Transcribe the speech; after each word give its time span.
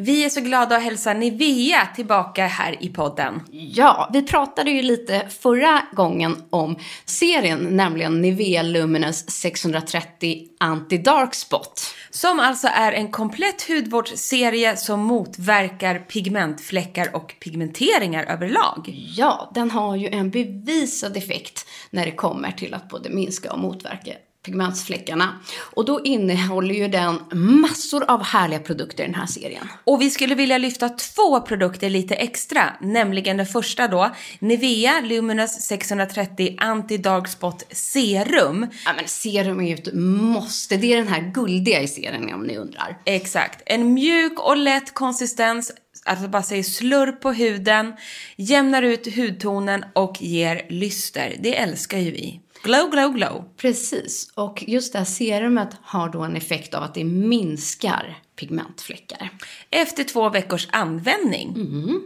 Vi 0.00 0.24
är 0.24 0.28
så 0.28 0.40
glada 0.40 0.76
att 0.76 0.82
hälsa 0.82 1.12
Nivea 1.12 1.88
tillbaka 1.96 2.46
här 2.46 2.76
i 2.80 2.88
podden. 2.88 3.40
Ja, 3.50 4.10
vi 4.12 4.22
pratade 4.22 4.70
ju 4.70 4.82
lite 4.82 5.28
förra 5.40 5.82
gången 5.92 6.36
om 6.50 6.76
serien, 7.04 7.58
nämligen 7.76 8.20
Nivea 8.20 8.62
Luminous 8.62 9.30
630 9.30 10.48
Anti-Dark 10.60 11.34
Spot. 11.34 11.80
Som 12.10 12.40
alltså 12.40 12.68
är 12.72 12.92
en 12.92 13.10
komplett 13.10 13.68
hudvårdsserie 13.68 14.76
som 14.76 15.00
motverkar 15.00 15.98
pigmentfläckar 15.98 17.16
och 17.16 17.34
pigmenteringar 17.40 18.24
överlag. 18.24 18.94
Ja, 19.16 19.50
den 19.54 19.70
har 19.70 19.96
ju 19.96 20.08
en 20.08 20.30
bevisad 20.30 21.16
effekt 21.16 21.66
när 21.90 22.04
det 22.04 22.12
kommer 22.12 22.52
till 22.52 22.74
att 22.74 22.88
både 22.88 23.10
minska 23.10 23.52
och 23.52 23.58
motverka 23.58 24.12
pigmentsfläckarna. 24.48 25.40
Och 25.58 25.84
då 25.84 26.00
innehåller 26.04 26.74
ju 26.74 26.88
den 26.88 27.20
massor 27.32 28.10
av 28.10 28.22
härliga 28.22 28.58
produkter 28.60 29.04
i 29.04 29.06
den 29.06 29.14
här 29.14 29.26
serien. 29.26 29.68
Och 29.84 30.00
vi 30.00 30.10
skulle 30.10 30.34
vilja 30.34 30.58
lyfta 30.58 30.88
två 30.88 31.40
produkter 31.40 31.90
lite 31.90 32.14
extra, 32.14 32.62
nämligen 32.80 33.36
den 33.36 33.46
första 33.46 33.88
då, 33.88 34.10
Nivea 34.38 35.00
Luminous 35.00 35.60
630 35.60 36.56
Anti-Dark 36.58 37.26
Spot 37.26 37.64
Serum. 37.70 38.66
Ja 38.84 38.92
men 38.96 39.08
serum 39.08 39.60
är 39.60 39.68
ju 39.68 39.74
ett 39.74 39.94
måste, 39.94 40.76
det 40.76 40.92
är 40.92 40.96
den 40.96 41.08
här 41.08 41.32
guldiga 41.34 41.80
i 41.80 41.88
serien 41.88 42.34
om 42.34 42.42
ni 42.42 42.56
undrar. 42.56 42.98
Exakt, 43.04 43.62
en 43.66 43.94
mjuk 43.94 44.40
och 44.40 44.56
lätt 44.56 44.94
konsistens 44.94 45.72
alltså 46.04 46.28
bara 46.28 46.42
säger 46.42 46.62
slurr 46.62 47.12
på 47.12 47.32
huden, 47.32 47.92
jämnar 48.36 48.82
ut 48.82 49.16
hudtonen 49.16 49.84
och 49.92 50.22
ger 50.22 50.66
lyster. 50.68 51.36
Det 51.40 51.58
älskar 51.58 51.98
ju 51.98 52.10
vi. 52.10 52.40
Glow, 52.62 52.90
glow, 52.90 53.12
glow. 53.12 53.44
Precis, 53.56 54.30
och 54.34 54.64
just 54.66 54.92
det 54.92 54.98
här 54.98 55.06
serumet 55.06 55.68
har 55.82 56.08
då 56.08 56.22
en 56.22 56.36
effekt 56.36 56.74
av 56.74 56.82
att 56.82 56.94
det 56.94 57.04
minskar 57.04 58.22
pigmentfläckar. 58.38 59.30
Efter 59.70 60.04
två 60.04 60.28
veckors 60.28 60.68
användning. 60.72 61.54
Mm. 61.56 62.02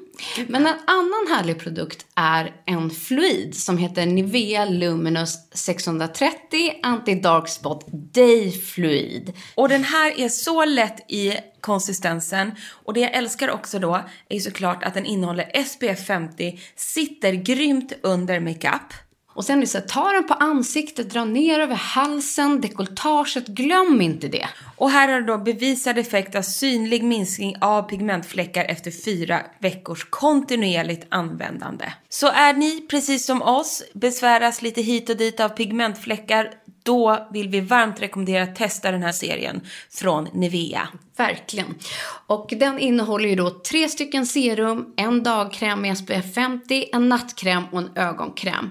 Men 0.49 0.67
en 0.67 0.75
annan 0.87 1.27
härlig 1.31 1.59
produkt 1.59 2.07
är 2.15 2.53
en 2.67 2.91
fluid 2.91 3.55
som 3.55 3.79
heter 3.79 4.07
Nivea 4.07 4.65
Luminous 4.65 5.39
630 5.53 6.37
Anti-Dark 6.83 7.47
Spot 7.47 7.87
Day 7.93 8.53
Fluid. 8.53 9.33
Och 9.55 9.69
den 9.69 9.85
här 9.85 10.21
är 10.21 10.29
så 10.29 10.65
lätt 10.65 11.11
i 11.11 11.35
konsistensen 11.61 12.53
och 12.85 12.95
det 12.95 13.01
jag 13.01 13.15
älskar 13.15 13.51
också 13.51 13.79
då 13.79 14.01
är 14.29 14.41
såklart 14.41 14.85
att 14.85 14.95
den 14.95 15.07
innehåller 15.07 15.65
SPF 15.65 16.07
50, 16.07 16.61
sitter 16.77 17.33
grymt 17.33 17.93
under 18.03 18.41
makeup. 18.41 18.93
Och 19.35 19.45
sen 19.45 19.57
är 19.57 19.61
det 19.61 19.67
så 19.67 19.79
här, 19.79 19.87
ta 19.87 20.13
den 20.13 20.27
på 20.27 20.35
ansiktet, 20.35 21.11
dra 21.11 21.25
ner 21.25 21.61
över 21.61 21.75
halsen, 21.75 22.61
dekolletaget, 22.61 23.47
glöm 23.47 24.01
inte 24.01 24.29
det. 24.29 24.49
Och 24.77 24.91
här 24.91 25.09
har 25.09 25.21
du 25.21 25.27
då 25.27 25.39
bevisad 25.39 25.99
effekt 25.99 26.35
av 26.35 26.43
synlig 26.43 27.05
minskning 27.05 27.57
av 27.61 27.83
pigmentfläckar 27.83 28.65
efter 28.65 28.91
fyra 28.91 29.41
veckors 29.59 30.07
kontinuerligt 30.11 31.07
användande. 31.09 31.93
Så 32.09 32.27
är 32.27 32.53
ni, 32.53 32.87
precis 32.91 33.27
som 33.27 33.43
oss, 33.43 33.83
besväras 33.95 34.63
lite 34.63 34.83
hit 34.83 35.11
och 35.11 35.17
dit 35.17 35.41
av 35.41 35.49
pigmentfläckar, 35.49 36.51
då 36.83 37.29
vill 37.31 37.49
vi 37.49 37.61
varmt 37.61 38.03
rekommendera 38.03 38.43
att 38.43 38.57
testa 38.57 38.91
den 38.91 39.03
här 39.03 39.13
serien 39.13 39.61
från 39.91 40.29
Nivea. 40.33 40.89
Verkligen. 41.17 41.75
Och 42.27 42.53
den 42.57 42.79
innehåller 42.79 43.29
ju 43.29 43.35
då 43.35 43.51
tre 43.51 43.89
stycken 43.89 44.27
serum, 44.27 44.93
en 44.97 45.23
dagkräm 45.23 45.83
med 45.83 45.99
SPF 45.99 46.35
50, 46.35 46.89
en 46.93 47.09
nattkräm 47.09 47.65
och 47.73 47.79
en 47.79 47.91
ögonkräm. 47.97 48.71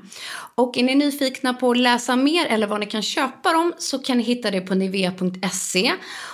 Och 0.55 0.77
är 0.77 0.83
ni 0.83 0.95
nyfikna 0.95 1.53
på 1.53 1.71
att 1.71 1.77
läsa 1.77 2.15
mer 2.15 2.45
eller 2.45 2.67
var 2.67 2.79
ni 2.79 2.85
kan 2.85 3.01
köpa 3.01 3.53
dem 3.53 3.73
så 3.77 3.99
kan 3.99 4.17
ni 4.17 4.23
hitta 4.23 4.51
det 4.51 4.61
på 4.61 4.75
nivea.se. 4.75 5.91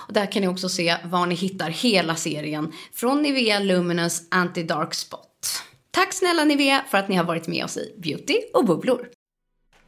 Och 0.08 0.14
där 0.14 0.32
kan 0.32 0.42
ni 0.42 0.48
också 0.48 0.70
se 0.70 0.96
var 1.04 1.26
ni 1.26 1.36
hittar 1.36 1.70
hela 1.70 2.16
serien 2.16 2.74
från 2.94 3.22
Nivea 3.22 3.60
Luminous 3.60 4.30
Anti-Dark 4.30 4.94
Spot. 4.94 5.64
Tack 5.92 6.14
snälla 6.14 6.44
Nivea 6.44 6.84
för 6.90 6.98
att 6.98 7.10
ni 7.10 7.16
har 7.16 7.24
varit 7.24 7.48
med 7.48 7.64
oss 7.64 7.78
i 7.78 7.94
Beauty 7.98 8.38
och 8.54 8.66
bubblor. 8.66 9.17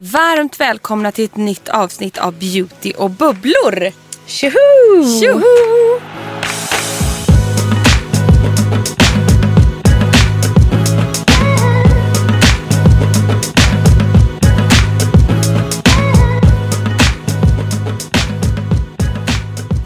Varmt 0.02 0.60
välkomna 0.60 1.12
till 1.12 1.24
ett 1.24 1.36
nytt 1.36 1.68
avsnitt 1.68 2.18
av 2.18 2.38
Beauty 2.38 2.92
och 2.92 3.10
bubblor! 3.10 3.92
Tjoho! 4.26 5.20
Tjoho! 5.20 6.00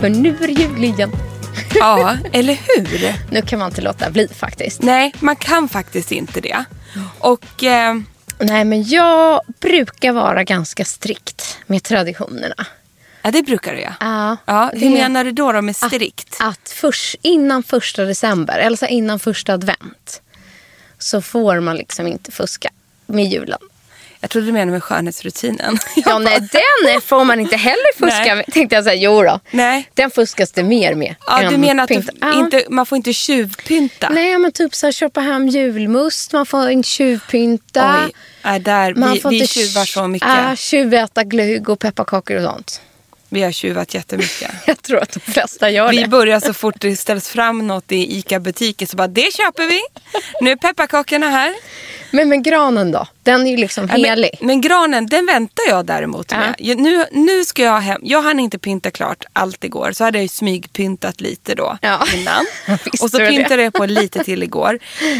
För 0.00 0.08
nu 0.08 0.36
är 0.40 0.46
det 0.46 0.52
jul 0.52 0.84
igen. 0.84 1.12
Ja, 1.74 2.16
eller 2.32 2.54
hur? 2.54 3.14
Nu 3.30 3.42
kan 3.42 3.58
man 3.58 3.68
inte 3.68 3.82
låta 3.82 4.10
bli 4.10 4.28
faktiskt. 4.28 4.82
Nej, 4.82 5.14
man 5.20 5.36
kan 5.36 5.68
faktiskt 5.68 6.12
inte 6.12 6.40
det. 6.40 6.64
Och... 7.18 7.64
Eh, 7.64 7.94
Nej, 8.38 8.64
men 8.64 8.82
jag 8.82 9.40
brukar 9.60 10.12
vara 10.12 10.44
ganska 10.44 10.84
strikt 10.84 11.58
med 11.66 11.82
traditionerna. 11.82 12.66
ja, 13.22 13.30
det 13.30 13.42
brukar 13.42 13.72
du 13.72 13.80
ja. 13.80 13.92
Ja, 14.00 14.36
ja 14.44 14.70
hur 14.74 14.90
menar 14.90 15.24
du 15.24 15.32
då, 15.32 15.52
då 15.52 15.62
med 15.62 15.76
strikt? 15.76 16.36
Att, 16.40 16.48
att 16.48 16.68
först, 16.68 17.16
innan 17.22 17.62
första 17.62 18.04
december, 18.04 18.58
eller 18.58 18.76
så 18.76 18.86
innan 18.86 19.18
första 19.18 19.52
advent, 19.52 20.22
så 20.98 21.22
får 21.22 21.60
man 21.60 21.76
liksom 21.76 22.06
inte 22.06 22.32
fuska 22.32 22.70
med 23.06 23.24
julen. 23.24 23.58
Jag 24.24 24.30
trodde 24.30 24.46
du 24.46 24.52
menade 24.52 24.72
med 24.72 24.82
skönhetsrutinen. 24.82 25.78
Ja, 25.96 26.18
nej, 26.18 26.40
den 26.84 27.00
får 27.00 27.24
man 27.24 27.40
inte 27.40 27.56
heller 27.56 27.92
fuska 27.98 28.18
Nej. 28.24 28.36
med. 28.36 28.46
Tänkte 28.52 28.74
jag 28.76 28.84
säga, 28.84 28.94
jo 28.94 29.22
då. 29.22 29.40
Nej. 29.50 29.90
Den 29.94 30.10
fuskas 30.10 30.52
det 30.52 30.62
mer 30.62 30.94
med. 30.94 31.14
Ja, 31.26 31.50
du 31.50 31.56
menar 31.58 31.84
att 31.84 31.88
du 31.88 32.02
inte, 32.34 32.64
man 32.68 32.86
får 32.86 32.96
inte 32.96 33.12
tjuvpynta? 33.12 34.08
Nej, 34.08 34.38
men 34.38 34.52
typ 34.52 34.74
så 34.74 34.86
här, 34.86 34.92
köpa 34.92 35.20
hem 35.20 35.48
julmust, 35.48 36.32
man 36.32 36.46
får 36.46 36.70
inte 36.70 36.88
tjuvpynta. 36.88 38.04
Oj, 38.06 38.12
är 38.42 38.58
där, 38.58 38.94
Man 38.94 39.12
vi, 39.12 39.20
får 39.20 39.30
vi 39.30 39.36
inte 39.40 39.52
tjuvar 39.52 39.84
så 39.84 40.08
mycket. 40.08 40.28
Ja, 40.28 40.56
tjuväta 40.56 41.24
glögg 41.24 41.68
och 41.68 41.78
pepparkakor 41.78 42.36
och 42.36 42.42
sånt. 42.52 42.80
Vi 43.28 43.42
har 43.42 43.52
tjuvat 43.52 43.94
jättemycket. 43.94 44.50
Jag 44.66 44.82
tror 44.82 45.02
att 45.02 45.12
de 45.12 45.20
flesta 45.32 45.70
gör 45.70 45.90
Vi 45.90 46.02
det. 46.02 46.08
börjar 46.08 46.40
så 46.40 46.52
fort 46.54 46.74
det 46.80 46.96
ställs 46.96 47.28
fram 47.28 47.66
något 47.66 47.92
i 47.92 48.18
ICA-butiken 48.18 48.88
så 48.88 48.96
bara 48.96 49.08
det 49.08 49.34
köper 49.36 49.66
vi. 49.66 49.80
Nu 50.40 50.50
är 50.50 50.56
pepparkakorna 50.56 51.28
här. 51.30 51.54
Men 52.14 52.28
med 52.28 52.44
granen 52.44 52.92
då? 52.92 53.06
Den 53.22 53.46
är 53.46 53.50
ju 53.50 53.56
liksom 53.56 53.88
Ja, 53.92 53.96
helig. 53.96 54.30
Men, 54.40 54.46
men 54.46 54.60
granen, 54.60 55.06
den 55.06 55.26
väntar 55.26 55.64
jag 55.68 55.86
däremot 55.86 56.30
med. 56.30 56.54
Jag, 56.58 56.78
nu, 56.78 57.04
nu 57.12 57.44
ska 57.44 57.62
jag 57.62 57.80
hem. 57.80 58.00
Jag 58.04 58.22
hann 58.22 58.40
inte 58.40 58.58
pynta 58.58 58.90
klart 58.90 59.24
allt 59.32 59.64
igår. 59.64 59.92
Så 59.92 60.04
hade 60.04 60.18
jag 60.18 60.22
ju 60.22 60.28
smygpyntat 60.28 61.20
lite 61.20 61.54
då 61.54 61.78
Ja. 61.80 62.06
innan. 62.16 62.46
Och 63.02 63.10
så 63.10 63.18
det? 63.18 63.28
pyntade 63.28 63.62
jag 63.62 63.72
på 63.72 63.86
lite 63.86 64.24
till 64.24 64.42
igår. 64.42 64.78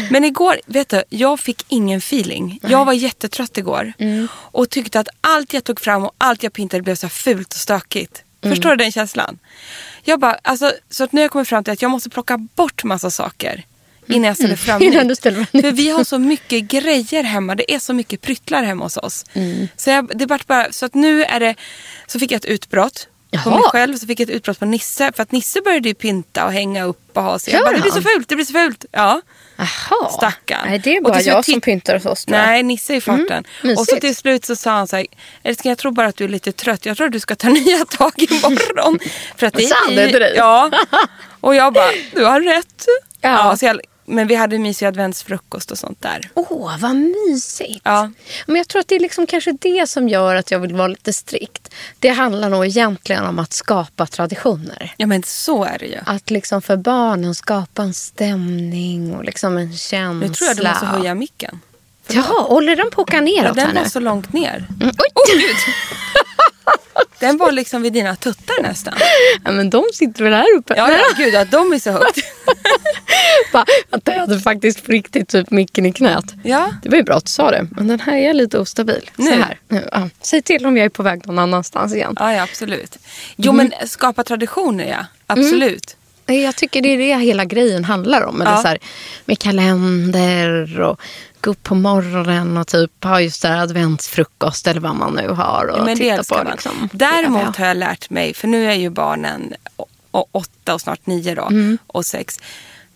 Men 0.09 0.23
igår, 0.23 0.59
vet 0.65 0.89
du, 0.89 1.03
jag 1.09 1.39
fick 1.39 1.65
ingen 1.67 1.97
feeling. 1.97 2.59
Jag 2.63 2.85
var 2.85 2.93
jättetrött 2.93 3.57
igår. 3.57 3.93
Mm. 3.97 4.27
Och 4.33 4.69
tyckte 4.69 4.99
att 4.99 5.07
allt 5.21 5.53
jag 5.53 5.63
tog 5.63 5.79
fram 5.79 6.03
och 6.03 6.13
allt 6.17 6.43
jag 6.43 6.53
pyntade 6.53 6.83
blev 6.83 6.95
så 6.95 7.09
fult 7.09 7.53
och 7.53 7.59
stökigt. 7.59 8.23
Mm. 8.41 8.55
Förstår 8.55 8.69
du 8.69 8.75
den 8.75 8.91
känslan? 8.91 9.39
Jag 10.03 10.19
bara, 10.19 10.37
alltså, 10.41 10.71
så 10.89 11.03
att 11.03 11.11
nu 11.11 11.21
har 11.21 11.23
jag 11.23 11.31
kommit 11.31 11.47
fram 11.47 11.63
till 11.63 11.73
att 11.73 11.81
jag 11.81 11.91
måste 11.91 12.09
plocka 12.09 12.37
bort 12.37 12.83
massa 12.83 13.11
saker. 13.11 13.63
Innan 14.07 14.23
jag 14.23 14.35
ställer 14.35 14.55
fram 14.55 14.75
Mm. 14.81 14.93
Innan 14.93 15.07
du 15.07 15.15
ställer 15.15 15.45
fram 15.45 15.61
För 15.61 15.71
vi 15.71 15.89
har 15.89 16.03
så 16.03 16.19
mycket 16.19 16.63
grejer 16.63 17.23
hemma. 17.23 17.55
Det 17.55 17.73
är 17.73 17.79
så 17.79 17.93
mycket 17.93 18.21
pryttlar 18.21 18.63
hemma 18.63 18.85
hos 18.85 18.97
oss. 18.97 19.25
Mm. 19.33 19.67
Så, 19.77 19.89
jag, 19.89 20.17
det 20.17 20.25
vart 20.25 20.47
bara, 20.47 20.71
så 20.71 20.85
att 20.85 20.93
nu 20.93 21.23
är 21.23 21.39
det, 21.39 21.55
så 22.07 22.19
fick 22.19 22.31
jag 22.31 22.37
ett 22.37 22.45
utbrott 22.45 23.07
på 23.43 23.49
Jaha. 23.49 23.55
mig 23.55 23.63
själv. 23.63 23.97
Så 23.97 24.07
fick 24.07 24.19
jag 24.19 24.29
ett 24.29 24.35
utbrott 24.35 24.59
på 24.59 24.65
Nisse. 24.65 25.11
För 25.15 25.23
att 25.23 25.31
Nisse 25.31 25.61
började 25.61 25.87
ju 25.87 25.93
pynta 25.95 26.45
och 26.45 26.51
hänga 26.51 26.83
upp 26.83 27.17
och 27.17 27.23
ha 27.23 27.39
sig. 27.39 27.53
Jag 27.53 27.63
bara, 27.63 27.75
det 27.75 27.81
blir 27.81 27.91
så 27.91 28.01
fult, 28.01 28.29
det 28.29 28.35
blir 28.35 28.45
så 28.45 28.53
fult. 28.53 28.85
Ja. 28.91 29.21
Jaha. 29.57 30.09
Stackarn. 30.17 30.69
Nej, 30.69 30.79
det 30.79 30.95
är 30.95 31.01
bara 31.01 31.21
jag 31.21 31.45
som 31.45 31.61
pyntar 31.61 31.93
hos 31.93 32.05
oss. 32.05 32.27
Nej, 32.27 32.63
Nisse 32.63 32.93
är 32.93 32.97
i 32.97 33.01
farten. 33.01 33.43
Mm, 33.63 33.77
och 33.77 33.85
så 33.85 33.95
till 33.95 34.15
slut 34.15 34.45
så 34.45 34.55
sa 34.55 34.71
han 34.71 34.87
så 34.87 34.95
här, 34.95 35.05
älskling 35.43 35.71
jag 35.71 35.77
tror 35.77 35.91
bara 35.91 36.07
att 36.07 36.17
du 36.17 36.23
är 36.23 36.27
lite 36.29 36.51
trött. 36.51 36.85
Jag 36.85 36.97
tror 36.97 37.07
att 37.07 37.13
du 37.13 37.19
ska 37.19 37.35
ta 37.35 37.49
nya 37.65 37.85
tag 37.85 38.13
imorgon. 38.17 38.99
För 39.37 39.47
att 39.47 39.53
det 39.53 39.61
Sa 39.61 39.75
han 39.85 39.97
är 39.97 40.05
det 40.05 40.11
till 40.11 40.19
dig? 40.19 40.33
Ja. 40.37 40.71
Och 41.41 41.55
jag 41.55 41.73
bara, 41.73 41.91
du 42.13 42.23
har 42.25 42.41
rätt. 42.41 42.85
Ja. 43.21 43.57
så 43.57 43.65
jag, 43.65 43.81
men 44.05 44.27
vi 44.27 44.35
hade 44.35 44.59
mysig 44.59 44.85
adventsfrukost 44.85 45.71
och 45.71 45.77
sånt 45.77 46.01
där. 46.01 46.29
Åh, 46.33 46.77
vad 46.79 46.95
mysigt. 46.95 47.81
Ja. 47.83 48.11
Men 48.45 48.55
jag 48.55 48.67
tror 48.67 48.79
att 48.79 48.87
det 48.87 48.95
är 48.95 48.99
liksom 48.99 49.27
kanske 49.27 49.51
det 49.61 49.89
som 49.89 50.09
gör 50.09 50.35
att 50.35 50.51
jag 50.51 50.59
vill 50.59 50.75
vara 50.75 50.87
lite 50.87 51.13
strikt. 51.13 51.73
Det 51.99 52.09
handlar 52.09 52.49
nog 52.49 52.65
egentligen 52.65 53.23
om 53.25 53.39
att 53.39 53.53
skapa 53.53 54.05
traditioner. 54.07 54.93
Ja 54.97 55.07
men 55.07 55.23
så 55.23 55.63
är 55.63 55.77
det 55.79 55.85
ju. 55.85 55.97
Att 56.05 56.29
liksom 56.29 56.61
för 56.61 56.77
barnen 56.77 57.35
skapa 57.35 57.81
en 57.81 57.93
stämning 57.93 59.15
och 59.15 59.23
liksom 59.23 59.57
en 59.57 59.73
känsla. 59.77 60.27
Nu 60.27 60.33
tror 60.33 60.47
jag 60.47 60.57
du 60.57 60.63
måste 60.63 60.85
höja 60.85 61.15
micken. 61.15 61.59
Jaha, 62.07 62.41
håller 62.41 62.75
den 62.75 62.91
på 62.91 63.01
att 63.01 63.07
åka 63.07 63.17
Ja, 63.17 63.21
neråt 63.21 63.57
här 63.57 63.65
den 63.65 63.75
nu? 63.75 63.81
var 63.81 63.89
så 63.89 63.99
långt 63.99 64.33
ner. 64.33 64.67
Mm, 64.81 64.87
oj. 64.97 65.09
Oh, 65.15 65.39
Gud. 65.39 65.55
Den 67.19 67.37
var 67.37 67.51
liksom 67.51 67.81
vid 67.81 67.93
dina 67.93 68.15
tuttar 68.15 68.61
nästan. 68.63 68.93
Ja, 69.43 69.51
men 69.51 69.69
de 69.69 69.83
sitter 69.93 70.23
väl 70.23 70.33
här 70.33 70.55
uppe? 70.57 70.73
Ja, 70.77 70.91
ja 70.91 71.03
gud 71.17 71.35
att 71.35 71.51
de 71.51 71.73
är 71.73 71.79
så 71.79 71.91
högt. 71.91 72.17
Vänta, 73.91 74.11
jag 74.13 74.19
hade 74.19 74.39
faktiskt 74.39 74.85
på 74.85 74.91
riktigt 74.91 75.29
typ 75.29 75.51
micken 75.51 75.85
i 75.85 75.93
knät. 75.93 76.25
Ja. 76.43 76.71
Det 76.83 76.89
var 76.89 76.97
ju 76.97 77.03
bra 77.03 77.15
att 77.15 77.25
du 77.25 77.29
sa 77.31 77.51
det, 77.51 77.67
men 77.71 77.87
den 77.87 77.99
här 77.99 78.15
är 78.17 78.33
lite 78.33 78.59
ostabil. 78.59 79.09
Så 79.15 79.21
Nu? 79.21 79.31
här. 79.31 79.59
Nu, 79.67 79.89
ja. 79.91 80.09
Säg 80.21 80.41
till 80.41 80.65
om 80.65 80.77
jag 80.77 80.85
är 80.85 80.89
på 80.89 81.03
väg 81.03 81.27
någon 81.27 81.39
annanstans 81.39 81.93
igen. 81.93 82.15
Ja, 82.19 82.33
ja 82.33 82.43
absolut. 82.43 82.97
Jo 83.35 83.51
Mm. 83.51 83.69
men 83.79 83.87
skapa 83.89 84.23
traditioner 84.23 84.85
ja. 84.89 85.05
Absolut. 85.27 85.95
Nej, 86.25 86.41
Jag 86.41 86.55
tycker 86.55 86.81
det 86.81 86.89
är 86.89 86.97
det 86.97 87.23
hela 87.25 87.45
grejen 87.45 87.83
handlar 87.85 88.21
om. 88.21 88.41
Eller 88.41 88.51
Ja. 88.51 88.61
så 88.61 88.67
här, 88.67 88.77
med 89.25 89.39
kalender 89.39 90.81
och 90.81 90.99
gå 91.45 91.51
upp 91.51 91.63
på 91.63 91.75
morgonen 91.75 92.57
och 92.57 92.67
typ 92.67 93.03
ha 93.03 93.21
just 93.21 93.41
där 93.41 93.57
adventsfrukost 93.61 94.67
eller 94.67 94.81
vad 94.81 94.95
man 94.95 95.13
nu 95.15 95.27
har 95.29 95.65
och 95.67 95.77
Ja, 95.79 95.83
men 95.85 95.95
det 95.97 96.03
titta 96.03 96.15
älskar 96.15 96.37
på. 96.37 96.43
man. 96.43 96.51
Liksom. 96.51 96.89
Däremot 96.93 97.41
Ja, 97.41 97.53
har 97.57 97.65
jag 97.67 97.77
lärt 97.77 98.09
mig, 98.09 98.33
för 98.33 98.47
nu 98.47 98.65
är 98.71 98.73
ju 98.75 98.89
barnen 98.89 99.53
åtta 100.31 100.73
och 100.73 100.81
snart 100.81 101.05
nio 101.05 101.35
då, 101.35 101.45
Mm. 101.45 101.77
och 101.87 102.05
sex. 102.05 102.39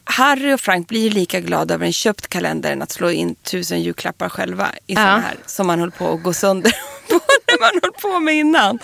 Harry 0.03 0.53
och 0.53 0.59
Frank 0.59 0.87
blir 0.87 1.01
ju 1.03 1.09
lika 1.09 1.39
glada 1.39 1.73
över 1.73 1.85
en 1.85 1.93
köpt 1.93 2.27
kalender 2.27 2.71
än 2.71 2.81
att 2.81 2.91
slå 2.91 3.09
in 3.11 3.35
tusen 3.35 3.81
julklappar 3.81 4.29
själva 4.29 4.67
i 4.87 4.95
såna 4.95 5.19
här 5.19 5.35
som 5.45 5.67
man 5.67 5.79
höll 5.79 5.91
på 5.91 6.13
att 6.13 6.23
gå 6.23 6.33
sönder 6.33 6.71
på 7.09 7.19
när 7.47 7.59
man 7.59 7.81
höll 7.83 7.91
på 8.11 8.19
med 8.19 8.35
innan. 8.35 8.79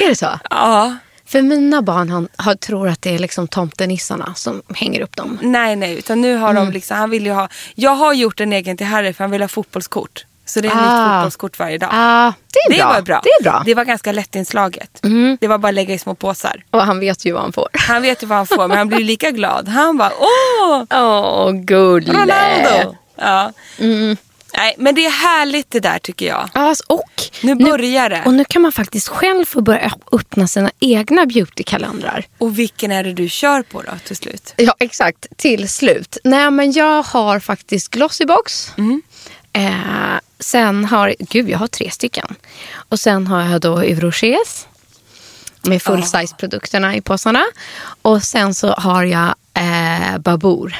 Är 0.00 0.08
det 0.08 0.16
så? 0.16 0.38
Ja, 0.50 0.96
För 1.32 1.42
mina 1.42 1.82
barn 1.82 2.10
han, 2.10 2.28
har, 2.36 2.54
tror 2.54 2.88
att 2.88 3.02
det 3.02 3.14
är 3.14 3.18
liksom 3.18 3.48
tomtenissarna 3.48 4.34
som 4.34 4.62
hänger 4.74 5.00
upp 5.00 5.16
dem. 5.16 5.38
nej 5.42 5.76
nej, 5.76 5.98
utan 5.98 6.20
nu 6.20 6.36
har 6.36 6.50
Mm. 6.50 6.64
de 6.66 6.72
liksom, 6.72 6.96
han 6.96 7.10
vill 7.10 7.26
ju 7.26 7.32
ha, 7.32 7.48
jag 7.74 7.90
har 7.94 8.12
gjort 8.12 8.40
en 8.40 8.52
egen 8.52 8.76
till 8.76 8.86
Harry 8.86 9.12
för 9.12 9.24
han 9.24 9.30
vill 9.30 9.40
ha 9.40 9.48
fotbollskort. 9.48 10.24
Så 10.44 10.60
det 10.60 10.68
är 10.68 10.72
Ah. 10.72 10.76
nytt 10.76 11.14
fotbollskort 11.16 11.58
varje 11.58 11.78
dag. 11.78 11.90
Ah, 11.92 12.32
det 12.52 12.74
är 12.74 12.78
bra. 12.78 12.92
var 12.92 13.02
bra. 13.02 13.20
Det 13.24 13.28
är 13.30 13.42
bra. 13.42 13.52
Mm. 13.52 13.62
Det 13.64 13.74
var 13.74 13.84
ganska 13.84 14.12
lättinslaget. 14.12 15.00
Det 15.40 15.48
var 15.48 15.58
bara 15.58 15.68
att 15.68 15.74
lägga 15.74 15.94
i 15.94 15.98
små 15.98 16.14
påsar. 16.14 16.64
Och 16.70 16.80
han 16.82 17.00
vet 17.00 17.24
ju 17.24 17.32
vad 17.32 17.42
han 17.42 17.52
får. 17.52 17.68
Han 17.72 18.02
vet 18.02 18.22
ju 18.22 18.26
vad 18.26 18.38
han 18.38 18.46
får 18.46 18.68
men 18.68 18.78
han 18.78 18.88
blir 18.88 19.04
lika 19.04 19.30
glad. 19.30 19.68
Han 19.68 19.96
bara 19.98 20.12
åh, 20.20 20.84
Åh, 20.90 21.52
gulle. 21.52 22.12
Ronaldo. 22.12 22.96
Ja. 23.16 23.52
Nej, 24.56 24.74
men 24.78 24.94
det 24.94 25.06
är 25.06 25.10
härligt 25.10 25.70
det 25.70 25.80
där 25.80 25.98
tycker 25.98 26.26
jag. 26.26 26.48
Ja, 26.54 26.60
alltså, 26.60 26.84
och 26.86 27.22
Nu 27.42 27.54
börjar 27.54 28.10
det. 28.10 28.22
Och 28.26 28.34
nu 28.34 28.44
kan 28.44 28.62
man 28.62 28.72
faktiskt 28.72 29.08
själv 29.08 29.44
få 29.44 29.60
börja 29.60 29.92
öppna 30.12 30.46
sina 30.46 30.70
egna 30.80 31.26
beautykalendrar. 31.26 32.24
Och 32.38 32.58
vilken 32.58 32.92
är 32.92 33.04
det 33.04 33.12
du 33.12 33.28
kör 33.28 33.62
på 33.62 33.82
då 33.82 33.92
till 34.06 34.16
slut? 34.16 34.54
Ja, 34.56 34.74
exakt. 34.78 35.26
Till 35.36 35.68
slut. 35.68 36.16
Nej, 36.24 36.50
men 36.50 36.72
jag 36.72 37.02
har 37.02 37.40
faktiskt 37.40 37.88
Glossybox. 37.90 38.72
Mm. 38.78 39.02
Eh, 39.52 40.20
sen 40.38 40.84
har, 40.84 41.14
gud 41.18 41.48
jag 41.48 41.58
har 41.58 41.66
tre 41.66 41.90
stycken. 41.90 42.26
Och 42.74 43.00
sen 43.00 43.26
har 43.26 43.42
jag 43.42 43.60
då 43.60 43.78
Eurochés. 43.78 44.66
Med 45.62 45.82
full 45.82 46.02
size 46.02 46.34
produkterna 46.36 46.96
i 46.96 47.00
påsarna. 47.00 47.44
Och 48.02 48.22
sen 48.22 48.54
så 48.54 48.68
har 48.72 49.04
jag 49.04 49.34
eh, 49.54 50.18
Babour. 50.18 50.76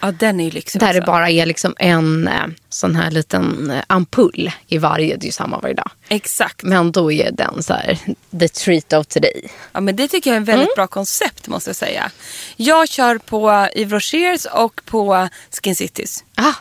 Ja, 0.00 0.12
den 0.12 0.40
är 0.40 0.44
ju 0.44 0.50
lyxig 0.50 0.80
Där 0.80 0.94
det 0.94 1.00
bara 1.00 1.30
är 1.30 1.46
liksom 1.46 1.74
en 1.78 2.28
eh, 2.28 2.46
sån 2.68 2.96
här 2.96 3.10
liten 3.10 3.70
eh, 3.70 3.82
ampull 3.86 4.52
i 4.66 4.78
varje. 4.78 5.16
Det 5.16 5.24
är 5.24 5.26
ju 5.26 5.32
samma 5.32 5.58
varje 5.58 5.74
dag. 5.74 5.90
Exakt. 6.08 6.62
Men 6.62 6.92
då 6.92 7.12
är 7.12 7.32
den 7.32 7.62
så 7.62 7.72
här, 7.72 7.98
the 8.40 8.48
treat 8.48 8.92
of 8.92 9.06
today. 9.06 9.50
Ja, 9.72 9.80
men 9.80 9.96
det 9.96 10.08
tycker 10.08 10.30
jag 10.30 10.34
är 10.34 10.40
en 10.40 10.44
väldigt 10.44 10.74
bra 10.74 10.86
koncept 10.86 11.48
måste 11.48 11.70
jag 11.70 11.76
säga. 11.76 12.10
Jag 12.56 12.88
kör 12.88 13.18
på 13.18 13.68
Yves 13.76 13.92
Rochers 13.92 14.46
och 14.46 14.80
på 14.84 15.28
Skin 15.62 15.76
Cities. 15.76 16.24
Ah, 16.34 16.54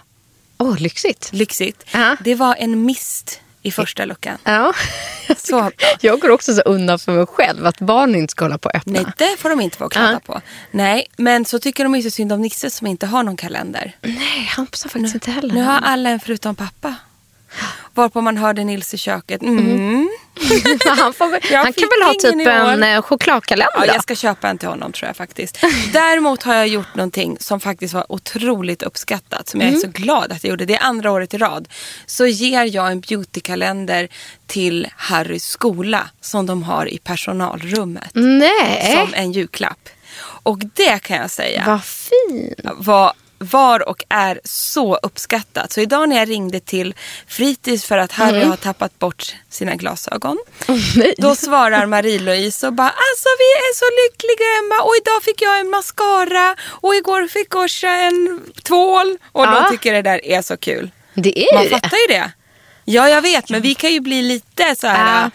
åh, 0.57 0.77
lyxigt. 0.77 1.29
Lyxigt. 1.33 1.85
Ja. 1.93 2.15
Det 2.23 2.35
var 2.35 2.55
en 2.55 2.85
mist 2.85 3.39
i 3.61 3.71
första 3.71 4.05
luckan. 4.05 4.37
Ja. 4.43 4.73
Så 5.37 5.61
bra. 5.61 5.71
Jag 6.01 6.19
går 6.19 6.29
också 6.29 6.53
så 6.55 6.61
undan 6.61 6.99
för 6.99 7.11
mig 7.11 7.25
själv 7.25 7.65
att 7.65 7.79
barnen 7.79 8.15
inte 8.15 8.31
ska 8.31 8.45
hålla 8.45 8.57
på 8.57 8.69
och 8.69 8.75
öppna. 8.75 8.93
Nej, 8.93 9.05
det 9.17 9.37
får 9.39 9.49
de 9.49 9.61
inte 9.61 9.79
vara 9.79 9.89
kladda 9.89 10.11
Ja. 10.11 10.19
på. 10.33 10.41
Nej, 10.71 11.07
men 11.17 11.45
så 11.45 11.59
tycker 11.59 11.83
de 11.83 11.95
ju 11.95 12.01
så 12.01 12.09
synd 12.09 12.31
om 12.33 12.41
Nisse 12.41 12.69
som 12.69 12.87
inte 12.87 13.05
har 13.05 13.23
någon 13.23 13.37
kalender. 13.37 13.95
Nej, 14.01 14.49
Hampus 14.55 14.83
har 14.83 14.89
faktiskt 14.89 15.13
inte 15.15 15.31
heller 15.31 15.53
Nu 15.53 15.61
har 15.63 15.79
alla 15.81 16.09
en 16.09 16.19
förutom 16.19 16.55
pappa. 16.55 16.95
Varpå 17.93 18.21
man 18.21 18.37
hörde 18.37 18.63
Nils 18.63 18.93
i 18.93 18.97
köket. 18.97 19.41
Mm. 19.41 20.09
han, 20.85 21.13
får, 21.13 21.55
han 21.55 21.73
kan 21.73 21.89
väl 21.89 22.07
ha 22.07 22.13
typ 22.13 22.47
en 22.47 22.83
eh, 22.83 23.01
chokladkalender 23.01 23.73
Ja, 23.75 23.85
jag 23.85 24.03
ska 24.03 24.15
köpa 24.15 24.49
en 24.49 24.57
till 24.57 24.69
honom 24.69 24.91
tror 24.91 25.07
jag 25.07 25.15
faktiskt. 25.15 25.57
Däremot 25.93 26.43
har 26.43 26.55
jag 26.55 26.67
gjort 26.67 26.95
någonting 26.95 27.37
som 27.39 27.59
faktiskt 27.59 27.93
var 27.93 28.11
otroligt 28.11 28.83
uppskattat. 28.83 29.49
Som 29.49 29.61
jag 29.61 29.69
är 29.69 29.75
så 29.75 29.87
glad 29.87 30.31
att 30.31 30.43
jag 30.43 30.49
gjorde. 30.49 30.65
Det 30.65 30.75
är 30.75 30.83
andra 30.83 31.11
året 31.11 31.33
i 31.33 31.37
rad. 31.37 31.67
Så 32.05 32.25
ger 32.27 32.63
jag 32.75 32.91
en 32.91 32.99
beautykalender 32.99 34.07
till 34.47 34.87
Harrys 34.95 35.45
skola. 35.45 36.09
Som 36.21 36.45
de 36.45 36.63
har 36.63 36.85
i 36.85 36.97
personalrummet. 36.97 38.09
Nej, 38.13 38.95
Som 38.97 39.13
en 39.13 39.31
julklapp. 39.31 39.89
Och 40.43 40.59
det 40.59 40.99
kan 40.99 41.17
jag 41.17 41.31
säga 41.31 41.63
vad 41.67 41.83
fint. 41.83 42.59
var, 42.77 43.13
var 43.39 43.89
och 43.89 44.03
är 44.09 44.39
så 44.43 44.95
uppskattat. 44.95 45.71
Så 45.71 45.81
idag 45.81 46.09
när 46.09 46.15
jag 46.17 46.29
ringde 46.29 46.59
till 46.59 46.95
fritids 47.27 47.85
för 47.85 47.97
att 47.97 48.11
Harry 48.11 48.43
har 48.43 48.55
tappat 48.55 48.99
bort 48.99 49.35
sina 49.49 49.75
glasögon. 49.75 50.37
nej. 50.95 51.13
Då 51.17 51.35
svarar 51.35 51.85
Marie-Louise 51.85 52.67
och 52.67 52.73
bara 52.73 52.87
alltså 52.89 53.27
vi 53.39 53.49
är 53.67 53.73
så 53.75 53.85
lyckliga 54.03 54.47
Emma 54.59 54.83
och 54.83 54.93
idag 55.01 55.23
fick 55.23 55.41
jag 55.41 55.59
en 55.59 55.69
mascara 55.69 56.55
och 56.63 56.95
igår 56.95 57.27
fick 57.27 57.55
Orsa 57.55 57.89
en 57.89 58.41
tvål. 58.63 59.17
Och 59.31 59.43
Ja. 59.43 59.61
de 59.61 59.71
tycker 59.71 59.93
det 59.93 60.01
där 60.01 60.25
är 60.25 60.41
så 60.41 60.57
kul. 60.57 60.91
Det 61.13 61.39
är 61.39 61.55
Man 61.55 61.63
det. 61.63 61.69
fattar 61.69 61.97
ju 61.97 62.13
det. 62.13 62.31
Ja 62.85 63.09
jag 63.09 63.21
vet 63.21 63.49
men 63.49 63.61
vi 63.61 63.75
kan 63.75 63.91
ju 63.93 63.99
bli 63.99 64.21
lite 64.21 64.75
så 64.75 64.87
här. 64.87 65.31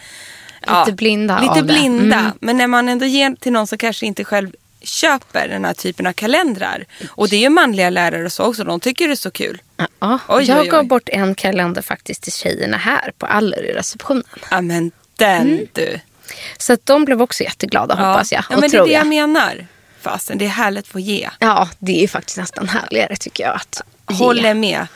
Ja, 0.66 0.80
lite 0.84 0.92
blinda 0.96 1.38
Lite 1.40 1.50
av 1.52 1.56
det. 1.56 1.62
blinda. 1.74 2.16
Mm. 2.18 2.32
Men 2.40 2.56
när 2.56 2.66
man 2.66 2.88
ändå 2.88 3.06
ger 3.06 3.36
till 3.40 3.52
någon 3.52 3.66
som 3.66 3.78
kanske 3.78 4.06
inte 4.06 4.24
själv 4.24 4.50
köper 4.84 5.48
den 5.48 5.64
här 5.64 5.74
typen 5.74 6.06
av 6.06 6.12
kalendrar. 6.12 6.84
Och 7.10 7.28
det 7.28 7.36
är 7.36 7.40
ju 7.40 7.48
manliga 7.48 7.90
lärare 7.90 8.24
och 8.24 8.32
så 8.32 8.44
också. 8.44 8.64
De 8.64 8.80
tycker 8.80 9.06
det 9.06 9.12
är 9.14 9.16
så 9.16 9.30
kul. 9.30 9.62
Ja, 10.00 10.18
Oj, 10.28 10.44
jag 10.44 10.60
oj, 10.60 10.68
gav 10.68 10.86
bort 10.86 11.08
en 11.08 11.34
kalender 11.34 11.82
faktiskt 11.82 12.22
till 12.22 12.32
tjejerna 12.32 12.76
här 12.76 13.12
på 13.18 13.26
Aller 13.26 13.64
i 13.64 13.72
receptionen. 13.72 14.24
Ja 14.50 14.60
men 14.60 14.92
den 15.16 15.40
Mm. 15.46 15.66
du. 15.72 16.00
Så 16.58 16.72
att 16.72 16.86
de 16.86 17.04
blev 17.04 17.22
också 17.22 17.42
jätteglada 17.44 17.94
hoppas 17.94 18.32
jag. 18.32 18.44
Ja 18.50 18.56
men 18.60 18.70
det 18.70 18.76
är 18.76 18.84
det 18.84 18.90
jag 18.92 19.00
jag. 19.00 19.06
menar. 19.06 19.66
Fasten 20.00 20.38
det 20.38 20.44
är 20.44 20.48
härligt 20.48 20.84
att 20.84 20.88
få 20.88 21.00
ge. 21.00 21.30
Ja, 21.38 21.68
det 21.78 22.04
är 22.04 22.08
faktiskt 22.08 22.38
nästan 22.38 22.68
härligare 22.68 23.16
tycker 23.16 23.44
jag 23.44 23.54
att 23.56 23.82
Håller 24.06 24.54
med. 24.54 24.86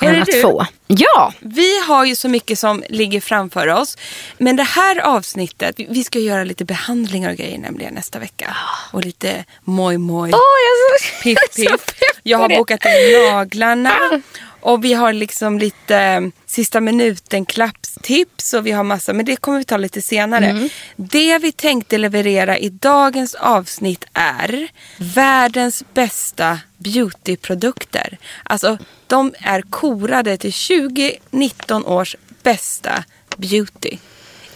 än 0.00 0.08
Hörru 0.08 0.20
att 0.20 0.26
du, 0.26 0.40
få. 0.40 0.66
Ja, 0.86 1.32
Vi 1.40 1.78
har 1.78 2.04
ju 2.04 2.16
så 2.16 2.28
mycket 2.28 2.58
som 2.58 2.84
ligger 2.88 3.20
framför 3.20 3.68
oss. 3.68 3.96
Men 4.38 4.56
det 4.56 4.62
här 4.62 5.00
avsnittet, 5.00 5.74
vi- 5.88 6.04
ska 6.04 6.18
göra 6.18 6.44
lite 6.44 6.64
behandlingar 6.64 7.30
och 7.30 7.36
grejer 7.36 7.58
nämligen 7.58 7.94
nästa 7.94 8.18
vecka. 8.18 8.56
Och 8.92 9.04
lite 9.04 9.44
moj 9.64 9.98
moj. 9.98 10.30
Åh, 10.34 10.38
jag 10.40 10.74
är 10.74 10.98
så, 10.98 11.22
Piff 11.22 11.86
piff. 11.86 11.96
Jag 12.22 12.38
har 12.38 12.48
bokat 12.48 12.84
in 12.84 13.32
naglarna. 13.32 14.20
Och 14.62 14.84
vi 14.84 14.92
har 14.92 15.12
liksom 15.12 15.58
lite 15.58 15.96
eh, 15.96 16.20
sista 16.46 16.80
minuten 16.80 17.44
klappstips 17.44 18.54
och 18.54 18.66
vi 18.66 18.70
har 18.70 18.84
massa, 18.84 19.12
men 19.12 19.24
det 19.24 19.36
kommer 19.36 19.58
vi 19.58 19.64
ta 19.64 19.76
lite 19.76 20.02
senare. 20.02 20.46
Mm. 20.46 20.68
Det 20.96 21.38
vi 21.38 21.52
tänkte 21.52 21.98
leverera 21.98 22.58
i 22.58 22.68
dagens 22.68 23.34
avsnitt 23.34 24.04
är 24.12 24.68
världens 24.96 25.84
bästa 25.94 26.58
beautyprodukter. 26.76 28.18
Alltså 28.42 28.78
de 29.06 29.34
är 29.38 29.62
korade 29.62 30.36
till 30.36 30.52
2019 30.52 31.86
års 31.86 32.16
bästa 32.42 33.04
beauty 33.36 33.96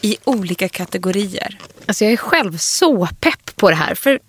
i 0.00 0.16
olika 0.24 0.68
kategorier. 0.68 1.58
Alltså 1.86 2.04
jag 2.04 2.12
är 2.12 2.16
själv 2.16 2.56
så 2.58 3.08
pepp 3.20 3.56
på 3.56 3.70
det 3.70 3.76
här. 3.76 3.94
För, 3.94 4.20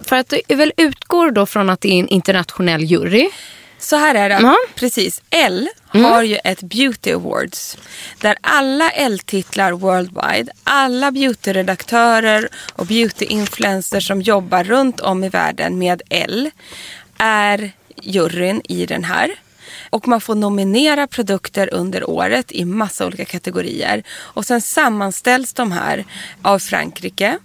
för 0.00 0.16
att 0.16 0.34
det 0.46 0.54
väl 0.54 0.72
utgår 0.76 1.30
då 1.30 1.46
från 1.46 1.70
att 1.70 1.80
det 1.80 1.88
är 1.88 2.00
en 2.00 2.08
internationell 2.08 2.84
jury. 2.84 3.30
Så 3.84 3.96
här 3.96 4.14
är 4.14 4.28
det. 4.28 4.38
Ja. 4.42 4.56
Precis. 4.74 5.22
L 5.30 5.68
har 5.86 6.22
ju 6.22 6.36
ett 6.44 6.62
Beauty 6.62 7.12
Awards. 7.12 7.78
Där 8.20 8.36
alla 8.40 8.90
L-titlar 8.90 9.72
worldwide, 9.72 10.52
alla 10.64 11.10
beautyredaktörer 11.10 12.48
och 12.72 12.86
beauty-influencers 12.86 14.06
som 14.06 14.22
jobbar 14.22 14.64
runt 14.64 15.00
om 15.00 15.24
i 15.24 15.28
världen 15.28 15.78
med 15.78 16.02
L 16.08 16.50
är 17.18 17.72
juryn 18.02 18.62
i 18.64 18.86
den 18.86 19.04
här. 19.04 19.30
Och 19.90 20.08
man 20.08 20.20
får 20.20 20.34
nominera 20.34 21.06
produkter 21.06 21.74
under 21.74 22.10
året 22.10 22.52
i 22.52 22.64
massa 22.64 23.06
olika 23.06 23.24
kategorier. 23.24 24.02
Och 24.10 24.46
sen 24.46 24.60
sammanställs 24.60 25.52
de 25.52 25.72
här 25.72 26.04
av 26.42 26.58
Frankrike 26.58 27.38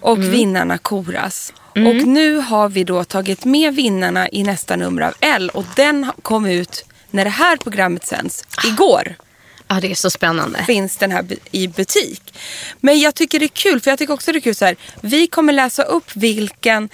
och 0.00 0.22
vinnarna 0.22 0.78
koras. 0.78 1.52
Och 1.74 2.06
nu 2.08 2.36
har 2.36 2.68
vi 2.68 2.84
då 2.84 3.04
tagit 3.04 3.44
med 3.44 3.74
vinnarna 3.74 4.28
i 4.28 4.42
nästa 4.42 4.76
nummer 4.76 5.02
av 5.02 5.14
L 5.20 5.50
och 5.54 5.64
den 5.76 6.06
kom 6.22 6.46
ut 6.46 6.84
när 7.10 7.24
det 7.24 7.30
här 7.30 7.56
programmet 7.56 8.06
sänds 8.06 8.44
igår. 8.66 9.14
Ja, 9.68 9.80
det 9.80 9.90
är 9.90 9.94
så 9.94 10.10
spännande. 10.10 10.64
Finns 10.64 10.96
den 10.96 11.10
här 11.12 11.24
i 11.50 11.68
butik. 11.68 12.34
Men 12.80 13.00
jag 13.00 13.14
tycker 13.14 13.38
det 13.38 13.44
är 13.44 13.48
kul, 13.48 13.80
för 13.80 13.90
jag 13.90 13.98
tycker 13.98 14.14
också 14.14 14.32
det 14.32 14.38
är 14.38 14.40
kul 14.40 14.54
så 14.54 14.64
här. 14.64 14.76
Vi 15.00 15.26
kommer 15.26 15.52
läsa 15.52 15.82
upp 15.82 16.16
vilken, 16.16 16.88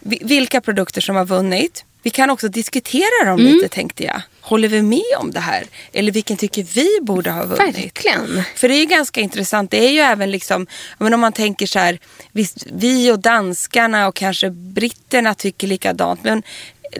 vi- 0.00 0.20
vilka 0.22 0.60
produkter 0.60 1.00
som 1.00 1.16
har 1.16 1.24
vunnit. 1.24 1.84
Vi 2.02 2.10
kan 2.10 2.30
också 2.30 2.48
diskutera 2.48 3.24
dem 3.24 3.38
lite 3.38 3.68
tänkte 3.68 4.04
jag. 4.04 4.22
Håller 4.42 4.68
vi 4.68 4.82
med 4.82 5.16
om 5.18 5.30
det 5.30 5.40
här? 5.40 5.64
Eller 5.92 6.12
vilken 6.12 6.36
tycker 6.36 6.62
vi 6.62 6.88
borde 7.02 7.30
ha 7.30 7.44
vunnit? 7.44 7.76
Verkligen. 7.76 8.42
För 8.54 8.68
det 8.68 8.74
är 8.74 8.78
ju 8.80 8.86
ganska 8.86 9.20
intressant. 9.20 9.70
Det 9.70 9.84
är 9.84 9.90
ju 9.90 10.00
även 10.00 10.30
liksom, 10.30 10.66
menar 10.98 11.14
om 11.14 11.20
man 11.20 11.32
tänker 11.32 11.66
så 11.66 11.78
här, 11.78 11.98
visst, 12.32 12.66
vi 12.72 13.12
och 13.12 13.18
danskarna 13.18 14.08
och 14.08 14.14
kanske 14.14 14.50
britterna 14.50 15.34
tycker 15.34 15.66
likadant. 15.66 16.24
Men 16.24 16.42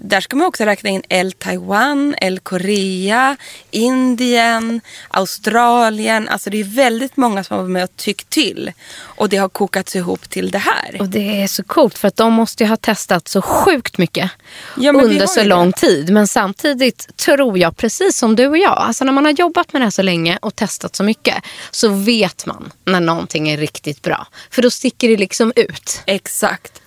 där 0.00 0.20
ska 0.20 0.36
man 0.36 0.46
också 0.46 0.64
räkna 0.64 0.90
in 0.90 1.02
El 1.08 1.32
Taiwan, 1.32 2.14
El 2.18 2.38
Korea, 2.38 3.36
Indien, 3.70 4.80
Australien. 5.08 6.28
Alltså 6.28 6.50
det 6.50 6.60
är 6.60 6.64
väldigt 6.64 7.16
många 7.16 7.44
som 7.44 7.56
har 7.56 7.62
varit 7.62 7.72
med 7.72 7.84
och 7.84 7.96
tyckt 7.96 8.30
till. 8.30 8.72
Och 9.00 9.28
det 9.28 9.36
har 9.36 9.48
kokats 9.48 9.96
ihop 9.96 10.30
till 10.30 10.50
det 10.50 10.58
här. 10.58 10.96
Och 11.00 11.08
det 11.08 11.42
är 11.42 11.46
så 11.46 11.62
coolt 11.62 11.98
för 11.98 12.08
att 12.08 12.16
de 12.16 12.32
måste 12.32 12.64
ju 12.64 12.68
ha 12.68 12.76
testat 12.76 13.28
så 13.28 13.42
sjukt 13.42 13.98
mycket 13.98 14.30
Ja, 14.76 14.92
under 14.92 15.26
så 15.26 15.40
ju 15.40 15.42
det. 15.42 15.48
lång 15.48 15.72
tid. 15.72 16.10
Men 16.12 16.28
samtidigt 16.28 17.16
tror 17.16 17.58
jag, 17.58 17.76
precis 17.76 18.16
som 18.18 18.36
du 18.36 18.46
och 18.46 18.58
jag, 18.58 18.78
alltså 18.78 19.04
när 19.04 19.12
man 19.12 19.24
har 19.24 19.32
jobbat 19.32 19.72
med 19.72 19.82
det 19.82 19.86
här 19.86 19.90
så 19.90 20.02
länge 20.02 20.38
och 20.42 20.56
testat 20.56 20.96
så 20.96 21.02
mycket 21.02 21.34
så 21.70 21.88
vet 21.88 22.46
man 22.46 22.72
när 22.84 23.00
någonting 23.00 23.48
är 23.48 23.56
riktigt 23.56 24.02
bra. 24.02 24.26
För 24.50 24.62
då 24.62 24.70
sticker 24.70 25.08
det 25.08 25.16
liksom 25.16 25.52
ut. 25.56 26.02
Exakt. 26.06 26.81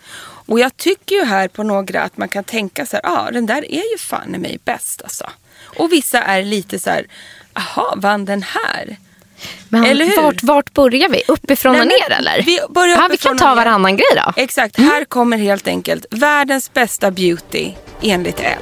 Och 0.45 0.59
jag 0.59 0.77
tycker 0.77 1.15
ju 1.15 1.23
här 1.23 1.47
på 1.47 1.63
några 1.63 2.01
att 2.01 2.17
man 2.17 2.29
kan 2.29 2.43
tänka 2.43 2.85
så 2.85 2.95
här, 2.95 3.01
ja 3.03 3.25
ah, 3.27 3.31
den 3.31 3.45
där 3.45 3.71
är 3.71 3.91
ju 3.91 3.97
fan 3.97 4.35
i 4.35 4.37
mig 4.37 4.59
bäst 4.65 5.01
alltså. 5.01 5.29
Och 5.77 5.91
vissa 5.91 6.21
är 6.21 6.43
lite 6.43 6.79
så 6.79 6.89
här, 6.89 7.07
jaha 7.53 7.93
vann 7.95 8.25
den 8.25 8.43
här? 8.43 8.97
Men 9.69 9.83
Eller 9.83 10.05
hur? 10.05 10.21
Vart, 10.21 10.43
vart 10.43 10.73
börjar 10.73 11.09
vi? 11.09 11.23
Uppifrån 11.27 11.73
Nej, 11.73 11.81
och 11.81 11.87
ner 11.87 12.17
eller? 12.17 12.41
vi 12.41 12.59
börjar 12.69 12.95
ja, 12.95 13.07
vi 13.11 13.17
kan 13.17 13.37
ta 13.37 13.55
varannan 13.55 13.95
grej 13.95 14.07
då. 14.15 14.33
Exakt, 14.35 14.77
här 14.77 15.05
kommer 15.05 15.37
helt 15.37 15.67
enkelt 15.67 16.05
världens 16.09 16.73
bästa 16.73 17.11
beauty 17.11 17.71
enligt 18.01 18.39
L. 18.39 18.59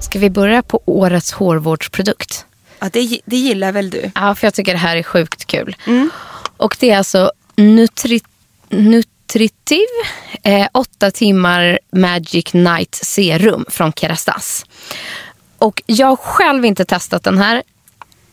Ska 0.00 0.18
vi 0.18 0.30
börja 0.30 0.62
på 0.62 0.82
årets 0.84 1.32
hårvårdsprodukt? 1.32 2.46
Ja, 2.82 2.88
det, 2.92 3.20
det 3.24 3.36
gillar 3.36 3.72
väl 3.72 3.90
du? 3.90 4.10
Ja, 4.14 4.34
för 4.34 4.46
jag 4.46 4.54
tycker 4.54 4.72
det 4.72 4.78
här 4.78 4.96
är 4.96 5.02
sjukt 5.02 5.44
kul. 5.44 5.76
Mm. 5.86 6.10
Och 6.56 6.76
det 6.80 6.90
är 6.90 6.98
alltså 6.98 7.32
Nutri 7.56 8.20
Nutritiv 8.68 9.86
eh, 10.42 10.68
8 10.72 11.10
timmar 11.10 11.78
Magic 11.92 12.52
Night 12.52 12.94
Serum 12.94 13.64
från 13.68 13.92
Kerastas. 13.92 14.66
Och 15.58 15.82
jag 15.86 16.06
har 16.06 16.16
själv 16.16 16.64
inte 16.64 16.84
testat 16.84 17.24
den 17.24 17.38
här. 17.38 17.62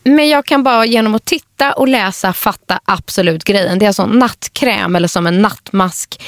Men 0.04 0.28
jag 0.28 0.46
kan 0.46 0.62
bara 0.62 0.84
genom 0.84 1.14
att 1.14 1.24
titta 1.24 1.72
och 1.72 1.88
läsa 1.88 2.32
fatta 2.32 2.80
absolut 2.84 3.44
grejen. 3.44 3.78
Det 3.78 3.84
är 3.84 3.88
alltså 3.88 4.02
en 4.02 4.18
nattkräm 4.18 4.96
eller 4.96 5.08
som 5.08 5.26
en 5.26 5.42
nattmask 5.42 6.20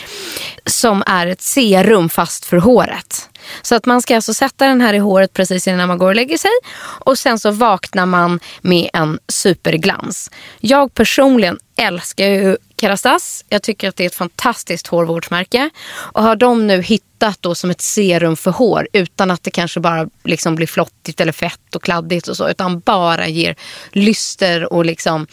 som 0.66 1.02
är 1.06 1.26
ett 1.26 1.42
serum 1.42 2.08
fast 2.08 2.44
för 2.44 2.56
håret. 2.56 3.28
Så 3.62 3.74
att 3.74 3.86
man 3.86 4.02
ska 4.02 4.14
alltså 4.14 4.34
sätta 4.34 4.66
den 4.66 4.80
här 4.80 4.94
i 4.94 4.98
håret 4.98 5.32
precis 5.32 5.68
innan 5.68 5.88
man 5.88 5.98
går 5.98 6.08
och 6.08 6.14
lägger 6.14 6.38
sig. 6.38 6.50
Och 6.82 7.18
sen 7.18 7.38
så 7.38 7.50
vaknar 7.50 8.06
man 8.06 8.40
med 8.60 8.90
en 8.92 9.18
superglans. 9.28 10.30
Jag 10.60 10.94
personligen 10.94 11.58
älskar 11.76 12.26
ju 12.26 12.56
Kerastas. 12.80 13.44
Jag 13.48 13.62
tycker 13.62 13.88
att 13.88 13.96
det 13.96 14.04
är 14.04 14.06
ett 14.06 14.14
fantastiskt 14.14 14.86
hårvårdsmärke. 14.86 15.70
Och 15.88 16.22
har 16.22 16.36
de 16.36 16.66
nu 16.66 16.82
hittat 16.82 17.36
då 17.40 17.54
som 17.54 17.70
ett 17.70 17.80
serum 17.80 18.36
för 18.36 18.50
hår 18.50 18.88
utan 18.92 19.30
att 19.30 19.42
det 19.42 19.50
kanske 19.50 19.80
bara 19.80 20.08
liksom 20.24 20.54
blir 20.54 20.66
flottigt 20.66 21.20
eller 21.20 21.32
fett 21.32 21.74
och 21.76 21.82
kladdigt 21.82 22.28
och 22.28 22.36
så. 22.36 22.48
Utan 22.48 22.80
bara 22.80 23.28
ger 23.28 23.56
lyster 23.92 24.72
och 24.72 24.84
liksom 24.84 25.26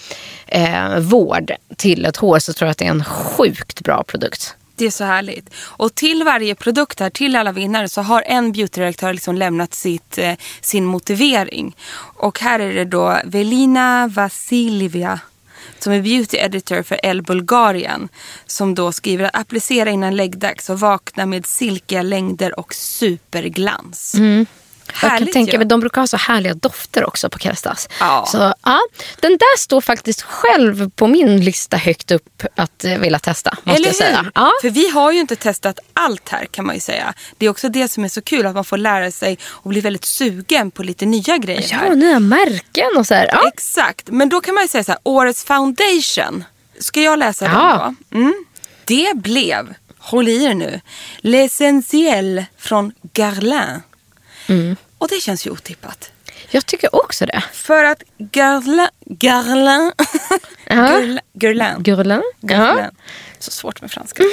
eh, 0.47 0.99
vård 0.99 1.51
till 1.77 2.05
ett 2.05 2.17
hår 2.17 2.39
så 2.39 2.53
tror 2.53 2.67
jag 2.67 2.71
att 2.71 2.77
det 2.77 2.85
är 2.85 2.91
en 2.91 3.03
sjukt 3.03 3.81
bra 3.81 4.03
produkt. 4.03 4.55
Det 4.79 4.85
är 4.85 4.91
så 4.91 5.03
härligt. 5.03 5.49
Och 5.55 5.95
till 5.95 6.23
varje 6.23 6.55
produkt 6.55 6.99
här, 6.99 7.09
till 7.09 7.35
alla 7.35 7.51
vinnare, 7.51 7.89
så 7.89 8.01
har 8.01 8.23
en 8.25 8.51
beautyredaktör 8.51 9.13
liksom 9.13 9.35
lämnat 9.35 9.73
sitt, 9.73 10.17
eh, 10.17 10.33
sin 10.61 10.85
motivering. 10.85 11.75
Och 12.15 12.39
här 12.39 12.59
är 12.59 12.73
det 12.73 12.85
då 12.85 13.19
Velina 13.25 14.07
Vasiljevia 14.07 15.19
som 15.79 15.93
är 15.93 16.01
beauty 16.01 16.37
editor 16.37 16.83
för 16.83 17.05
El 17.05 17.21
Bulgarien. 17.21 18.09
Som 18.45 18.75
då 18.75 18.91
skriver 18.91 19.25
att 19.25 19.35
applicera 19.35 19.89
innan 19.89 20.15
läggdags 20.15 20.69
och 20.69 20.79
vakna 20.79 21.25
med 21.25 21.45
silkiga 21.45 22.01
längder 22.01 22.59
och 22.59 22.73
superglans. 22.73 24.15
Mm. 24.15 24.45
Jag 24.91 24.99
kan 25.01 25.09
Härligt 25.09 25.33
tänka 25.33 25.57
mig, 25.57 25.67
de 25.67 25.79
brukar 25.79 26.01
ha 26.01 26.07
så 26.07 26.17
härliga 26.17 26.53
dofter 26.53 27.05
också 27.05 27.29
på 27.29 27.39
Kerastas. 27.39 27.89
Ja. 27.99 28.25
Så, 28.31 28.53
ja, 28.63 28.79
den 29.19 29.31
där 29.31 29.57
står 29.57 29.81
faktiskt 29.81 30.21
själv 30.21 30.89
på 30.89 31.07
min 31.07 31.41
lista 31.43 31.77
högt 31.77 32.11
upp 32.11 32.43
att 32.55 32.83
eh, 32.85 32.97
vilja 32.97 33.19
testa. 33.19 33.57
Måste 33.63 33.77
Eller 33.77 33.87
jag 33.87 33.95
säga. 33.95 34.21
hur? 34.21 34.31
Ja. 34.35 34.51
För 34.61 34.69
vi 34.69 34.89
har 34.89 35.11
ju 35.11 35.19
inte 35.19 35.35
testat 35.35 35.79
allt 35.93 36.29
här 36.29 36.45
kan 36.45 36.65
man 36.65 36.75
ju 36.75 36.81
säga. 36.81 37.13
Det 37.37 37.45
är 37.45 37.49
också 37.49 37.69
det 37.69 37.87
som 37.87 38.03
är 38.03 38.09
så 38.09 38.21
kul 38.21 38.45
att 38.45 38.55
man 38.55 38.65
får 38.65 38.77
lära 38.77 39.11
sig 39.11 39.37
och 39.45 39.69
bli 39.69 39.81
väldigt 39.81 40.05
sugen 40.05 40.71
på 40.71 40.83
lite 40.83 41.05
nya 41.05 41.37
grejer 41.37 41.67
Ja, 41.71 41.77
här. 41.77 41.95
nya 41.95 42.19
märken 42.19 42.89
och 42.97 43.07
så 43.07 43.13
här. 43.13 43.27
Ja. 43.33 43.47
Exakt, 43.47 44.07
men 44.09 44.29
då 44.29 44.41
kan 44.41 44.53
man 44.55 44.63
ju 44.63 44.67
säga 44.67 44.83
så 44.83 44.91
här, 44.91 44.99
årets 45.03 45.43
foundation. 45.43 46.43
Ska 46.79 47.01
jag 47.01 47.19
läsa 47.19 47.45
Ja. 47.45 47.51
den 47.51 47.95
då? 48.11 48.17
Mm. 48.17 48.45
Det 48.85 49.11
blev, 49.15 49.73
håll 49.97 50.27
i 50.27 50.43
er 50.45 50.53
nu, 50.53 50.81
L'Essentiel 51.21 52.43
från 52.57 52.91
Guerlain. 53.13 53.81
Mm. 54.49 54.75
Och 54.97 55.07
det 55.07 55.21
känns 55.21 55.47
ju 55.47 55.51
otippat. 55.51 56.11
Jag 56.51 56.65
tycker 56.65 56.95
också 56.95 57.25
det. 57.25 57.43
För 57.53 57.83
att 57.83 58.03
Guerlain, 58.17 59.91
Guerlain, 61.33 61.83
Gurlen. 61.83 62.23
Ja. 62.41 62.47
Guerlain. 62.47 62.91
Så 63.39 63.51
svårt 63.51 63.81
med 63.81 63.91
franska. 63.91 64.23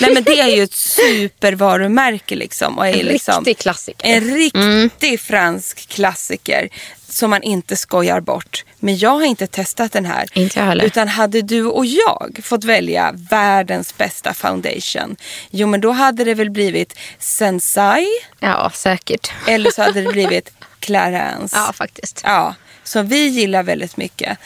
Nej 0.00 0.14
men 0.14 0.22
det 0.24 0.40
är 0.40 0.56
ju 0.56 0.62
ett 0.62 0.72
supervarumärke 0.74 2.34
liksom. 2.36 2.78
Och 2.78 2.86
är 2.86 2.92
En 2.92 3.06
liksom 3.06 3.34
riktig 3.34 3.58
klassiker. 3.58 4.08
En 4.08 4.34
riktig 4.34 5.20
fransk 5.20 5.88
klassiker 5.88 6.68
som 7.08 7.30
man 7.30 7.42
inte 7.42 7.76
skojar 7.76 8.20
bort. 8.20 8.64
Men 8.78 8.98
jag 8.98 9.10
har 9.10 9.24
inte 9.24 9.46
testat 9.46 9.92
den 9.92 10.04
här. 10.04 10.28
Inte 10.32 10.58
jag 10.58 10.66
heller. 10.66 10.84
Utan 10.84 11.08
hade 11.08 11.42
du 11.42 11.64
och 11.64 11.86
jag 11.86 12.40
fått 12.42 12.64
välja 12.64 13.14
världens 13.30 13.96
bästa 13.96 14.34
foundation. 14.34 15.16
Jo 15.50 15.66
men 15.66 15.80
då 15.80 15.90
hade 15.92 16.24
det 16.24 16.34
väl 16.34 16.50
blivit 16.50 16.98
Sensai. 17.18 18.06
ja, 18.40 18.70
säkert. 18.74 19.30
Eller 19.46 19.70
så 19.70 19.82
hade 19.82 20.02
det 20.02 20.12
blivit 20.12 20.50
Clarence. 20.86 21.56
Ja, 21.56 21.72
faktiskt. 21.72 22.20
Ja, 22.24 22.54
som 22.84 23.06
vi 23.08 23.26
gillar 23.26 23.62
väldigt 23.62 23.96
mycket. 23.96 24.38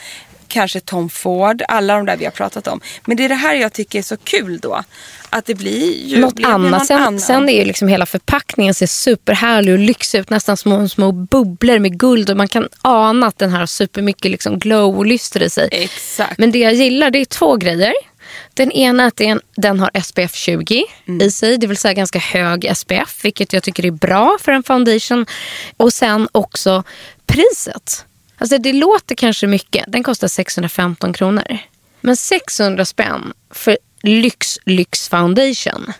Kanske 0.47 0.79
Tom 0.79 1.09
Ford, 1.09 1.61
alla 1.67 1.95
de 1.95 2.05
där 2.05 2.17
vi 2.17 2.25
har 2.25 2.31
pratat 2.31 2.67
om. 2.67 2.81
Men 3.05 3.17
det 3.17 3.25
är 3.25 3.29
det 3.29 3.35
här 3.35 3.55
jag 3.55 3.73
tycker 3.73 3.99
är 3.99 4.03
så 4.03 4.17
kul 4.17 4.59
då. 4.59 4.83
Att 5.29 5.45
det 5.45 5.55
blir 5.55 6.07
ju... 6.07 6.19
Något 6.19 6.39
ju 6.39 6.45
annat. 6.45 6.71
någon 6.71 6.85
Sen, 6.85 6.97
annan. 6.97 7.19
sen 7.19 7.49
är 7.49 7.53
ju 7.53 7.65
liksom 7.65 7.87
hela 7.87 8.05
förpackningen 8.05 8.73
ser 8.73 8.87
superhärlig 8.87 9.73
och 9.73 9.79
lyxig 9.79 10.19
ut. 10.19 10.29
Nästan 10.29 10.57
små, 10.57 10.89
små 10.89 11.11
bubblor 11.11 11.79
med 11.79 11.99
guld. 11.99 12.29
Och 12.29 12.37
man 12.37 12.47
kan 12.47 12.67
ana 12.81 13.27
att 13.27 13.37
den 13.37 13.49
här 13.49 13.59
har 13.59 13.65
supermycket 13.65 14.31
liksom 14.31 14.59
glow 14.59 14.97
och 14.97 15.05
lyster 15.05 15.43
i 15.43 15.49
sig. 15.49 15.69
Exakt. 15.71 16.37
Men 16.37 16.51
det 16.51 16.59
jag 16.59 16.73
gillar 16.73 17.11
det 17.11 17.19
är 17.19 17.25
två 17.25 17.55
grejer. 17.55 17.93
Den 18.53 18.71
ena 18.71 19.03
är 19.03 19.07
att 19.07 19.17
den, 19.17 19.41
den 19.55 19.79
har 19.79 20.01
SPF 20.01 20.35
20 20.35 20.85
i 21.21 21.31
sig, 21.31 21.57
det 21.57 21.67
vill 21.67 21.77
säga 21.77 21.93
ganska 21.93 22.19
hög 22.19 22.71
SPF, 22.75 23.19
vilket 23.25 23.53
jag 23.53 23.63
tycker 23.63 23.85
är 23.85 23.91
bra 23.91 24.37
för 24.41 24.51
en 24.51 24.63
foundation. 24.63 25.25
Och 25.77 25.93
sen 25.93 26.27
också 26.31 26.83
priset. 27.25 28.05
Alltså 28.37 28.57
det 28.57 28.73
låter 28.73 29.15
kanske 29.15 29.47
mycket, 29.47 29.85
den 29.87 30.03
kostar 30.03 30.27
615 30.27 31.13
kronor. 31.13 31.57
Men 32.01 32.17
600 32.17 32.85
spänn 32.85 33.33
för 33.51 33.77
lyx, 34.03 34.59
lyx 34.65 35.09
foundation. 35.09 35.93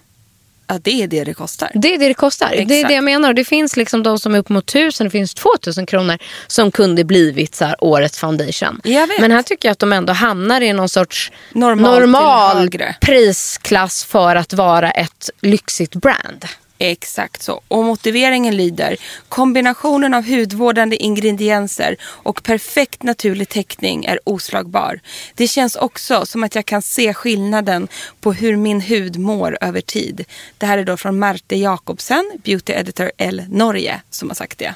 Ja, 0.71 0.79
det 0.83 1.03
är 1.03 1.07
det 1.07 1.23
det 1.23 1.33
kostar. 1.33 1.71
Det 1.73 1.93
är 1.93 1.99
det 1.99 2.07
det 2.07 2.13
kostar. 2.13 2.49
Det 2.49 2.57
är 2.57 2.61
Exakt. 2.61 2.87
det 2.87 2.93
jag 2.93 3.03
menar. 3.03 3.33
Det 3.33 3.45
finns 3.45 3.77
liksom 3.77 4.03
de 4.03 4.19
som 4.19 4.35
är 4.35 4.39
upp 4.39 4.49
mot 4.49 4.69
1000, 4.69 5.05
det 5.05 5.11
finns 5.11 5.33
2000 5.33 5.85
kronor 5.85 6.17
som 6.47 6.71
kunde 6.71 7.03
blivit 7.03 7.55
så 7.55 7.65
här 7.65 7.75
årets 7.83 8.17
foundation. 8.17 8.81
Men 9.19 9.31
här 9.31 9.41
tycker 9.43 9.67
jag 9.67 9.71
att 9.71 9.79
de 9.79 9.93
ändå 9.93 10.13
hamnar 10.13 10.61
i 10.61 10.73
någon 10.73 10.89
sorts 10.89 11.31
Normal 11.51 11.99
normal 11.99 12.69
prisklass 13.01 14.03
för 14.03 14.35
att 14.35 14.53
vara 14.53 14.91
ett 14.91 15.29
lyxigt 15.41 15.95
brand. 15.95 16.45
Exakt 16.83 17.41
så. 17.41 17.61
Och 17.67 17.83
motiveringen 17.83 18.57
lyder 18.57 18.97
kombinationen 19.29 20.13
av 20.13 20.29
hudvårdande 20.29 20.95
ingredienser 21.03 21.95
och 22.03 22.43
perfekt 22.43 23.03
naturlig 23.03 23.49
täckning 23.49 24.05
är 24.05 24.19
oslagbar. 24.23 24.99
Det 25.35 25.47
känns 25.47 25.75
också 25.75 26.25
som 26.25 26.43
att 26.43 26.55
jag 26.55 26.65
kan 26.65 26.81
se 26.81 27.13
skillnaden 27.13 27.87
på 28.21 28.33
hur 28.33 28.55
min 28.55 28.81
hud 28.81 29.19
mår 29.19 29.57
över 29.61 29.81
tid. 29.81 30.25
Det 30.57 30.65
här 30.65 30.77
är 30.77 30.83
då 30.83 30.97
från 30.97 31.19
Marte 31.19 31.55
Jakobsen, 31.55 32.31
Beauty 32.43 32.73
Editor 32.73 33.11
L 33.17 33.45
Norge, 33.49 34.01
som 34.09 34.29
har 34.29 34.35
sagt 34.35 34.57
det. 34.57 34.73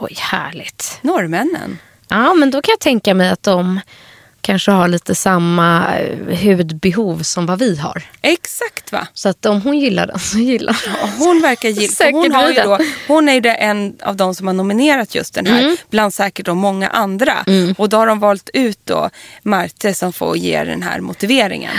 Oj, 0.00 0.14
härligt. 0.18 0.98
Norrmännen. 1.02 1.78
Ja, 2.08 2.34
men 2.34 2.50
då 2.50 2.62
kan 2.62 2.72
jag 2.72 2.80
tänka 2.80 3.14
mig 3.14 3.28
att 3.28 3.42
de 3.42 3.80
kanske 4.40 4.70
har 4.70 4.88
lite 4.88 5.14
samma 5.14 5.96
eh, 5.98 6.38
hudbehov 6.56 7.22
som 7.22 7.46
vad 7.46 7.58
vi 7.58 7.76
har. 7.76 8.02
Exakt 8.22 8.92
va? 8.92 9.06
Så 9.14 9.28
att 9.28 9.46
om 9.46 9.62
hon 9.62 9.78
gillar 9.78 10.06
den 10.06 10.18
så 10.18 10.38
gillar 10.38 10.76
Och 11.02 11.08
Hon 11.08 11.42
verkar 11.42 11.68
gilla, 11.68 12.10
hon, 12.10 12.32
har 12.32 12.48
ju 12.48 12.54
då, 12.54 12.78
hon 13.08 13.28
är 13.28 13.32
ju 13.32 13.50
en 13.50 13.96
av 14.02 14.16
de 14.16 14.34
som 14.34 14.46
har 14.46 14.54
nominerat 14.54 15.14
just 15.14 15.34
den 15.34 15.46
här. 15.46 15.62
Mm. 15.62 15.76
Bland 15.90 16.14
säkert 16.14 16.46
då 16.46 16.54
många 16.54 16.88
andra. 16.88 17.44
Och 17.76 17.88
då 17.88 17.96
har 17.96 18.06
de 18.06 18.18
valt 18.18 18.50
ut 18.52 18.80
då 18.84 19.10
Marte 19.42 19.94
som 19.94 20.12
får 20.12 20.36
ge 20.36 20.64
den 20.64 20.82
här 20.82 21.00
motiveringen. 21.00 21.72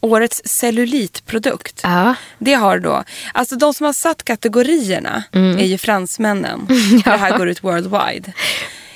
Årets 0.00 0.42
cellulitprodukt. 0.44 1.80
Ja. 1.82 2.14
Det 2.38 2.54
har 2.54 2.78
då, 2.78 3.04
alltså 3.34 3.56
de 3.56 3.74
som 3.74 3.86
har 3.86 3.92
satt 3.92 4.22
kategorierna 4.24 5.22
Mm. 5.32 5.58
är 5.58 5.64
ju 5.64 5.78
fransmännen. 5.78 6.66
Det 7.04 7.10
här 7.10 7.38
går 7.38 7.48
ut 7.48 7.64
worldwide. 7.64 8.32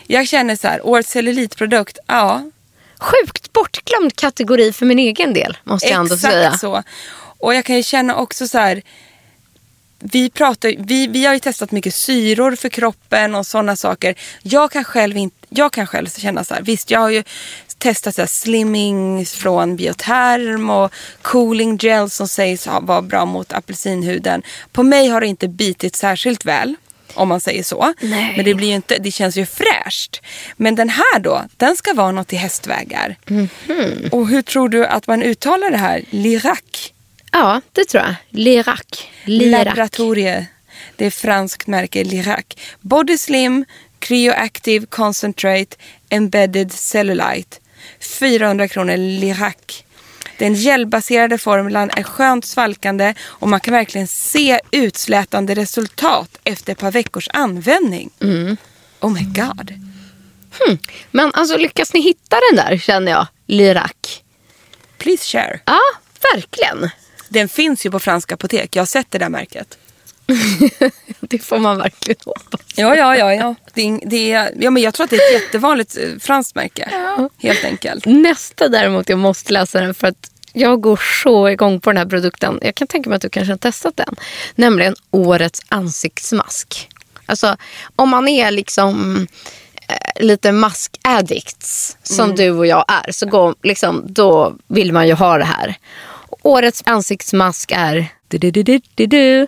Jag 0.06 0.28
känner 0.28 0.56
så 0.56 0.68
här, 0.68 0.87
årets 0.87 1.11
cellulitprodukt, 1.11 1.99
ja 2.06 2.42
Sjukt 3.00 3.53
bortglömd 3.53 4.17
kategori 4.17 4.73
för 4.73 4.87
min 4.87 4.99
egen 4.99 5.33
del, 5.35 5.57
måste 5.65 5.88
jag 5.88 6.00
ändå 6.00 6.15
Exakt 6.15 6.33
säga. 6.33 6.59
så. 6.59 6.83
Och 7.38 7.55
jag 7.55 7.65
kan 7.65 7.76
ju 7.76 7.83
känna 7.83 8.17
också 8.17 8.49
så 8.49 8.59
här. 8.59 8.83
Vi, 9.99 10.31
pratar, 10.31 10.75
vi, 10.79 11.07
vi 11.07 11.26
har 11.26 11.35
ju 11.35 11.41
testat 11.41 11.71
mycket 11.71 11.95
syror 11.95 12.57
för 12.57 12.69
kroppen 12.69 13.35
och 13.35 13.47
sådana 13.47 13.76
saker. 13.76 14.15
Jag 14.43 14.71
kan 14.71 14.85
själv, 14.85 15.17
inte, 15.17 15.37
jag 15.49 15.73
kan 15.73 15.87
själv 15.87 16.07
känna 16.09 16.45
så 16.45 16.55
här. 16.55 16.62
Visst, 16.62 16.91
jag 16.91 17.00
har 17.00 17.11
ju 17.11 17.23
testat 17.79 18.15
så 18.15 18.21
här 18.23 18.26
slimming 18.29 19.26
från 19.26 19.76
Bioterm 19.76 20.71
och 20.71 20.93
cooling 21.23 21.76
gel 21.76 22.11
som 22.11 22.29
sägs 22.29 22.67
vara 22.67 23.03
bra 23.03 23.25
mot 23.25 23.53
apelsinhuden. 23.53 24.43
På 24.73 24.83
mig 24.83 25.09
har 25.09 25.21
det 25.21 25.26
inte 25.26 25.49
bitit 25.49 25.97
särskilt 25.97 26.45
väl. 26.45 26.75
Om 27.16 27.28
man 27.28 27.40
säger 27.40 27.62
så. 27.62 27.94
Nej. 28.00 28.32
Men 28.37 28.44
det, 28.44 28.54
blir 28.54 28.75
inte, 28.75 28.99
det 28.99 29.11
känns 29.11 29.37
ju 29.37 29.46
fräscht. 29.46 30.23
Men 30.56 30.75
den 30.75 30.88
här 30.88 31.18
då, 31.18 31.44
den 31.56 31.76
ska 31.76 31.94
vara 31.94 32.12
något 32.12 32.32
i 32.32 32.37
hästvägar. 32.37 33.16
Och 34.11 34.28
hur 34.28 34.42
tror 34.42 34.68
du 34.68 34.87
att 34.87 35.06
man 35.06 35.23
uttalar 35.23 35.70
det 35.70 35.76
här? 35.76 36.04
Lirac? 36.11 36.92
Ja, 37.32 37.61
det 37.73 37.85
tror 37.85 38.02
jag. 38.02 38.14
Lirac. 38.30 38.80
Lirac. 39.25 39.64
Laboratorie. 39.64 40.46
Det 40.96 41.06
är 41.06 41.11
franskt 41.11 41.66
märke 41.66 42.04
Lirac. 42.04 42.44
Body 42.80 43.18
Slim, 43.18 43.64
Cryoactive 43.99 44.87
Concentrate, 44.87 45.76
Embedded 46.11 46.73
Cellulite. 46.73 47.56
400 48.00 48.68
kronor 48.68 48.96
Lirac. 48.96 49.85
Den 50.38 50.55
gelbaserade 50.55 51.38
formulan 51.38 51.90
är 51.90 52.02
skönt 52.02 52.45
svalkande 52.45 53.15
och 53.23 53.49
man 53.49 53.60
kan 53.60 53.75
verkligen 53.75 54.06
se 54.06 54.60
utslätande 54.71 55.54
resultat 55.54 56.39
efter 56.45 56.73
ett 56.73 56.78
par 56.78 56.91
veckors 56.91 57.28
användning. 57.32 58.10
Oh 59.00 59.13
my 59.13 59.23
god. 59.25 59.73
Men 61.10 61.30
alltså 61.34 61.56
lyckas 61.56 61.93
ni 61.93 62.00
hitta 62.00 62.37
den 62.50 62.56
där 62.56 62.78
känner 62.78 63.13
jag. 63.13 63.26
Lirac. 63.47 64.23
Please 64.99 65.25
share. 65.25 65.60
Ja, 65.65 65.80
verkligen. 66.34 66.91
Den 67.28 67.49
finns 67.49 67.87
ju 67.87 67.91
på 67.91 68.00
franska 68.00 68.34
apotek. 68.34 68.76
Jag 68.76 68.80
har 68.80 68.87
sett 68.87 69.10
det 69.10 69.19
där 69.19 69.28
märket. 69.28 69.78
Det 71.21 71.39
får 71.39 71.58
man 71.58 71.78
verkligen 71.78 72.21
hoppas. 72.25 72.60
Ja, 72.76 72.97
ja, 72.97 73.17
ja. 73.17 73.34
ja. 73.34 73.54
Det 73.75 73.82
är, 73.82 74.00
det 74.06 74.50
ja 74.65 74.71
men 74.71 74.82
jag 74.82 74.95
tror 74.95 75.04
att 75.04 75.10
det 75.10 75.17
är 75.17 75.37
ett 75.37 75.43
jättevanligt 75.43 75.97
eh, 75.97 76.08
franskt 76.21 76.54
märke. 76.54 76.91
Helt 77.39 77.65
enkelt. 77.65 78.06
Nästa 78.06 78.69
däremot, 78.69 79.08
jag 79.08 79.19
måste 79.19 79.52
läsa 79.52 79.80
den 79.80 79.95
för 79.95 80.08
att 80.08 80.30
jag 80.56 80.80
går 80.80 81.00
så 81.23 81.49
igång 81.49 81.80
på 81.80 81.90
den 81.90 81.97
här 81.97 82.06
produkten. 82.06 82.58
Jag 82.62 82.75
kan 82.75 82.88
tänka 82.88 83.10
mig 83.10 83.16
att 83.16 83.23
du 83.23 83.28
kanske 83.28 83.52
har 83.52 83.58
testat 83.58 83.97
den. 83.97 84.16
Nämligen 84.54 84.95
årets 85.10 85.62
ansiktsmask. 85.69 86.88
Alltså 87.26 87.56
om 87.97 88.08
man 88.08 88.28
är 88.28 88.50
liksom 88.50 89.26
eh, 89.88 90.25
lite 90.25 90.52
mask-addicts 90.52 91.97
som 92.02 92.34
du 92.34 92.50
och 92.50 92.66
jag 92.66 92.84
är 92.88 93.12
så 93.12 93.26
går, 93.26 93.54
liksom, 93.62 94.04
då 94.06 94.56
vill 94.66 94.92
man 94.92 95.08
ju 95.08 95.14
ha 95.14 95.38
det 95.38 95.45
här. 95.45 95.75
Årets 96.42 96.82
ansiktsmask 96.86 97.73
är 97.75 98.08
du, 98.28 98.38
du, 98.38 98.50
du, 98.50 98.62
du, 98.62 98.80
du, 98.95 99.06
du, 99.06 99.47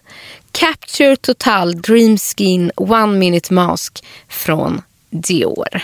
Capture 0.53 1.17
Total 1.17 1.83
Dream 1.83 2.19
Skin 2.19 2.71
One 2.77 3.19
Minute 3.19 3.55
Mask 3.55 4.05
från 4.29 4.83
Dior. 5.11 5.81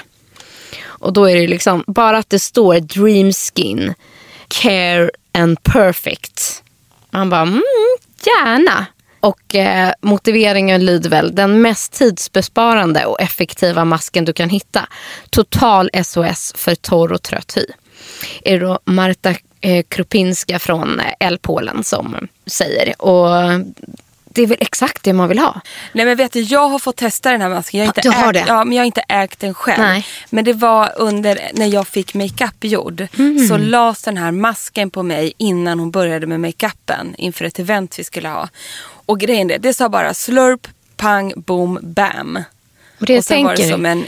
Och 0.85 1.13
då 1.13 1.25
är 1.25 1.37
det 1.37 1.47
liksom 1.47 1.85
bara 1.87 2.19
att 2.19 2.31
det 2.31 2.39
står 2.39 2.81
Dream 2.81 3.33
Skin, 3.33 3.95
Care 4.63 5.11
and 5.33 5.63
Perfect. 5.63 6.63
Han 7.11 7.31
bara, 7.31 7.43
mm, 7.43 7.63
gärna. 8.25 8.87
Och 9.21 9.55
eh, 9.55 9.93
motiveringen 10.01 10.85
lyder 10.85 11.11
väl, 11.11 11.35
den 11.35 11.63
mest 11.63 11.93
tidsbesparande 11.93 13.05
och 13.05 13.21
effektiva 13.21 13.85
masken 13.85 14.25
du 14.25 14.33
kan 14.33 14.49
hitta. 14.49 14.89
Total 15.31 15.91
SOS 16.05 16.53
för 16.57 16.75
torr 16.75 17.13
och 17.13 17.23
trött 17.23 17.57
hy. 17.57 17.67
Är 18.45 18.59
det 18.59 18.67
då 18.67 18.79
Marta 18.85 19.35
eh, 19.61 19.85
Krupinska 19.89 20.59
från 20.59 21.01
eh, 21.01 21.13
El 21.21 21.39
Polen 21.39 21.85
som 21.85 22.29
säger. 22.47 23.03
Och 23.03 23.31
det 24.35 24.43
är 24.43 24.47
väl 24.47 24.59
exakt 24.61 25.03
det 25.03 25.13
man 25.13 25.29
vill 25.29 25.39
ha. 25.39 25.61
Nej 25.93 26.05
men 26.05 26.17
vet 26.17 26.33
du, 26.33 26.41
jag 26.41 26.69
har 26.69 26.79
fått 26.79 26.97
testa 26.97 27.31
den 27.31 27.41
här 27.41 27.49
masken. 27.49 27.79
Jag 27.81 27.87
har 27.87 27.91
inte 27.91 28.01
du 28.01 28.11
har 28.11 28.29
ägt, 28.29 28.35
det? 28.35 28.45
Ja, 28.53 28.65
men 28.65 28.77
jag 28.77 28.81
har 28.81 28.87
inte 28.87 29.05
ägt 29.09 29.41
den 29.41 29.55
själv. 29.55 29.83
Nej. 29.83 30.07
Men 30.31 30.45
det 30.45 30.53
var 30.53 30.93
under 30.97 31.41
när 31.53 31.67
jag 31.67 31.89
fick 31.89 32.15
makeup 32.15 32.65
gjord. 32.65 33.07
Mm. 33.19 33.49
Så 33.49 33.57
lades 33.57 34.03
den 34.03 34.17
här 34.17 34.31
masken 34.31 34.91
på 34.91 35.03
mig 35.03 35.33
innan 35.37 35.79
hon 35.79 35.91
började 35.91 36.27
med 36.27 36.41
makeupen 36.41 37.15
inför 37.19 37.45
ett 37.45 37.59
event 37.59 37.99
vi 37.99 38.05
skulle 38.05 38.29
ha. 38.29 38.49
Och 39.07 39.21
grejen 39.21 39.51
är, 39.51 39.59
det 39.59 39.75
sa 39.75 39.89
bara 39.89 40.15
slurp, 40.15 40.69
pang, 40.97 41.33
boom, 41.37 41.79
bam. 41.83 42.39
Och 43.01 43.07
det 43.07 43.19
och 43.19 43.25
sen 43.25 43.45
var 43.45 43.57
det 43.57 43.69
som 43.69 43.87
en, 43.87 44.07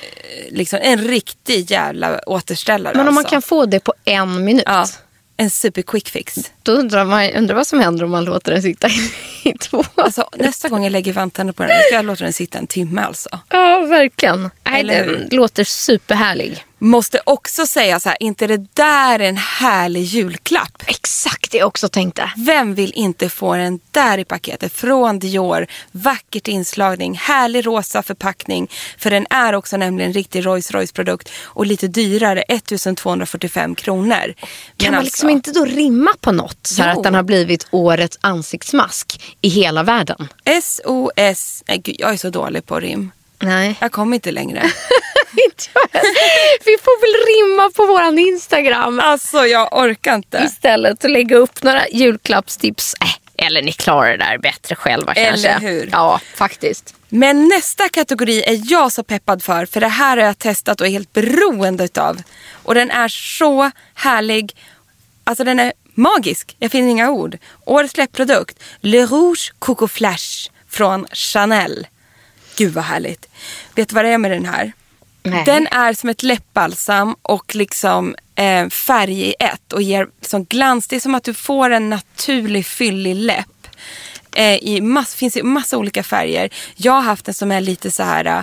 liksom, 0.50 0.78
en 0.82 0.98
riktig 0.98 1.70
jävla 1.70 2.20
återställare. 2.26 2.94
Men 2.96 3.08
om 3.08 3.14
man 3.14 3.22
alltså. 3.22 3.30
kan 3.30 3.42
få 3.42 3.66
det 3.66 3.80
på 3.80 3.94
en 4.04 4.44
minut. 4.44 4.64
Ja, 4.66 4.86
en 5.36 5.50
super 5.50 5.82
quick 5.82 6.08
fix. 6.08 6.52
Då 6.62 6.72
undrar 6.72 7.04
man 7.04 7.30
undrar 7.30 7.54
vad 7.54 7.66
som 7.66 7.80
händer 7.80 8.04
om 8.04 8.10
man 8.10 8.24
låter 8.24 8.52
den 8.52 8.62
sitta 8.62 8.88
i 9.42 9.52
två. 9.52 9.84
Alltså, 9.94 10.28
nästa 10.36 10.68
gång 10.68 10.82
jag 10.84 10.90
lägger 10.92 11.12
vantarna 11.12 11.52
på 11.52 11.62
den, 11.62 11.70
ska 11.86 11.94
jag 11.94 12.04
låta 12.04 12.24
den 12.24 12.32
sitta 12.32 12.58
en 12.58 12.66
timme 12.66 13.00
alltså. 13.00 13.28
Ja, 13.48 13.86
verkligen. 13.88 14.50
Nej, 14.64 14.80
Eller 14.80 15.06
den 15.06 15.28
låter 15.30 15.64
superhärlig. 15.64 16.64
Måste 16.78 17.20
också 17.24 17.66
säga 17.66 18.00
så 18.00 18.08
här, 18.08 18.22
inte 18.22 18.46
det 18.46 18.66
där 18.74 19.18
en 19.18 19.36
härlig 19.36 20.02
julklapp? 20.02 20.82
Exakt 20.86 21.52
det 21.52 21.58
jag 21.58 21.68
också 21.68 21.88
tänkte. 21.88 22.32
Vem 22.36 22.74
vill 22.74 22.92
inte 22.94 23.28
få 23.28 23.56
den 23.56 23.80
där 23.90 24.18
i 24.18 24.24
paketet 24.24 24.72
från 24.72 25.18
Dior? 25.18 25.66
Vackert 25.92 26.48
inslagning, 26.48 27.14
härlig 27.14 27.66
rosa 27.66 28.02
förpackning. 28.02 28.70
För 28.98 29.10
den 29.10 29.26
är 29.30 29.52
också 29.52 29.76
nämligen 29.76 30.10
en 30.10 30.14
riktig 30.14 30.46
Rolls 30.46 30.70
Royce 30.70 30.92
produkt 30.92 31.30
och 31.42 31.66
lite 31.66 31.88
dyrare, 31.88 32.42
1245 32.42 33.74
kronor. 33.74 34.34
Kan 34.36 34.46
Men 34.76 34.90
man 34.90 34.94
alltså, 34.94 35.04
liksom 35.04 35.30
inte 35.30 35.52
då 35.52 35.64
rimma 35.64 36.10
på 36.20 36.32
något? 36.32 36.66
Så 36.66 36.82
att 36.82 37.02
den 37.02 37.14
har 37.14 37.22
blivit 37.22 37.66
årets 37.70 38.18
ansiktsmask 38.20 39.36
i 39.40 39.48
hela 39.48 39.82
världen. 39.82 40.28
SOS, 40.62 41.62
nej 41.68 41.78
gud 41.78 41.96
jag 41.98 42.12
är 42.12 42.16
så 42.16 42.30
dålig 42.30 42.66
på 42.66 42.80
rim. 42.80 43.10
Nej. 43.38 43.76
Jag 43.80 43.92
kommer 43.92 44.14
inte 44.14 44.32
längre. 44.32 44.62
Inte 45.44 45.64
jag. 45.74 46.00
Vi 46.64 46.76
får 46.84 47.00
väl 47.00 47.26
rimma 47.26 47.70
på 47.70 47.86
våran 47.86 48.18
Instagram 48.18 49.00
alltså 49.00 49.46
jag 49.46 49.68
orkar 49.78 50.14
inte. 50.14 50.42
istället 50.46 51.04
och 51.04 51.10
lägga 51.10 51.36
upp 51.36 51.62
några 51.62 51.88
julklappstips. 51.88 52.94
Äh, 53.00 53.46
eller 53.46 53.62
ni 53.62 53.72
klarar 53.72 54.10
det 54.10 54.16
där 54.24 54.38
bättre 54.38 54.74
själva 54.74 55.12
Eller 55.12 55.48
kanske. 55.48 55.68
hur? 55.68 55.88
Ja, 55.92 56.20
faktiskt. 56.34 56.94
Men 57.08 57.48
nästa 57.48 57.88
kategori 57.88 58.42
är 58.42 58.72
jag 58.72 58.92
så 58.92 59.02
peppad 59.02 59.42
för. 59.42 59.66
För 59.66 59.80
det 59.80 59.88
här 59.88 60.16
har 60.16 60.24
jag 60.24 60.38
testat 60.38 60.80
och 60.80 60.86
är 60.86 60.90
helt 60.90 61.12
beroende 61.12 61.84
utav. 61.84 62.22
Och 62.52 62.74
den 62.74 62.90
är 62.90 63.08
så 63.08 63.70
härlig. 63.94 64.56
Alltså 65.24 65.44
den 65.44 65.60
är 65.60 65.72
magisk. 65.94 66.56
Jag 66.58 66.70
finner 66.72 66.90
inga 66.90 67.10
ord. 67.10 67.38
Årets 67.64 67.92
släppprodukt. 67.94 68.62
Le 68.80 69.06
Rouge 69.06 69.52
Coco 69.58 69.88
Flash 69.88 70.50
från 70.68 71.06
Chanel. 71.12 71.86
Gud 72.56 72.72
vad 72.72 72.84
härligt. 72.84 73.28
Vet 73.74 73.88
du 73.88 73.94
vad 73.94 74.04
det 74.04 74.10
är 74.10 74.18
med 74.18 74.30
den 74.30 74.44
här? 74.46 74.72
Nej. 75.30 75.42
Den 75.44 75.66
är 75.66 75.92
som 75.92 76.10
ett 76.10 76.22
läppbalsam 76.22 77.16
och 77.22 77.54
liksom 77.54 78.14
eh, 78.34 78.68
färg 78.68 79.20
i 79.20 79.34
ett 79.38 79.72
och 79.72 79.82
ger 79.82 80.08
liksom 80.20 80.44
glans. 80.44 80.88
Det 80.88 80.96
är 80.96 81.00
som 81.00 81.14
att 81.14 81.24
du 81.24 81.34
får 81.34 81.70
en 81.70 81.90
naturlig 81.90 82.66
fyllig 82.66 83.14
läpp. 83.14 83.46
Eh, 84.36 84.54
i 84.54 84.80
mass, 84.80 85.14
finns 85.14 85.36
i 85.36 85.42
massa 85.42 85.78
olika 85.78 86.02
färger. 86.02 86.50
Jag 86.76 86.92
har 86.92 87.02
haft 87.02 87.28
en 87.28 87.34
som 87.34 87.52
är 87.52 87.60
lite 87.60 87.90
så 87.90 88.02
här 88.02 88.24
eh, 88.24 88.42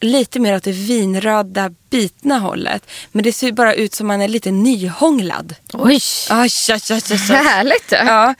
lite 0.00 0.40
mer 0.40 0.56
åt 0.56 0.62
det 0.64 0.72
vinröda 0.72 1.70
bitna 1.90 2.38
hållet. 2.38 2.82
Men 3.12 3.24
det 3.24 3.32
ser 3.32 3.52
bara 3.52 3.74
ut 3.74 3.94
som 3.94 4.06
man 4.06 4.22
är 4.22 4.28
lite 4.28 4.50
nyhånglad. 4.50 5.54
Oj! 5.72 6.00
Aj, 6.30 6.50
aj, 6.70 6.80
aj, 6.90 7.02
aj. 7.10 7.16
Härligt! 7.18 7.92
Ja. 7.92 8.34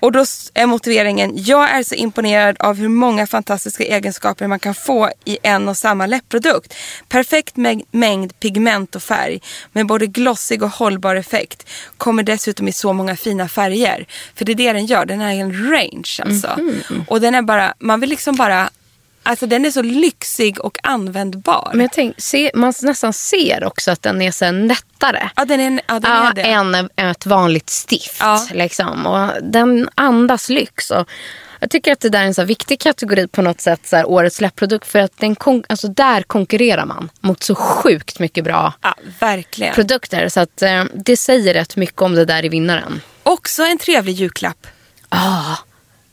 Och 0.00 0.12
då 0.12 0.24
är 0.54 0.66
motiveringen, 0.66 1.32
jag 1.34 1.70
är 1.70 1.82
så 1.82 1.94
imponerad 1.94 2.56
av 2.58 2.76
hur 2.76 2.88
många 2.88 3.26
fantastiska 3.26 3.84
egenskaper 3.84 4.46
man 4.46 4.58
kan 4.58 4.74
få 4.74 5.10
i 5.24 5.38
en 5.42 5.68
och 5.68 5.76
samma 5.76 6.06
läppprodukt. 6.06 6.74
Perfekt 7.08 7.56
mäng- 7.56 7.84
mängd 7.90 8.40
pigment 8.40 8.96
och 8.96 9.02
färg 9.02 9.40
med 9.72 9.86
både 9.86 10.06
glossig 10.06 10.62
och 10.62 10.70
hållbar 10.70 11.16
effekt. 11.16 11.68
Kommer 11.96 12.22
dessutom 12.22 12.68
i 12.68 12.72
så 12.72 12.92
många 12.92 13.16
fina 13.16 13.48
färger. 13.48 14.06
För 14.34 14.44
det 14.44 14.52
är 14.52 14.56
det 14.56 14.72
den 14.72 14.86
gör, 14.86 15.06
den 15.06 15.20
har 15.20 15.30
en 15.30 15.70
range 15.70 16.20
alltså. 16.22 16.58
Och 17.08 17.20
den 17.20 17.34
är 17.34 17.42
bara, 17.42 17.74
man 17.78 18.00
vill 18.00 18.10
liksom 18.10 18.36
bara, 18.36 18.70
alltså 19.22 19.46
den 19.46 19.64
är 19.64 19.70
så 19.70 19.82
lyxig 19.82 20.60
och 20.64 20.78
användbar. 20.82 21.70
Men 21.72 21.80
jag 21.80 21.92
tänk, 21.92 22.20
se, 22.20 22.50
man 22.54 22.72
nästan 22.82 23.12
ser 23.12 23.64
också 23.64 23.90
att 23.90 24.02
den 24.02 24.22
är 24.22 24.30
så 24.30 24.50
nättare. 24.50 25.30
ja, 25.36 25.44
den 25.44 25.60
är, 25.60 25.80
ja, 25.88 25.98
den 26.00 26.10
Ja, 26.12 26.30
är 26.30 26.34
det. 26.34 26.42
än 26.42 26.88
ett 26.96 27.26
vanligt 27.26 27.70
stift. 27.70 28.16
Ja. 28.20 28.46
Liksom. 28.52 29.06
Och 29.06 29.30
den 29.42 29.88
andas 29.94 30.48
lyx. 30.48 30.90
Och 30.90 31.08
jag 31.60 31.70
tycker 31.70 31.92
att 31.92 32.00
det 32.00 32.08
där 32.08 32.20
är 32.22 32.24
en 32.26 32.34
så 32.34 32.44
viktig 32.44 32.80
kategori 32.80 33.26
på 33.28 33.42
något 33.42 33.60
sätt. 33.60 33.80
Så 33.86 33.96
här, 33.96 34.08
årets 34.08 34.36
släppprodukt. 34.36 34.86
För 34.86 34.98
att 34.98 35.16
den 35.18 35.36
alltså, 35.68 35.88
där 35.88 36.22
konkurrerar 36.22 36.86
man 36.86 37.10
mot 37.20 37.42
så 37.42 37.54
sjukt 37.54 38.18
mycket 38.18 38.44
bra 38.44 38.72
Ja, 38.80 38.94
verkligen. 39.20 39.74
produkter. 39.74 40.28
Så 40.28 40.40
att, 40.40 40.62
eh, 40.62 40.84
det 40.94 41.16
säger 41.16 41.54
rätt 41.54 41.76
mycket 41.76 42.02
om 42.02 42.14
det 42.14 42.24
där 42.24 42.44
i 42.44 42.48
vinnaren. 42.48 43.00
Också 43.22 43.62
en 43.62 43.78
trevlig 43.78 44.12
julklapp. 44.14 44.66
Ah, 45.08 45.56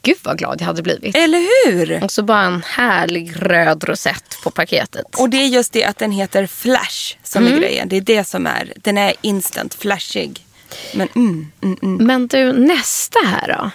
gud 0.08 0.18
vad 0.24 0.38
glad 0.38 0.62
jag 0.62 0.66
hade 0.66 0.82
blivit. 0.82 1.16
Eller 1.16 1.66
hur? 1.66 2.04
Och 2.04 2.12
så 2.12 2.24
bara 2.24 2.44
en 2.44 2.64
härlig 2.66 3.34
röd 3.36 3.84
rosett 3.84 4.38
på 4.44 4.52
paketet. 4.52 5.06
Och 5.18 5.30
det 5.30 5.38
är 5.38 5.48
just 5.48 5.74
det 5.74 5.84
att 5.84 5.98
den 5.98 6.12
heter 6.12 6.48
Flash 6.48 7.16
som 7.24 7.48
är 7.48 7.58
grejen. 7.58 7.90
Det 7.90 7.98
är 7.98 8.02
det 8.02 8.24
som 8.24 8.48
är, 8.48 8.74
den 8.76 8.98
är 8.98 9.14
instant 9.22 9.74
flashig. 9.74 10.46
Men 10.94 11.08
mm, 11.16 11.52
mm, 11.62 11.78
mm. 11.82 12.06
Men 12.08 12.28
du, 12.28 12.54
nästa 12.54 13.20
här 13.26 13.48
då. 13.48 13.72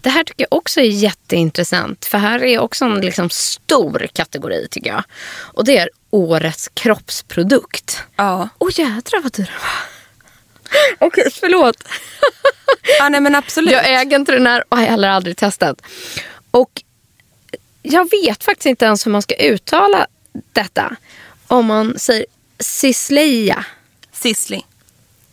Det 0.00 0.10
här 0.10 0.24
tycker 0.24 0.46
jag 0.50 0.58
också 0.58 0.80
är 0.80 0.84
jätteintressant. 0.84 2.04
För 2.04 2.18
här 2.18 2.44
är 2.44 2.58
också 2.58 2.84
en 2.84 3.00
liksom 3.00 3.30
stor 3.30 4.06
kategori 4.12 4.68
tycker 4.70 4.90
jag. 4.90 5.04
Och 5.36 5.64
det 5.64 5.78
är 5.78 5.90
årets 6.10 6.70
kroppsprodukt. 6.74 8.02
Ja. 8.16 8.48
Åh 8.58 8.70
jädrar 8.74 9.22
vad 9.22 9.32
dyr 9.32 9.44
den 9.44 9.60
var. 9.60 9.95
Okej, 10.98 11.30
förlåt. 11.40 11.76
ja, 12.98 13.08
nej 13.08 13.20
men 13.20 13.34
absolut. 13.34 13.72
Jag 13.72 13.90
äger 14.00 14.16
inte 14.18 14.32
den 14.32 14.46
här 14.46 14.64
och 14.68 14.76
har 14.78 14.84
heller 14.84 15.08
aldrig 15.08 15.36
testat. 15.36 15.82
Och 16.50 16.82
jag 17.82 18.10
vet 18.10 18.44
faktiskt 18.44 18.66
inte 18.66 18.84
ens 18.84 19.06
hur 19.06 19.10
man 19.10 19.22
ska 19.22 19.34
uttala 19.34 20.06
detta. 20.52 20.96
Om 21.46 21.66
man 21.66 21.98
säger 21.98 22.26
Cisleia. 22.58 23.64
Sisley. 24.12 24.60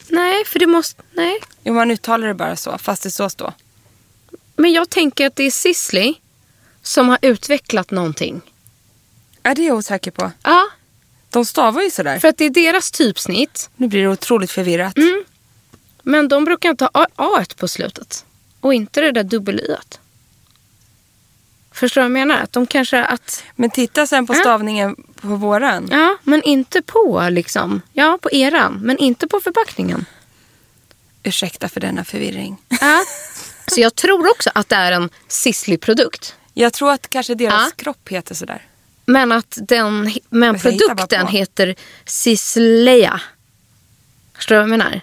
Nej, 0.08 0.46
för 0.46 0.60
det 0.60 0.68
måste... 0.68 1.04
Nej. 1.12 1.40
Jo, 1.64 1.74
man 1.74 1.92
uttalar 1.92 2.28
det 2.28 2.34
bara 2.34 2.56
så, 2.56 2.78
fast 2.78 3.04
det 3.04 3.12
så 3.12 3.30
står. 3.30 3.54
Men 4.56 4.72
jag 4.74 4.90
tänker 4.90 5.28
att 5.28 5.36
det 5.36 5.44
är 5.44 5.52
Sisley 5.52 6.14
som 6.82 7.10
har 7.10 7.18
utvecklat 7.22 7.92
någonting. 7.92 8.42
Ja, 9.44 9.54
det 9.54 9.62
är 9.62 9.68
jag 9.68 9.78
osäker 9.78 10.12
på. 10.12 10.32
Ja, 10.44 10.68
De 11.30 11.46
stavar 11.46 11.82
ju 11.82 11.92
sådär. 11.92 12.20
för 12.20 12.28
att 12.28 12.38
det 12.38 12.46
är 12.46 12.50
deras 12.50 12.92
typsnitt. 12.92 13.70
Nu 13.76 13.88
blir 13.88 14.02
det 14.02 14.08
otroligt 14.08 14.52
förvirrat. 14.52 14.94
Men 16.04 16.28
de 16.28 16.46
brukar 16.46 16.70
inte 16.70 16.90
ha 16.94 17.08
A 17.16 17.46
på 17.58 17.68
slutet. 17.68 18.26
Och 18.60 18.74
inte 18.74 19.02
det 19.02 19.12
där 19.12 19.24
dubbel 19.24 19.60
y 19.60 19.76
Förstår 21.72 22.02
du 22.02 22.10
vad 22.10 22.20
jag 22.20 22.28
menar? 22.28 22.44
Att 22.44 22.54
de 22.54 22.68
kanske 22.68 23.04
att... 23.04 23.44
Men 23.56 23.70
titta 23.70 24.08
sen 24.08 24.28
på 24.28 24.34
stavningen 24.34 24.96
på 25.22 25.28
våran. 25.28 25.88
Ja, 25.92 26.18
men 26.24 26.44
inte 26.44 26.82
på 26.82 27.28
liksom. 27.32 27.82
Ja, 27.94 28.20
på 28.22 28.32
eran. 28.32 28.80
Men 28.82 28.98
inte 28.98 29.28
på 29.28 29.40
förpackningen. 29.40 30.06
Ursäkta 31.24 31.70
för 31.70 31.80
denna 31.80 32.04
förvirring. 32.04 32.58
Ja. 32.68 33.04
Så 33.68 33.82
jag 33.82 33.96
tror 33.96 34.32
också 34.32 34.50
att 34.56 34.70
det 34.70 34.76
är 34.76 34.92
en 34.92 35.10
Sisley-produkt. 35.28 36.36
Jag 36.54 36.74
tror 36.74 36.92
att 36.92 37.10
kanske 37.10 37.36
deras 37.36 37.54
Ja. 37.66 37.72
kropp 37.76 38.10
heter 38.10 38.36
sådär. 38.36 38.68
Men 39.06 39.32
att 39.32 39.58
den, 39.62 40.14
men 40.30 40.60
produkten 40.60 41.28
heter 41.28 41.76
Cisleia. 42.06 43.22
Förstår 44.36 44.56
du 44.56 44.62
vad 44.62 44.70
jag 44.70 44.78
menar? 44.78 45.02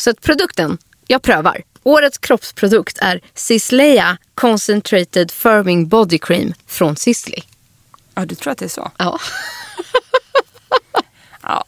Så 0.00 0.10
att 0.10 0.20
produkten, 0.20 0.78
jag 1.06 1.22
prövar. 1.22 1.62
Årets 1.82 2.18
kroppsprodukt 2.18 2.98
är 3.00 3.20
Cisleia 3.34 4.18
Concentrated 4.34 5.30
Firming 5.30 5.88
Body 5.88 6.18
Cream 6.18 6.54
från 6.66 6.96
Sisley. 6.96 7.40
Ja, 8.14 8.24
du 8.24 8.34
tror 8.34 8.52
att 8.52 8.58
det 8.58 8.64
är 8.64 8.68
så? 8.68 8.90
Ja. 8.96 9.18
Ja. 11.42 11.64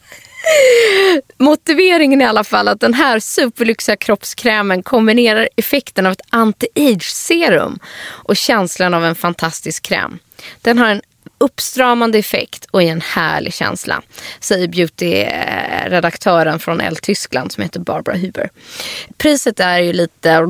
Motiveringen 1.38 2.20
är 2.20 2.24
i 2.24 2.28
alla 2.28 2.44
fall 2.44 2.68
att 2.68 2.80
den 2.80 2.94
här 2.94 3.20
superlyxiga 3.20 3.96
kroppskrämen 3.96 4.82
kombinerar 4.82 5.48
effekten 5.56 6.06
av 6.06 6.12
ett 6.12 6.30
anti-age 6.30 7.10
serum 7.10 7.78
och 8.04 8.36
känslan 8.36 8.94
av 8.94 9.04
en 9.04 9.14
fantastisk 9.14 9.82
kräm. 9.82 10.18
Den 10.60 10.78
har 10.78 10.88
en 10.88 11.02
uppstramande 11.42 12.18
effekt 12.18 12.66
och 12.70 12.82
är 12.82 12.86
en 12.92 13.00
härlig 13.00 13.54
känsla, 13.54 14.02
säger 14.40 14.68
beauty-redaktören 14.68 16.58
från 16.58 16.80
L 16.80 16.96
Tyskland 16.96 17.52
som 17.52 17.62
heter 17.62 17.80
Barbara 17.80 18.16
Huber. 18.16 18.50
Priset 19.16 19.60
är 19.60 19.78
ju 19.78 19.92
lite, 19.92 20.46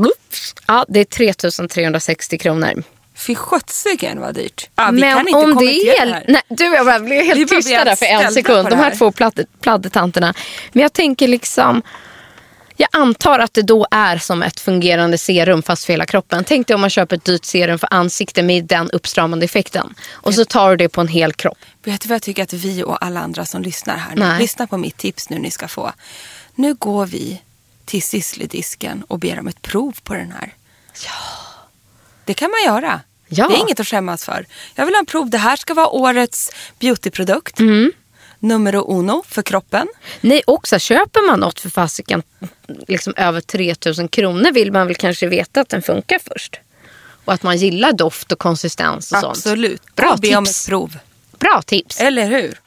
ja 0.66 0.84
det 0.88 1.00
är 1.00 1.04
3360 1.04 2.38
kronor. 2.38 2.82
Fy 3.14 3.34
sjuttsiken 3.34 4.20
vad 4.20 4.34
dyrt. 4.34 4.70
Ja, 4.76 4.90
vi 4.92 5.00
Men 5.00 5.16
kan 5.16 5.28
inte 5.28 5.38
om 5.40 5.56
det 5.56 5.64
är... 5.64 6.06
det 6.06 6.12
här. 6.12 6.24
Nej, 6.28 6.42
du 6.48 6.64
jag 6.64 7.04
blev 7.04 7.24
helt 7.24 7.50
tysta 7.50 7.84
där 7.84 7.96
för 7.96 8.06
en 8.06 8.32
sekund. 8.32 8.68
De 8.70 8.78
här. 8.78 8.96
två 8.96 9.10
pladd- 9.12 9.46
pladdetanterna. 9.60 10.34
Men 10.72 10.82
jag 10.82 10.92
tänker 10.92 11.28
liksom... 11.28 11.82
Jag 12.76 12.88
antar 12.92 13.38
att 13.38 13.54
det 13.54 13.62
då 13.62 13.86
är 13.90 14.18
som 14.18 14.42
ett 14.42 14.60
fungerande 14.60 15.18
serum 15.18 15.62
fast 15.62 15.84
för 15.84 15.92
hela 15.92 16.06
kroppen. 16.06 16.44
Tänk 16.44 16.66
dig 16.66 16.74
om 16.74 16.80
man 16.80 16.90
köper 16.90 17.16
ett 17.16 17.24
dyrt 17.24 17.44
serum 17.44 17.78
för 17.78 17.88
ansikte 17.90 18.42
med 18.42 18.64
den 18.64 18.90
uppstramande 18.90 19.44
effekten. 19.44 19.94
Och 20.10 20.34
så 20.34 20.44
tar 20.44 20.70
du 20.70 20.76
det 20.76 20.88
på 20.88 21.00
en 21.00 21.08
hel 21.08 21.32
kropp. 21.32 21.58
Vet 21.84 22.00
du 22.00 22.08
vad 22.08 22.14
jag 22.14 22.22
tycker 22.22 22.42
att 22.42 22.52
vi 22.52 22.82
och 22.82 23.04
alla 23.04 23.20
andra 23.20 23.44
som 23.44 23.62
lyssnar 23.62 23.96
här 23.96 24.14
nu, 24.14 24.20
Nej. 24.20 24.40
lyssna 24.40 24.66
på 24.66 24.76
mitt 24.76 24.96
tips 24.96 25.30
nu 25.30 25.38
ni 25.38 25.50
ska 25.50 25.68
få. 25.68 25.92
Nu 26.54 26.74
går 26.74 27.06
vi 27.06 27.42
till 27.84 28.02
Sisley-disken 28.02 29.04
och 29.08 29.18
ber 29.18 29.38
om 29.38 29.48
ett 29.48 29.62
prov 29.62 29.96
på 30.02 30.14
den 30.14 30.32
här. 30.32 30.54
Ja. 31.04 31.12
Det 32.24 32.34
kan 32.34 32.50
man 32.50 32.74
göra. 32.74 33.00
Ja. 33.28 33.48
Det 33.48 33.54
är 33.54 33.58
inget 33.60 33.80
att 33.80 33.88
skämmas 33.88 34.24
för. 34.24 34.46
Jag 34.74 34.86
vill 34.86 34.94
ha 34.94 34.98
en 34.98 35.06
prov. 35.06 35.30
Det 35.30 35.38
här 35.38 35.56
ska 35.56 35.74
vara 35.74 35.88
årets 35.88 36.50
beautyprodukt. 36.78 37.60
Mm. 37.60 37.92
Numero 38.42 38.84
uno 38.98 39.22
för 39.26 39.42
kroppen. 39.42 39.88
Nej, 40.20 40.42
också 40.46 40.78
köper 40.78 41.30
man 41.30 41.40
något 41.40 41.60
för 41.60 41.70
fasiken 41.70 42.22
liksom 42.88 43.14
över 43.16 43.40
3000 43.40 44.08
kronor 44.08 44.52
vill 44.52 44.72
man 44.72 44.86
väl 44.86 44.96
kanske 44.96 45.26
veta 45.26 45.60
att 45.60 45.68
den 45.68 45.82
funkar 45.82 46.18
först. 46.18 46.60
Och 47.24 47.32
att 47.32 47.42
man 47.42 47.56
gillar 47.56 47.92
doft 47.92 48.32
och 48.32 48.38
konsistens 48.38 49.12
och 49.12 49.18
sånt. 49.18 49.36
Absolut. 49.36 49.96
Bra 49.96 50.12
och 50.12 50.18
be 50.18 50.36
om 50.36 50.44
tips. 50.44 50.64
ett 50.64 50.68
prov. 50.70 50.98
Bra 51.38 51.62
tips. 51.66 52.00
Eller 52.00 52.26
hur? 52.26 52.58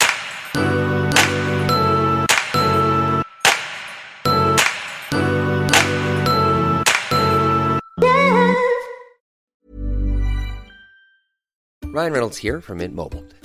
Ryan 11.94 12.12
Reynolds 12.12 12.38
here 12.38 12.62
from 12.62 12.78
Mint 12.78 12.96
Mobile. 12.96 13.45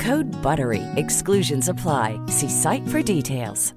Code 0.05 0.31
BUTTERY. 0.43 0.81
Exclusions 0.95 1.69
apply. 1.69 2.19
See 2.27 2.49
site 2.49 2.91
for 2.91 3.15
details. 3.15 3.73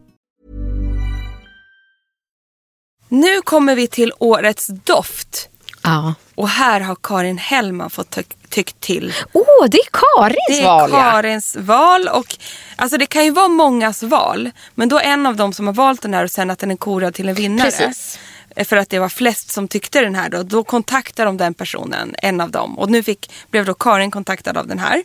Nu 3.08 3.42
kommer 3.42 3.74
vi 3.74 3.87
till 3.87 4.12
årets 4.18 4.66
doft. 4.66 5.48
Ja. 5.82 6.14
Och 6.34 6.48
här 6.48 6.80
har 6.80 6.96
Karin 7.02 7.38
Hellman 7.38 7.90
fått 7.90 8.10
ty 8.10 8.22
tyckt 8.48 8.80
till. 8.80 9.12
Åh, 9.32 9.42
oh, 9.42 9.68
det 9.70 9.78
är 9.78 9.88
Karins 9.90 10.44
Det 10.48 10.60
är 10.60 10.64
val 10.64 10.90
ja. 10.92 11.10
Karins 11.10 11.56
val. 11.56 12.08
Och, 12.08 12.37
alltså 12.76 12.96
det 12.98 13.06
kan 13.06 13.24
ju 13.24 13.30
vara 13.30 13.48
mångas 13.48 14.02
val. 14.02 14.50
Men 14.74 14.88
då 14.88 15.00
en 15.00 15.26
av 15.26 15.37
dem 15.37 15.52
som 15.52 15.66
har 15.66 15.74
valt 15.74 16.02
den 16.02 16.14
här 16.14 16.24
och 16.24 16.30
sen 16.30 16.50
att 16.50 16.58
den 16.58 16.70
är 16.70 16.76
korad 16.76 17.14
till 17.14 17.28
en 17.28 17.34
vinnare. 17.34 17.70
Precis. 17.70 18.18
För 18.64 18.76
att 18.76 18.88
det 18.88 18.98
var 18.98 19.08
flest 19.08 19.50
som 19.50 19.68
tyckte 19.68 20.00
den 20.00 20.14
här 20.14 20.28
då. 20.28 20.42
Då 20.42 20.64
kontaktar 20.64 21.26
de 21.26 21.37
den 21.37 21.54
personen, 21.54 22.14
en 22.18 22.40
av 22.40 22.50
dem. 22.50 22.78
Och 22.78 22.90
nu 22.90 23.02
fick, 23.02 23.32
blev 23.50 23.64
då 23.64 23.74
Karin 23.74 24.10
kontaktad 24.10 24.58
av 24.58 24.66
den 24.66 24.78
här. 24.78 25.02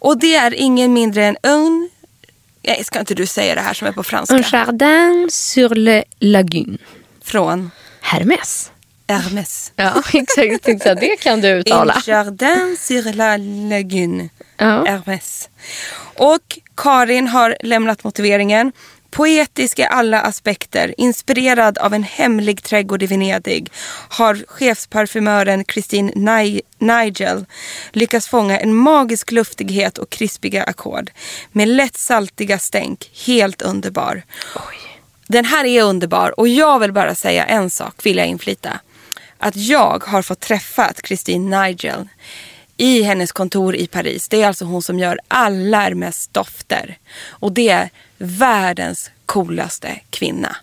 Och 0.00 0.18
det 0.18 0.34
är 0.34 0.54
ingen 0.54 0.92
mindre 0.92 1.24
än 1.24 1.36
un... 1.42 1.90
Nej, 2.62 2.84
ska 2.84 3.00
inte 3.00 3.14
du 3.14 3.26
säga 3.26 3.54
det 3.54 3.60
här 3.60 3.74
som 3.74 3.88
är 3.88 3.92
på 3.92 4.02
franska? 4.02 4.34
Un 4.36 4.44
jardin 4.52 5.28
sur 5.30 5.68
le 5.68 6.04
lagune. 6.18 6.78
Från 7.22 7.70
Hermes. 8.00 8.70
Hermes. 9.08 9.72
Ja, 9.76 10.02
exakt. 10.12 10.68
exakt. 10.68 11.00
Det 11.00 11.16
kan 11.16 11.40
du 11.40 11.48
uttala. 11.58 11.94
Un 11.94 12.02
jardin 12.06 12.76
sur 12.80 13.12
la 13.12 13.36
lagune. 13.76 14.28
Ja. 14.56 14.84
Hermes. 14.84 15.48
Och 16.16 16.58
Karin 16.76 17.28
har 17.28 17.56
lämnat 17.60 18.04
motiveringen. 18.04 18.72
Poetisk 19.10 19.78
i 19.78 19.84
alla 19.84 20.20
aspekter, 20.20 20.94
inspirerad 20.96 21.78
av 21.78 21.94
en 21.94 22.02
hemlig 22.02 22.62
trädgård 22.62 23.02
i 23.02 23.06
Venedig 23.06 23.70
har 24.08 24.44
chefsparfymören 24.48 25.64
Christine 25.64 26.12
Ni- 26.14 26.62
Nigel 26.78 27.46
lyckats 27.92 28.28
fånga 28.28 28.58
en 28.58 28.74
magisk 28.74 29.30
luftighet 29.32 29.98
och 29.98 30.10
krispiga 30.10 30.62
ackord 30.62 31.10
med 31.52 31.68
lätt 31.68 31.96
saltiga 31.96 32.58
stänk. 32.58 33.10
Helt 33.26 33.62
underbar. 33.62 34.22
Den 35.26 35.44
här 35.44 35.64
är 35.64 35.82
underbar 35.82 36.40
och 36.40 36.48
jag 36.48 36.78
vill 36.78 36.92
bara 36.92 37.14
säga 37.14 37.44
en 37.44 37.70
sak, 37.70 37.94
vill 38.06 38.16
jag 38.16 38.26
inflita. 38.26 38.80
Att 39.38 39.56
jag 39.56 40.04
har 40.04 40.22
fått 40.22 40.40
träffa 40.40 40.92
Christine 41.04 41.62
Nigel 41.62 42.08
i 42.76 43.02
hennes 43.02 43.32
kontor 43.32 43.76
i 43.76 43.86
Paris. 43.86 44.28
Det 44.28 44.42
är 44.42 44.46
alltså 44.46 44.64
hon 44.64 44.82
som 44.82 44.98
gör 44.98 45.18
alla 45.28 45.78
Hermes 45.80 46.28
dofter. 46.28 46.98
Och 47.28 47.52
det 47.52 47.68
är 47.68 47.90
världens 48.20 49.10
coolaste 49.26 50.00
kvinna. 50.10 50.56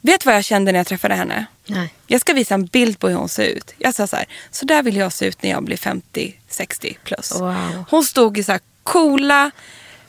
Vet 0.00 0.20
du 0.20 0.24
vad 0.26 0.34
jag 0.36 0.44
kände 0.44 0.72
när 0.72 0.78
jag 0.78 0.86
träffade 0.86 1.14
henne? 1.14 1.46
Nej. 1.66 1.94
Jag 2.06 2.20
ska 2.20 2.32
visa 2.32 2.54
en 2.54 2.66
bild 2.66 2.98
på 2.98 3.08
hur 3.08 3.16
hon 3.16 3.28
ser 3.28 3.44
ut. 3.44 3.74
Jag 3.78 3.94
sa 3.94 4.06
så 4.06 4.16
här, 4.16 4.24
så 4.50 4.64
där 4.66 4.82
vill 4.82 4.96
jag 4.96 5.12
se 5.12 5.26
ut 5.26 5.42
när 5.42 5.50
jag 5.50 5.64
blir 5.64 5.76
50-60 5.76 6.96
plus. 7.04 7.32
Wow. 7.40 7.84
Hon 7.90 8.04
stod 8.04 8.38
i 8.38 8.44
så 8.44 8.52
här 8.52 8.60
coola 8.82 9.50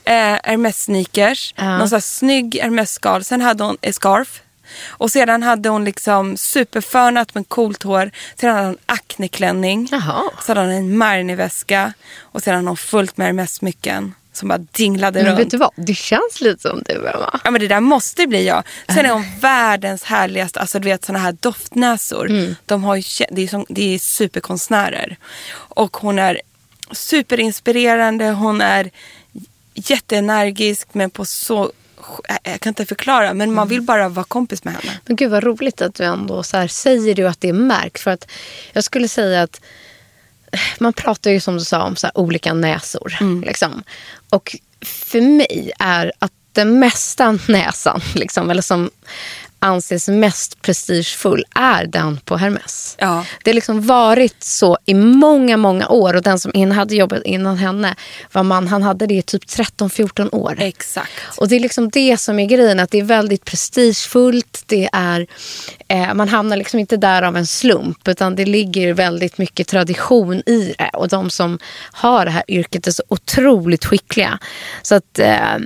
eh, 0.04 0.14
Hermes-sneakers, 0.44 1.54
Ja. 1.58 1.78
någon 1.78 1.90
så 1.90 1.96
här 1.96 2.02
snygg 2.02 2.60
Hermes-skal. 2.62 3.24
Sen 3.24 3.42
hade 3.42 3.64
hon 3.64 3.78
en 3.82 3.94
scarf. 3.94 4.42
Och 4.88 5.12
sedan 5.12 5.44
hade 5.44 5.70
hon 5.70 5.86
liksom 5.86 6.38
superfönat 6.38 7.36
med 7.36 7.50
coolt 7.50 7.84
hår. 7.84 8.12
Sedan 8.36 8.56
hade 8.56 8.68
hon 8.68 8.78
akneklänning. 8.86 9.88
Jaha. 9.92 10.24
Så 10.42 10.52
hade 10.52 10.62
hon 10.62 10.70
en 10.72 10.98
Marni-väska. 10.98 11.94
Och 12.20 12.44
sedan 12.44 12.56
hade 12.56 12.68
hon 12.68 12.78
fullt 12.78 13.18
med 13.18 13.28
Hermes-smycken 13.28 14.12
som 14.38 14.48
bara 14.50 14.58
dinglade 14.58 15.24
Men 15.24 15.32
runt. 15.32 15.40
vet 15.40 15.52
du 15.52 15.58
vad? 15.58 15.72
Det 15.76 15.96
känns 15.96 16.42
lite 16.42 16.62
som 16.62 16.84
du, 16.86 16.94
Emma. 16.94 17.40
Ja 17.44 17.52
men 17.52 17.62
det 17.62 17.68
där 17.68 17.80
måste 17.80 18.28
bli 18.28 18.48
jag. 18.48 18.64
Sen 18.88 19.06
är 19.06 19.10
hon 19.10 19.26
världens 19.40 20.04
härligaste, 20.04 20.60
alltså 20.60 20.80
du 20.80 20.86
vet 20.86 21.06
såna 21.06 21.20
här 21.20 21.38
doftnäsor. 21.40 22.56
De 22.66 22.84
har 22.84 22.96
ju, 22.96 23.04
det, 23.32 23.42
är 23.42 23.48
som, 23.48 23.66
det 23.70 23.96
är 23.96 24.00
superkonstnärer. 24.00 25.18
Och 25.54 25.98
hon 25.98 26.20
är 26.20 26.42
superinspirerande, 26.92 28.30
hon 28.30 28.62
är 28.62 28.92
jätteenergisk 29.74 30.88
men 30.92 31.10
på 31.10 31.26
så, 31.26 31.72
jag 32.44 32.60
kan 32.60 32.70
inte 32.72 32.86
förklara 32.86 33.34
men 33.34 33.54
man 33.54 33.68
vill 33.68 33.82
bara 33.82 34.10
vara 34.10 34.26
kompis 34.26 34.64
med 34.64 34.74
henne. 34.74 35.00
Men 35.06 35.16
gud 35.16 35.32
vad 35.32 35.44
roligt 35.44 35.82
att 35.82 35.96
du 35.96 36.04
ändå 36.04 36.44
så 36.44 36.58
här, 36.58 36.68
säger 36.68 37.24
och 37.24 37.30
att 37.30 37.42
det 37.42 37.54
märks. 37.54 38.02
För 38.04 38.12
att 38.12 38.32
jag 38.74 38.84
skulle 38.84 39.08
säga 39.08 39.42
att 39.42 39.62
man 40.80 40.94
pratar 40.94 41.32
ju 41.32 41.40
som 41.40 41.58
du 41.58 41.64
sa 41.64 41.84
om 41.84 41.96
så 41.96 42.08
olika 42.14 42.54
näsor. 42.54 43.18
Liksom. 43.46 43.84
Och 44.30 44.56
för 44.82 45.22
mig 45.22 45.72
är 45.80 46.12
att 46.20 46.32
den 46.52 46.80
mesta 46.80 47.32
näsan, 47.48 48.02
liksom, 48.16 48.50
eller 48.50 48.62
som 48.62 48.90
anses 49.60 50.08
mest 50.08 50.62
prestigefull, 50.62 51.46
är 51.56 51.86
den 51.86 52.18
på 52.18 52.38
Hermes. 52.38 52.96
Ja. 53.00 53.26
Det 53.44 53.52
har 53.52 53.56
liksom 53.56 53.82
varit 53.82 54.44
så 54.44 54.78
i 54.86 54.94
många, 54.94 55.58
många 55.58 55.88
år. 55.88 56.14
Och 56.14 56.22
den 56.22 56.40
som 56.40 56.52
in 56.54 56.72
hade 56.72 56.96
jobbat 56.96 57.24
innan 57.24 57.58
henne 57.58 57.96
var 58.32 58.44
man, 58.44 58.68
han 58.68 58.84
hade 58.84 59.08
det 59.08 59.14
i 59.14 59.22
typ 59.22 59.44
13-14 59.44 60.36
år. 60.36 60.56
Exakt. 60.60 61.12
Och 61.38 61.48
det 61.48 61.56
är 61.56 61.60
liksom 61.60 61.90
det 61.90 62.18
som 62.18 62.40
är 62.40 62.46
grejen, 62.46 62.80
att 62.80 62.92
det 62.92 63.00
är 63.00 63.04
väldigt 63.04 63.46
prestigefullt. 63.46 64.64
Det 64.66 64.90
är, 64.94 65.28
eh, 65.88 66.14
man 66.14 66.30
hamnar 66.30 66.58
liksom 66.58 66.80
inte 66.80 66.98
där 66.98 67.22
av 67.22 67.38
en 67.38 67.48
slump, 67.48 68.08
utan 68.08 68.36
det 68.36 68.46
ligger 68.46 68.94
väldigt 68.94 69.38
mycket 69.38 69.68
tradition 69.68 70.36
i 70.46 70.76
det. 70.78 70.90
Och 70.94 71.08
de 71.08 71.30
som 71.30 71.60
har 71.92 72.26
det 72.26 72.32
här 72.32 72.44
yrket 72.48 72.88
är 72.88 72.92
så 72.92 73.04
otroligt 73.08 73.86
skickliga. 73.86 74.40
Så 74.82 74.96
att, 74.96 75.20
eh, 75.20 75.58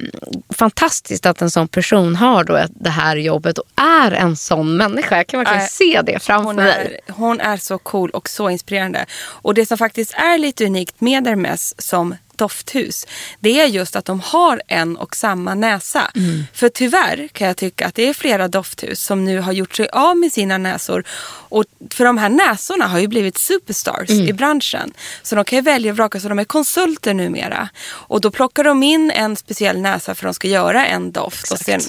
fantastiskt 0.54 1.26
att 1.26 1.42
en 1.42 1.52
sån 1.52 1.68
person 1.68 2.16
har 2.16 2.44
då 2.44 2.66
det 2.70 2.90
här 2.90 3.16
jobbet 3.16 3.58
och 3.58 3.66
är 3.76 4.12
en 4.12 4.36
sån 4.36 4.78
människa. 4.78 5.18
Jag 5.18 5.28
kan 5.28 5.38
verkligen 5.40 5.62
Äh, 5.62 5.68
se 5.68 6.02
det 6.06 6.20
framför 6.20 6.46
Hon 6.48 6.56
mig. 6.56 7.02
är, 7.08 7.14
hon 7.14 7.40
är 7.40 7.58
så 7.58 7.78
cool 7.78 8.10
och 8.10 8.30
så 8.30 8.50
inspirerande. 8.50 9.06
Och 9.22 9.54
det 9.54 9.66
som 9.66 9.78
faktiskt 9.78 10.14
är 10.14 10.38
lite 10.38 10.66
unikt 10.66 11.02
med 11.02 11.28
Hermes 11.28 11.82
som 11.82 12.16
dofthus, 12.40 13.08
det 13.40 13.60
är 13.62 13.66
just 13.66 13.96
att 13.96 14.06
de 14.06 14.20
har 14.20 14.62
en 14.68 14.98
och 14.98 15.16
samma 15.16 15.56
näsa. 15.56 16.12
Mm. 16.16 16.44
För 16.54 16.70
tyvärr 16.70 17.28
kan 17.28 17.48
jag 17.48 17.58
tycka 17.58 17.88
att 17.88 17.96
det 17.96 18.10
är 18.10 18.14
flera 18.14 18.48
dofthus 18.48 19.04
som 19.04 19.26
nu 19.26 19.40
har 19.40 19.52
gjort 19.52 19.76
sig 19.76 19.90
av 19.90 20.18
med 20.18 20.34
sina 20.34 20.58
näsor. 20.58 21.04
Och 21.50 21.66
för 21.92 22.06
de 22.06 22.18
här 22.18 22.30
näsorna 22.30 22.88
har 22.88 23.00
ju 23.00 23.08
blivit 23.08 23.38
superstars 23.38 24.10
Mm. 24.10 24.28
i 24.28 24.34
branschen. 24.34 24.94
Så 25.24 25.36
de 25.36 25.46
kan 25.46 25.58
ju 25.58 25.62
välja 25.62 25.92
och 25.92 25.98
vraka, 25.98 26.20
så 26.20 26.30
de 26.30 26.40
är 26.40 26.44
konsulter 26.46 27.14
numera. 27.14 27.70
Och 27.90 28.22
då 28.22 28.32
plockar 28.32 28.64
de 28.64 28.84
in 28.84 29.12
en 29.12 29.36
speciell 29.36 29.82
näsa 29.82 30.16
för 30.16 30.28
att 30.28 30.34
de 30.34 30.34
ska 30.34 30.48
göra 30.48 30.86
en 30.86 31.12
doft. 31.12 31.52
Och 31.52 31.60
sen 31.60 31.82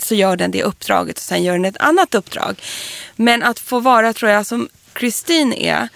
så 0.00 0.14
gör 0.14 0.36
den 0.36 0.50
det 0.50 0.62
uppdraget 0.62 1.16
och 1.16 1.22
sen 1.22 1.42
gör 1.42 1.52
den 1.52 1.64
ett 1.64 1.76
annat 1.80 2.14
uppdrag. 2.14 2.62
Men 3.16 3.42
att 3.42 3.58
få 3.58 3.80
vara, 3.80 4.12
tror 4.12 4.30
jag, 4.30 4.46
som 4.46 4.68
Christine 4.98 5.54
är, 5.56 5.88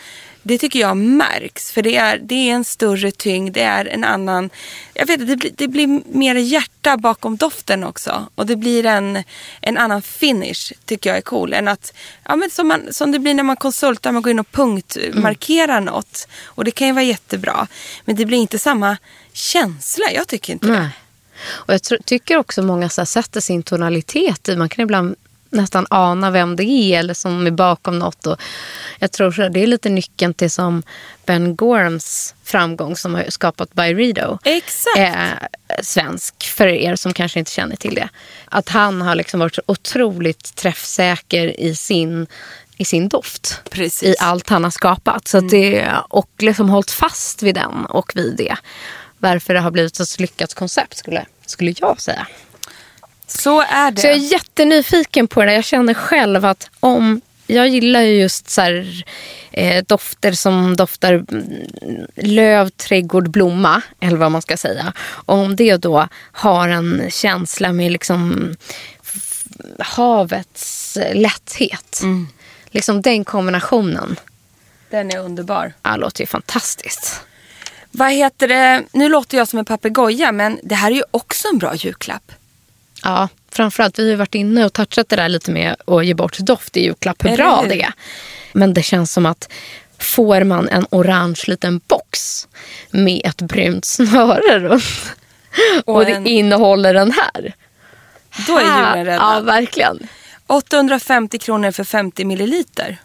det 0.49 0.59
tycker 0.59 0.79
jag 0.79 0.97
märks. 0.97 1.73
För 1.73 1.83
det 1.83 1.97
är, 1.97 2.19
det 2.19 2.35
är 2.35 2.55
en 2.55 2.65
större 2.65 3.11
tyngd, 3.11 3.55
det 3.55 3.63
är 3.63 3.85
en 3.85 4.05
annan... 4.05 4.51
Jag 4.95 5.07
vet 5.07 5.21
inte, 5.21 5.35
det 5.35 5.37
blir, 5.37 5.51
det 5.57 5.69
blir 5.69 6.03
mer 6.07 6.35
hjärta 6.35 6.97
bakom 6.97 7.37
doften 7.37 7.85
också. 7.85 8.29
Och 8.35 8.47
det 8.47 8.57
blir 8.57 8.87
en, 8.87 9.25
en 9.61 9.79
annan 9.79 10.03
finish, 10.03 10.73
tycker 10.85 11.11
jag 11.11 11.17
är 11.17 11.23
cool. 11.23 11.53
Än 11.53 11.69
att, 11.69 11.93
ja, 12.25 12.37
men 12.37 12.51
som, 12.51 12.69
man, 12.69 12.83
som 12.91 13.13
det 13.13 13.19
blir 13.19 13.35
när 13.35 13.43
man 13.43 13.57
konsultar, 13.57 14.13
man 14.13 14.23
går 14.23 14.31
in 14.31 14.39
och 14.39 14.53
punktmarkerar 14.53 15.81
något. 15.81 16.29
Och 16.45 16.65
det 16.65 16.71
kan 16.71 16.87
ju 16.87 16.93
vara 16.93 17.05
jättebra. 17.05 17.67
Men 18.05 18.17
det 18.17 18.27
blir 18.27 18.39
inte 18.39 18.59
samma 18.59 18.97
känsla, 19.33 20.05
jag 20.15 20.29
tycker 20.29 20.53
inte 20.53 20.67
det. 20.67 20.73
Nej. 20.73 20.91
Och 21.49 21.75
jag 21.75 21.81
tycker 22.05 22.37
också 22.37 22.63
många 22.63 22.89
så 22.89 23.01
här, 23.01 23.07
sätter 23.07 23.41
sin 23.41 23.63
tonalitet 23.63 24.49
i. 24.49 24.57
Man 24.57 24.69
kan 24.69 24.83
ibland 24.83 25.17
nästan 25.51 25.87
ana 25.91 26.31
vem 26.31 26.57
det 26.57 26.65
är 26.65 26.99
eller 26.99 27.15
som 27.15 27.47
är 27.47 27.51
bakom 27.51 27.99
något. 27.99 28.27
Och 28.27 28.41
jag 28.99 29.13
tror 29.13 29.33
så 29.33 29.49
det 29.49 29.63
är 29.63 29.67
lite 29.67 29.89
nyckeln 29.89 30.35
till 30.35 30.51
som 30.51 30.83
Ben 31.27 31.57
Gorhams 31.57 32.35
framgång 32.45 32.97
som 32.97 33.15
har 33.15 33.25
skapat 33.29 33.75
Byredo. 33.75 34.39
Exakt. 34.45 34.99
är 34.99 35.49
svensk, 35.83 36.45
för 36.45 36.67
er 36.67 36.97
som 36.97 37.13
kanske 37.13 37.39
inte 37.39 37.51
känner 37.51 37.77
till 37.77 37.95
det. 37.95 38.09
Att 38.45 38.69
han 38.69 39.03
har 39.03 39.15
liksom 39.15 39.41
varit 39.41 39.55
så 39.55 39.63
otroligt 39.67 40.55
träffsäker 40.55 41.61
i 41.61 41.75
sin, 41.75 42.27
i 42.77 42.85
sin 42.85 43.09
doft. 43.09 43.61
Precis. 43.71 44.03
I 44.03 44.15
allt 44.21 44.49
han 44.49 44.65
har 44.65 44.71
skapat. 44.71 45.29
Så 45.29 45.39
att 45.39 45.49
det, 45.49 45.89
och 46.09 46.31
liksom 46.39 46.69
hållit 46.69 46.91
fast 46.91 47.43
vid 47.43 47.55
den 47.55 47.85
och 47.85 48.13
vid 48.15 48.37
det. 48.37 48.57
Varför 49.19 49.55
det 49.55 49.61
har 49.61 49.71
blivit 49.71 50.01
ett 50.01 50.09
så 50.09 50.23
lyckat 50.23 50.55
koncept 50.55 50.97
skulle, 50.97 51.27
skulle 51.47 51.75
jag 51.81 52.01
säga. 52.01 52.27
Så 53.29 53.61
är 53.61 53.91
det. 53.91 54.01
Så 54.01 54.07
jag 54.07 54.17
är 54.17 54.33
jättenyfiken 54.33 55.29
på 55.29 55.45
det. 55.45 55.55
Jag 55.55 55.65
känner 55.65 55.95
själv 55.95 56.45
att 56.45 56.71
om 56.81 57.21
jag 57.47 57.69
gillar 57.69 58.01
ju 58.01 58.21
just 58.21 58.51
så 58.51 58.61
här, 58.61 59.05
eh, 59.51 59.85
dofter 59.87 60.33
som 60.33 60.77
doftar 60.77 61.13
mm, 61.15 61.47
löv, 62.15 62.69
trädgård, 62.69 63.31
blomma. 63.31 63.83
Eller 64.01 64.17
vad 64.17 64.33
man 64.33 64.43
ska 64.43 64.57
säga. 64.57 64.93
Och 64.99 65.35
om 65.35 65.57
det 65.57 65.77
då 65.77 66.09
har 66.33 66.69
en 66.69 67.03
känsla 67.11 67.73
med 67.73 67.93
liksom 67.93 68.55
havets 69.79 70.99
lätthet. 71.13 72.01
Liksom 72.71 73.03
den 73.03 73.25
kombinationen. 73.25 74.21
Den 74.91 75.11
är 75.11 75.19
underbar. 75.19 75.73
Ja, 75.83 75.97
låter 75.97 76.21
ju 76.21 76.27
fantastiskt. 76.27 77.21
Vad 77.91 78.13
heter 78.13 78.49
det? 78.49 78.85
Nu 78.93 79.09
låter 79.09 79.39
jag 79.39 79.49
som 79.49 79.59
en 79.59 79.65
papegoja 79.65 80.33
men 80.33 80.61
det 80.63 80.75
här 80.75 80.91
är 80.91 80.95
ju 80.95 81.05
också 81.11 81.49
en 81.49 81.59
bra 81.59 81.75
julklapp. 81.75 82.33
Ja, 83.03 83.29
framförallt 83.51 83.99
vi 83.99 84.03
har 84.03 84.11
ju 84.11 84.17
varit 84.17 84.35
inne 84.35 84.65
och 84.65 84.73
touchat 84.73 85.09
det 85.09 85.17
där 85.17 85.29
lite 85.29 85.51
med 85.51 85.77
att 85.87 86.07
ge 86.07 86.15
bort 86.15 86.39
doft 86.39 86.77
i 86.77 86.83
julklapp. 86.85 87.25
Hur 87.25 87.37
bra 87.37 87.65
det 87.69 87.83
är. 87.83 87.93
Men 88.53 88.75
det 88.75 88.83
känns 88.83 89.13
som 89.13 89.27
att 89.27 89.53
får 89.99 90.45
man 90.45 90.69
en 90.69 90.87
orange 90.91 91.41
liten 91.47 91.81
box 91.89 92.49
med 92.91 93.21
ett 93.25 93.43
brunt 93.43 93.85
snöre 93.85 94.59
runt 94.59 94.85
och, 95.85 95.95
Och 95.97 96.05
det 96.05 96.13
en- 96.13 96.27
innehåller 96.27 96.95
den 96.95 97.13
här. 97.13 97.55
Då 98.47 98.59
är 98.59 98.63
julen 98.63 98.99
Ja, 98.99 99.05
räddad. 99.05 99.45
verkligen. 99.45 100.09
850 100.47 101.39
kronor 101.39 101.71
för 101.71 101.85
50 101.85 102.25
milliliter. 102.25 102.97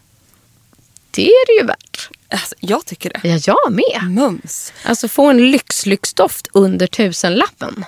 Det 1.11 1.27
är 1.27 1.47
det 1.47 1.61
ju 1.61 1.67
värt. 1.67 2.09
Alltså, 2.29 2.55
jag 2.59 2.85
tycker 2.85 3.09
det. 3.09 3.29
Ja, 3.29 3.39
jag 3.65 3.71
med. 3.73 4.11
Mums. 4.11 4.73
Alltså 4.85 5.07
få 5.07 5.29
en 5.29 5.51
lyxlyxdoft 5.51 6.47
under 6.53 6.87
tusenlappen. 6.87 7.85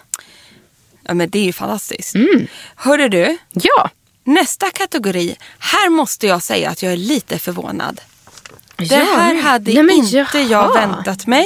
Ja, 1.07 1.13
men 1.13 1.29
det 1.29 1.39
är 1.39 1.43
ju 1.43 1.53
fantastiskt. 1.53 2.15
Mm. 2.15 2.47
Hörru 2.75 3.09
du, 3.09 3.37
Ja. 3.53 3.89
nästa 4.23 4.69
kategori. 4.69 5.35
Här 5.59 5.89
måste 5.89 6.27
jag 6.27 6.43
säga 6.43 6.69
att 6.69 6.83
jag 6.83 6.93
är 6.93 6.97
lite 6.97 7.39
förvånad. 7.39 8.01
Det 8.77 8.85
Ja, 8.85 8.97
här 9.17 9.41
hade 9.41 9.83
men 9.83 9.89
inte 9.95 10.17
jaha. 10.17 10.41
jag 10.41 10.73
väntat 10.73 11.27
mig. 11.27 11.45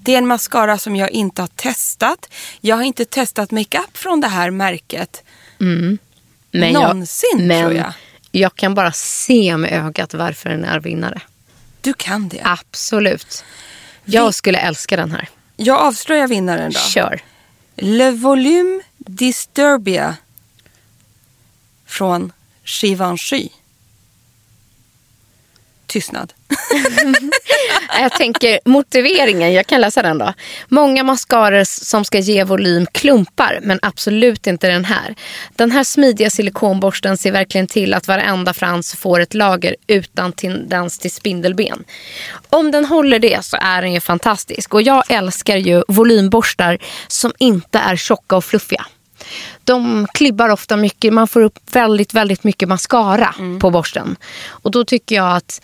Det 0.00 0.14
är 0.14 0.18
en 0.18 0.26
mascara 0.26 0.78
som 0.78 0.96
jag 0.96 1.10
inte 1.10 1.42
har 1.42 1.46
testat. 1.48 2.28
Jag 2.60 2.76
har 2.76 2.82
inte 2.82 3.04
testat 3.04 3.50
makeup 3.50 3.96
från 3.96 4.20
det 4.20 4.28
här 4.28 4.50
märket. 4.50 5.22
Men 5.58 6.72
Någonsin, 6.72 7.28
jag, 7.38 7.42
men 7.46 7.62
tror 7.64 7.76
jag. 7.76 7.92
jag 8.30 8.54
kan 8.54 8.74
bara 8.74 8.92
se 8.92 9.56
med 9.56 9.72
ögat 9.86 10.14
varför 10.14 10.50
den 10.50 10.64
är 10.64 10.80
vinnare. 10.80 11.20
Du 11.80 11.92
kan 11.92 12.28
det. 12.28 12.40
Absolut. 12.44 13.44
Jag 14.04 14.34
skulle 14.34 14.58
älska 14.58 14.96
den 14.96 15.10
här. 15.10 15.28
Jag 15.56 15.78
avslöjar 15.78 16.26
vinnaren 16.28 16.72
då. 16.72 16.78
Kör. 16.78 17.20
Le 17.82 18.10
Volume 18.10 18.82
Disturbia 18.98 20.16
från 21.86 22.32
Givenchy. 22.64 23.48
Tystnad. 25.86 26.32
Jag 28.00 28.12
tänker 28.12 28.60
motiveringen, 28.64 29.52
jag 29.52 29.66
kan 29.66 29.80
läsa 29.80 30.02
den 30.02 30.18
då. 30.18 30.34
Många 30.68 31.04
mascaror 31.04 31.64
som 31.64 32.04
ska 32.04 32.18
ge 32.18 32.44
volym 32.44 32.86
klumpar, 32.92 33.58
men 33.62 33.78
absolut 33.82 34.46
inte 34.46 34.68
den 34.68 34.84
här. 34.84 35.14
Den 35.56 35.70
här 35.70 35.84
smidiga 35.84 36.30
silikonborsten 36.30 37.16
ser 37.16 37.32
verkligen 37.32 37.66
till 37.66 37.94
att 37.94 38.08
varenda 38.08 38.54
frans 38.54 38.94
får 38.94 39.20
ett 39.20 39.34
lager 39.34 39.76
utan 39.86 40.32
tendens 40.32 40.98
till 40.98 41.10
spindelben. 41.10 41.84
Om 42.48 42.70
den 42.70 42.84
håller 42.84 43.18
det 43.18 43.44
så 43.44 43.56
är 43.60 43.82
den 43.82 43.92
ju 43.92 44.00
fantastisk. 44.00 44.74
Och 44.74 44.82
jag 44.82 45.04
älskar 45.08 45.56
ju 45.56 45.82
volymborstar 45.88 46.78
som 47.08 47.32
inte 47.38 47.78
är 47.78 47.96
tjocka 47.96 48.36
och 48.36 48.44
fluffiga. 48.44 48.86
De 49.64 50.06
klibbar 50.14 50.48
ofta 50.48 50.76
mycket, 50.76 51.12
man 51.12 51.28
får 51.28 51.42
upp 51.42 51.58
väldigt, 51.72 52.14
väldigt 52.14 52.44
mycket 52.44 52.68
mascara 52.68 53.34
på 53.60 53.70
borsten. 53.70 54.16
Och 54.48 54.70
då 54.70 54.84
tycker 54.84 55.16
jag 55.16 55.36
att 55.36 55.60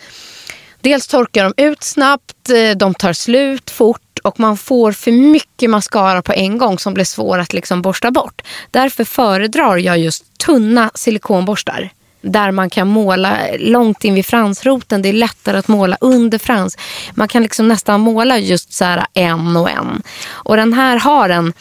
Dels 0.81 1.07
torkar 1.07 1.45
de 1.45 1.63
ut 1.63 1.83
snabbt, 1.83 2.51
eh, 2.51 2.77
de 2.77 2.95
tar 2.95 3.13
slut 3.13 3.71
fort 3.71 4.19
och 4.23 4.41
man 4.41 4.57
får 4.57 4.93
för 4.93 5.13
mycket 5.13 5.71
mascara 5.71 6.23
på 6.23 6.33
en 6.33 6.59
gång 6.59 6.79
som 6.79 6.95
blir 6.95 7.05
svår 7.05 7.39
att 7.39 7.53
liksom 7.53 7.83
borsta 7.83 8.11
bort. 8.11 8.43
Därför 8.71 9.05
föredrar 9.05 9.77
jag 9.77 9.99
just 9.99 10.39
tunna 10.39 10.91
silikonborstar. 10.95 11.91
Där 12.21 12.51
man 12.51 12.71
kan 12.71 12.89
måla 12.89 13.39
långt 13.59 14.05
in 14.05 14.15
vid 14.15 14.27
fransroten. 14.27 15.03
Det 15.03 15.09
är 15.09 15.13
lättare 15.13 15.59
att 15.59 15.69
måla 15.69 15.97
under 16.01 16.39
frans. 16.39 16.79
Man 17.15 17.29
kan 17.29 17.43
liksom 17.43 17.69
nästan 17.69 18.01
måla 18.01 18.39
just 18.39 18.73
så 18.73 18.85
här 18.85 19.07
en 19.15 19.57
och 19.57 19.71
en. 19.71 20.03
Och 20.29 20.57
den 20.57 20.73
här 20.73 20.97
har 20.97 21.29
en 21.29 21.53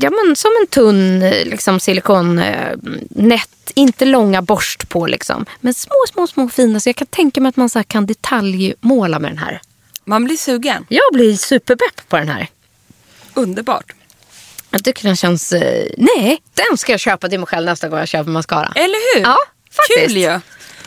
ja, 0.00 0.10
men 0.10 0.36
som 0.36 0.50
en 0.60 0.66
tunn 0.66 1.20
liksom, 1.44 1.80
silikonnät. 1.80 3.48
Inte 3.74 4.04
långa 4.04 4.42
borst 4.42 4.88
på 4.88 5.06
liksom. 5.06 5.46
Men 5.60 5.74
små, 5.74 5.94
små, 6.12 6.26
små 6.26 6.48
fina. 6.48 6.80
Så 6.80 6.88
jag 6.88 6.96
kan 6.96 7.06
tänka 7.06 7.40
mig 7.40 7.48
att 7.48 7.56
man 7.56 7.70
så 7.70 7.82
kan 7.82 8.06
detaljmåla 8.06 9.18
med 9.18 9.30
den 9.30 9.38
här. 9.38 9.60
Man 10.04 10.24
blir 10.24 10.36
sugen. 10.36 10.86
Jag 10.88 11.12
blir 11.12 11.36
superpepp 11.36 12.08
på 12.08 12.16
den 12.16 12.28
här. 12.28 12.46
Underbart. 13.34 13.92
Jag 14.70 14.84
tycker 14.84 15.02
den 15.02 15.16
känns... 15.16 15.52
Eh, 15.52 15.86
nej, 15.98 16.42
den 16.54 16.78
ska 16.78 16.92
jag 16.92 17.00
köpa 17.00 17.28
till 17.28 17.38
mig 17.38 17.46
själv 17.46 17.66
nästa 17.66 17.88
gång 17.88 17.98
jag 17.98 18.08
köper 18.08 18.30
mascara. 18.30 18.72
Eller 18.74 19.14
hur? 19.14 19.22
Ja, 19.22 19.36
faktiskt. 19.70 20.08
Kul 20.08 20.16
ju. 20.16 20.40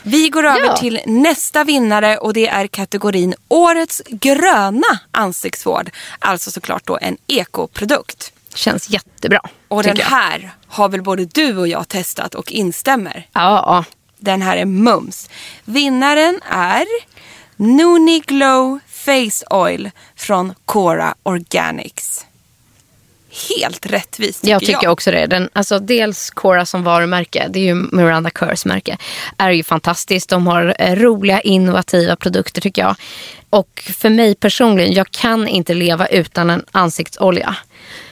Vi 0.06 0.28
går 0.28 0.44
över 0.46 0.66
Ja. 0.66 0.76
till 0.76 1.00
nästa 1.06 1.64
vinnare 1.64 2.16
och 2.18 2.32
det 2.32 2.48
är 2.48 2.66
kategorin 2.66 3.34
Årets 3.48 4.02
gröna 4.06 4.98
ansiktsvård. 5.10 5.90
Alltså 6.18 6.50
såklart 6.50 6.86
då 6.86 6.98
en 7.00 7.16
ekoprodukt. 7.26 8.32
Känns 8.54 8.90
jättebra. 8.90 9.40
Och 9.68 9.82
den 9.82 9.96
jag. 9.96 10.06
här 10.06 10.50
har 10.66 10.88
väl 10.88 11.02
både 11.02 11.24
du 11.24 11.56
och 11.58 11.68
jag 11.68 11.88
testat 11.88 12.34
och 12.34 12.52
instämmer. 12.52 13.26
Ja, 13.32 13.64
ja. 13.66 13.84
Den 14.18 14.42
här 14.42 14.56
är 14.56 14.64
mums. 14.64 15.30
Vinnaren 15.64 16.40
är 16.50 16.84
Nuni 17.56 18.20
Glow 18.26 18.78
Face 18.88 19.46
Oil 19.50 19.90
från 20.16 20.54
Cora 20.64 21.14
Organics. 21.22 22.26
Helt 23.48 23.86
rättvist 23.86 24.40
tycker 24.40 24.52
Jag 24.52 24.60
tycker 24.60 24.88
också 24.88 25.10
det. 25.10 25.26
Den, 25.26 25.48
alltså 25.52 25.78
dels 25.78 26.30
Cora 26.30 26.66
som 26.66 26.82
varumärke, 26.82 27.46
det 27.50 27.58
är 27.58 27.64
ju 27.64 27.74
Miranda 27.74 28.30
Kerrs 28.30 28.64
märke, 28.64 28.96
är 29.38 29.50
ju 29.50 29.62
fantastiskt. 29.62 30.28
De 30.30 30.46
har 30.46 30.76
eh, 30.78 30.96
roliga, 30.96 31.40
innovativa 31.40 32.16
produkter 32.16 32.60
tycker 32.60 32.82
jag. 32.82 32.96
Och 33.50 33.82
för 33.96 34.10
mig 34.10 34.34
personligen, 34.34 34.92
jag 34.92 35.10
kan 35.10 35.48
inte 35.48 35.74
leva 35.74 36.06
utan 36.06 36.50
en 36.50 36.64
ansiktsolja. 36.70 37.56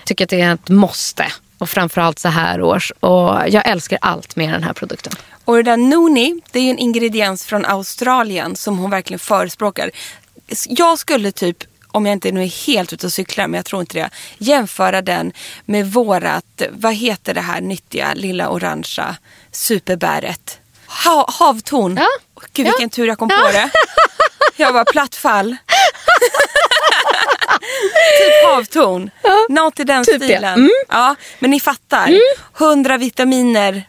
Tycker 0.05 0.25
att 0.25 0.31
det 0.31 0.41
är 0.41 0.55
ett 0.55 0.69
måste. 0.69 1.27
Och 1.59 1.71
framförallt 1.71 2.19
så 2.19 2.29
här 2.29 2.63
års. 2.63 2.93
Och 3.01 3.41
jag 3.49 3.69
älskar 3.69 3.99
allt 4.03 4.37
med 4.37 4.53
den 4.53 4.63
här 4.63 4.73
produkten. 4.73 5.13
Och 5.45 5.57
det 5.57 5.63
där 5.63 5.77
Noni, 5.77 6.41
det 6.53 6.59
är 6.59 6.63
ju 6.63 6.71
en 6.71 6.79
ingrediens 6.79 7.45
från 7.45 7.65
Australien 7.65 8.57
som 8.57 8.79
hon 8.79 8.91
verkligen 8.91 9.19
förespråkar. 9.19 9.91
Jag 10.69 10.99
skulle 10.99 11.33
typ, 11.33 11.65
om 11.93 12.07
jag 12.07 12.13
inte 12.13 12.33
nu 12.33 12.43
är 12.43 12.67
helt 12.67 12.93
ute 12.93 13.07
och 13.07 13.13
cyklar, 13.13 13.47
men 13.47 13.59
jag 13.59 13.65
tror 13.65 13.81
inte 13.81 13.99
det, 13.99 14.11
jämföra 14.39 15.03
den 15.03 15.33
med 15.65 15.93
vårat, 15.93 16.63
vad 16.71 16.95
heter 16.95 17.35
det 17.35 17.41
här 17.41 17.61
nyttiga 17.61 18.15
lilla 18.15 18.49
orangea 18.49 19.17
superbäret? 19.53 20.59
Ha, 21.05 21.31
havtorn. 21.39 21.97
Ja. 21.97 22.07
Gud 22.53 22.67
Ja. 22.67 22.71
vilken 22.71 22.91
tur 22.91 23.07
jag 23.07 23.19
kom 23.19 23.29
Ja. 23.33 23.37
på 23.47 23.53
det. 23.53 23.71
Jag 24.57 24.73
var 24.73 24.85
plattfall. 24.85 25.57
typ 28.19 28.47
havtorn. 28.47 29.11
Något 29.49 29.81
i 29.81 29.85
den 29.85 30.05
typ 30.05 30.15
stilen. 30.23 30.55
Mm. 30.55 30.71
Ja, 30.89 31.15
men 31.39 31.51
ni 31.51 31.61
fattar. 31.61 32.11
100 32.59 32.97
vitaminer 32.99 33.83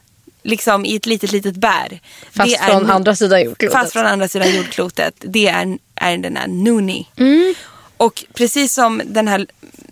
liksom 0.44 0.86
i 0.86 0.96
ett 0.96 1.06
litet, 1.06 1.32
litet 1.32 1.56
bär. 1.56 2.00
Fast 2.38 2.54
är 2.62 2.68
från 2.68 2.89
andra 2.92 3.16
sidan 3.16 3.42
jordklotet. 3.44 3.80
Fast 3.80 3.94
från 3.94 4.06
andra 4.06 4.28
sidan 4.28 4.56
jordklotet. 4.56 5.13
Det 5.20 5.48
är, 5.48 5.78
är 5.96 6.18
den 6.18 6.38
här 6.38 6.48
Nuni. 6.48 7.08
Mm. 7.18 7.54
Och 8.04 8.24
precis 8.34 8.74
som 8.74 9.02
den 9.06 9.28
här, 9.28 9.48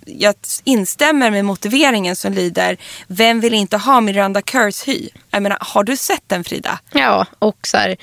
jag 0.06 0.36
instämmer 0.64 1.32
med 1.32 1.46
motiveringen 1.46 2.16
som 2.16 2.34
lyder, 2.34 2.78
vem 3.08 3.40
vill 3.40 3.54
inte 3.54 3.78
ha 3.78 4.02
Miranda 4.02 4.42
Kerrs 4.42 4.88
hy? 4.88 5.10
Jag 5.32 5.44
menar, 5.44 5.58
har 5.62 5.84
du 5.84 5.98
sett 5.98 6.24
den 6.28 6.44
Frida? 6.44 6.80
Ja, 6.92 7.26
och 7.40 7.58
så 7.68 7.78
här, 7.78 7.96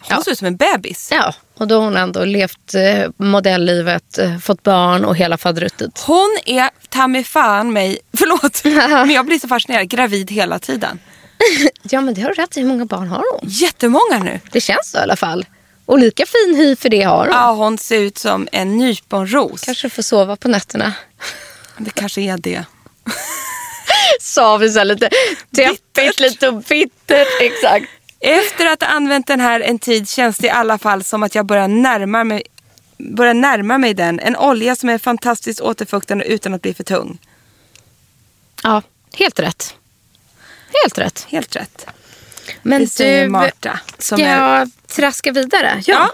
Hon 0.00 0.24
ser 0.24 0.30
ut 0.30 0.38
som 0.38 0.46
en 0.46 0.56
bebis. 0.56 1.08
ja, 1.12 1.34
och 1.58 1.66
då 1.68 1.74
har 1.74 1.82
hon 1.84 1.96
ändå 1.96 2.24
levt 2.24 2.74
eh, 2.74 3.10
modelllivet, 3.16 4.18
eh, 4.18 4.38
fått 4.38 4.62
barn 4.62 5.04
och 5.04 5.16
hela 5.16 5.38
faderuttet. 5.38 6.00
Hon 6.06 6.36
är 6.46 6.70
ta 6.88 7.06
mig 7.06 7.24
fan 7.24 7.72
mig, 7.72 7.98
förlåt, 8.16 8.64
men 9.06 9.10
jag 9.10 9.26
blir 9.26 9.38
så 9.38 9.48
fascinerad, 9.48 9.88
gravid 9.88 10.30
hela 10.30 10.58
tiden. 10.58 10.98
Ja, 11.82 12.00
men 12.00 12.14
det 12.14 12.20
har 12.22 12.28
du 12.28 12.34
rätt 12.34 12.56
i. 12.56 12.60
Hur 12.60 12.68
många 12.68 12.84
barn 12.84 13.08
har 13.08 13.24
hon? 13.32 13.50
Jättemånga 13.50 14.18
nu. 14.24 14.40
Det 14.52 14.60
känns 14.60 14.90
så 14.90 14.98
i 14.98 15.00
alla 15.00 15.16
fall. 15.16 15.44
Och 15.86 15.98
lika 15.98 16.26
fin 16.26 16.54
hy 16.56 16.76
för 16.76 16.88
det 16.88 17.02
har 17.02 17.16
hon. 17.18 17.28
Ja, 17.34 17.52
hon 17.52 17.78
ser 17.78 18.00
ut 18.00 18.18
som 18.18 18.48
en 18.52 18.76
nyponros. 18.76 19.60
Kanske 19.62 19.90
får 19.90 20.02
sova 20.02 20.36
på 20.36 20.48
nätterna. 20.48 20.92
Det 21.78 21.90
kanske 21.90 22.20
är 22.20 22.38
det. 22.38 22.64
Sa 24.20 24.56
vi 24.56 24.70
så 24.70 24.78
här 24.78 24.84
lite 24.84 25.10
deppigt, 25.50 26.20
lite 26.20 26.52
bittert. 26.52 27.28
Exakt. 27.40 27.86
Efter 28.20 28.66
att 28.66 28.82
ha 28.82 28.88
använt 28.88 29.26
den 29.26 29.40
här 29.40 29.60
en 29.60 29.78
tid 29.78 30.08
känns 30.08 30.38
det 30.38 30.46
i 30.46 30.50
alla 30.50 30.78
fall 30.78 31.04
som 31.04 31.22
att 31.22 31.34
jag 31.34 31.46
börjar 31.46 31.68
närma 31.68 32.24
mig, 32.24 32.42
börjar 32.98 33.34
närma 33.34 33.78
mig 33.78 33.94
den. 33.94 34.20
En 34.20 34.36
olja 34.36 34.76
som 34.76 34.88
är 34.88 34.98
fantastiskt 34.98 35.60
återfuktande 35.60 36.24
utan 36.24 36.54
att 36.54 36.62
bli 36.62 36.74
för 36.74 36.84
tung. 36.84 37.18
Ja, 38.62 38.82
helt 39.16 39.38
rätt. 39.40 39.74
Helt 40.82 40.98
rätt. 40.98 41.26
Helt 41.28 41.56
rätt. 41.56 41.86
Men 42.62 42.80
Det 42.80 42.88
säger 42.88 43.22
du, 43.24 43.28
Marta, 43.30 43.80
som 43.98 44.18
ska 44.18 44.26
är- 44.26 44.58
jag 44.58 44.70
traska 44.88 45.32
vidare? 45.32 45.82
Ja, 45.86 46.10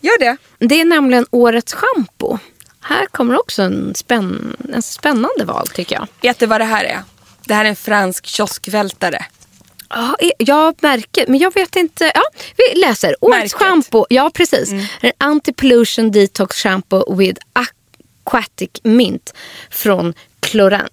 gör 0.00 0.18
det. 0.18 0.36
Det 0.58 0.80
är 0.80 0.84
nämligen 0.84 1.26
årets 1.30 1.72
schampo. 1.74 2.38
Här 2.80 3.06
kommer 3.06 3.38
också 3.40 3.62
en, 3.62 3.94
spänn, 3.94 4.56
en 4.74 4.82
spännande 4.82 5.44
val 5.44 5.66
tycker 5.68 5.96
jag. 5.96 6.08
Vet 6.22 6.38
du 6.38 6.46
vad 6.46 6.60
det 6.60 6.64
här 6.64 6.84
är? 6.84 7.02
Det 7.44 7.54
här 7.54 7.64
är 7.64 7.68
en 7.68 7.76
fransk 7.76 8.26
kioskvältare. 8.26 9.24
Ja, 9.90 10.16
jag 10.38 10.74
märker, 10.80 11.24
men 11.28 11.38
jag 11.38 11.54
vet 11.54 11.76
inte. 11.76 12.12
Ja, 12.14 12.22
vi 12.56 12.80
läser. 12.80 13.14
Årets 13.20 13.36
Märket. 13.38 13.52
schampo, 13.52 14.06
ja 14.10 14.30
precis. 14.34 14.72
En 15.00 15.12
Anti-pollution 15.18 16.10
detox 16.10 16.62
shampoo 16.62 17.14
with 17.16 17.40
aquatic 17.52 18.70
mint 18.82 19.34
från 19.70 20.14
Cloran. 20.40 20.88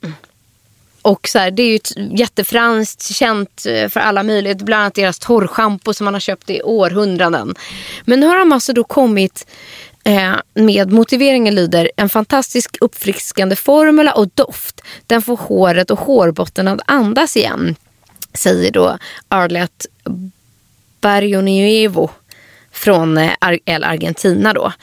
Och 1.05 1.27
så 1.27 1.39
här, 1.39 1.51
det 1.51 1.63
är 1.63 1.69
ju 1.69 1.75
ett 1.75 2.19
jättefranskt, 2.19 3.15
känt 3.15 3.65
eh, 3.65 3.89
för 3.89 3.99
alla 3.99 4.23
möjligt. 4.23 4.61
Bland 4.61 4.81
annat 4.81 4.93
deras 4.93 5.19
torrschampo 5.19 5.93
som 5.93 6.05
man 6.05 6.13
har 6.13 6.21
köpt 6.21 6.49
i 6.49 6.61
århundraden. 6.61 7.55
Men 8.05 8.19
nu 8.19 8.25
har 8.25 8.39
de 8.39 8.51
alltså 8.51 8.73
då 8.73 8.83
kommit 8.83 9.47
eh, 10.03 10.33
med 10.53 10.91
motiveringen 10.91 11.55
lyder 11.55 11.91
en 11.97 12.09
fantastisk 12.09 12.77
uppfriskande 12.81 13.55
formula 13.55 14.13
och 14.13 14.29
doft. 14.33 14.81
Den 15.07 15.21
får 15.21 15.37
håret 15.37 15.91
och 15.91 15.99
hårbotten 15.99 16.67
att 16.67 16.81
andas 16.85 17.37
igen. 17.37 17.75
Säger 18.33 18.71
då 18.71 18.97
Arlet 19.27 19.85
Barrionuevo 21.01 22.09
från 22.71 23.17
eh, 23.17 23.31
El 23.65 23.83
Argentina 23.83 24.53
då. 24.53 24.73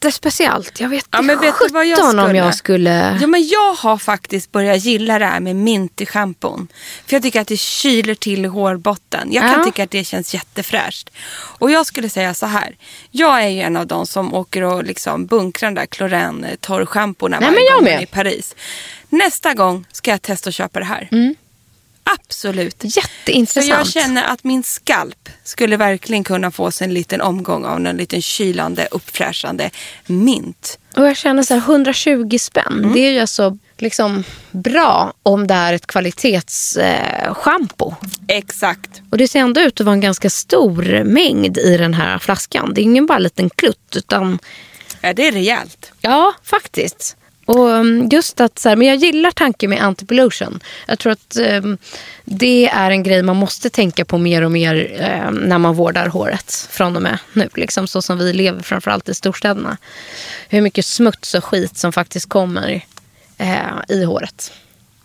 Jättespeciellt. 0.00 0.80
Jag 0.80 0.88
vet 0.88 1.06
Ja, 1.10 1.22
men 1.22 1.40
vet 1.40 1.54
du 1.60 1.68
vad 1.72 1.86
jag 1.86 1.96
sjutton 1.98 2.18
om 2.18 2.24
skulle? 2.26 2.38
jag 2.38 2.54
skulle... 2.54 3.18
Ja, 3.20 3.26
men 3.26 3.46
jag 3.48 3.74
har 3.74 3.98
faktiskt 3.98 4.52
börjat 4.52 4.84
gilla 4.84 5.18
det 5.18 5.24
här 5.26 5.40
med 5.40 5.56
mint 5.56 6.00
i 6.00 6.06
schampon. 6.06 6.68
För 7.06 7.14
jag 7.16 7.22
tycker 7.22 7.40
att 7.40 7.48
det 7.48 7.56
kyler 7.56 8.14
till 8.14 8.44
hårbotten. 8.44 9.32
Jag 9.32 9.42
kan 9.42 9.58
Ja. 9.58 9.64
tycka 9.64 9.82
att 9.84 9.90
det 9.90 10.04
känns 10.04 10.34
jättefräscht. 10.34 11.10
Och 11.58 11.70
jag 11.70 11.86
skulle 11.86 12.08
säga 12.08 12.34
så 12.34 12.46
här. 12.46 12.76
Jag 13.10 13.42
är 13.42 13.48
ju 13.48 13.60
en 13.60 13.76
av 13.76 13.86
de 13.86 14.06
som 14.06 14.34
åker 14.34 14.62
och 14.62 14.84
liksom 14.84 15.26
bunkrar 15.26 15.66
den 15.68 15.74
där 15.74 15.86
Cloran 15.86 16.46
torrschamporna 16.60 17.40
varje 17.40 17.60
jag 17.64 17.74
gång 17.74 17.84
man 17.84 17.92
är 17.92 18.02
i 18.02 18.06
Paris. 18.06 18.56
Nästa 19.08 19.54
gång 19.54 19.84
ska 19.92 20.10
jag 20.10 20.22
testa 20.22 20.48
att 20.48 20.54
köpa 20.54 20.78
det 20.78 20.84
här. 20.84 21.08
Absolut. 22.14 22.80
Så 22.82 22.86
Jätteintressant. 22.86 23.68
jag 23.68 23.88
känner 23.88 24.24
att 24.24 24.44
min 24.44 24.62
skalp 24.62 25.28
skulle 25.44 25.76
verkligen 25.76 26.24
kunna 26.24 26.50
få 26.50 26.70
sig 26.70 26.84
en 26.84 26.94
liten 26.94 27.20
omgång 27.20 27.64
av 27.64 27.86
en 27.86 27.96
liten 27.96 28.22
kylande, 28.22 28.88
uppfräschande 28.90 29.70
mint. 30.06 30.78
Och 30.96 31.06
jag 31.06 31.16
känner 31.16 31.42
så 31.42 31.54
här, 31.54 31.60
120 31.60 32.36
spänn. 32.40 32.72
Mm. 32.78 32.92
Det 32.92 33.00
är 33.00 33.10
ju 33.10 33.20
alltså 33.20 33.58
liksom 33.78 34.24
bra 34.50 35.12
om 35.22 35.46
det 35.46 35.54
är 35.54 35.72
ett 35.72 35.86
kvalitetsschampo. 35.86 37.90
Eh. 37.90 37.96
Exakt. 38.36 38.90
och 39.10 39.18
det 39.18 39.28
ser 39.28 39.40
ändå 39.40 39.60
ut 39.60 39.80
att 39.80 39.86
vara 39.86 39.94
en 39.94 40.00
ganska 40.00 40.30
stor 40.30 41.04
mängd 41.04 41.58
i 41.58 41.76
den 41.76 41.94
här 41.94 42.18
flaskan. 42.18 42.74
Det 42.74 42.80
är 42.80 42.82
ingen 42.82 43.06
bara 43.06 43.18
liten 43.18 43.50
klutt 43.50 43.96
utan 43.96 44.38
Ja, 45.00 45.12
det 45.12 45.28
är 45.28 45.32
rejält. 45.32 45.92
ja, 46.00 46.34
faktiskt. 46.42 47.16
Och 47.46 47.68
um, 47.68 48.08
just 48.12 48.40
att 48.40 48.58
så 48.58 48.68
här, 48.68 48.76
men 48.76 48.88
jag 48.88 48.96
gillar 48.96 49.30
tanken 49.30 49.70
med 49.70 49.82
anti-pollution. 49.82 50.60
Jag 50.86 50.98
tror 50.98 51.12
att 51.12 51.36
um, 51.36 51.78
det 52.24 52.68
är 52.68 52.90
en 52.90 53.02
grej 53.02 53.22
man 53.22 53.36
måste 53.36 53.70
tänka 53.70 54.04
på 54.04 54.18
mer 54.18 54.42
och 54.42 54.50
mer 54.50 54.74
um, 55.28 55.34
när 55.34 55.58
man 55.58 55.74
vårdar 55.74 56.06
håret 56.06 56.68
från 56.70 56.96
och 56.96 57.02
med 57.02 57.18
nu. 57.32 57.48
Liksom 57.54 57.86
så 57.88 58.02
som 58.02 58.18
vi 58.18 58.32
lever 58.32 58.62
framförallt 58.62 59.08
i 59.08 59.14
storstäderna. 59.14 59.76
Hur 60.48 60.60
mycket 60.60 60.86
smuts 60.86 61.34
och 61.34 61.44
skit 61.44 61.78
som 61.78 61.92
faktiskt 61.92 62.28
kommer 62.28 62.84
eh, 63.38 63.56
i 63.88 64.04
håret. 64.04 64.52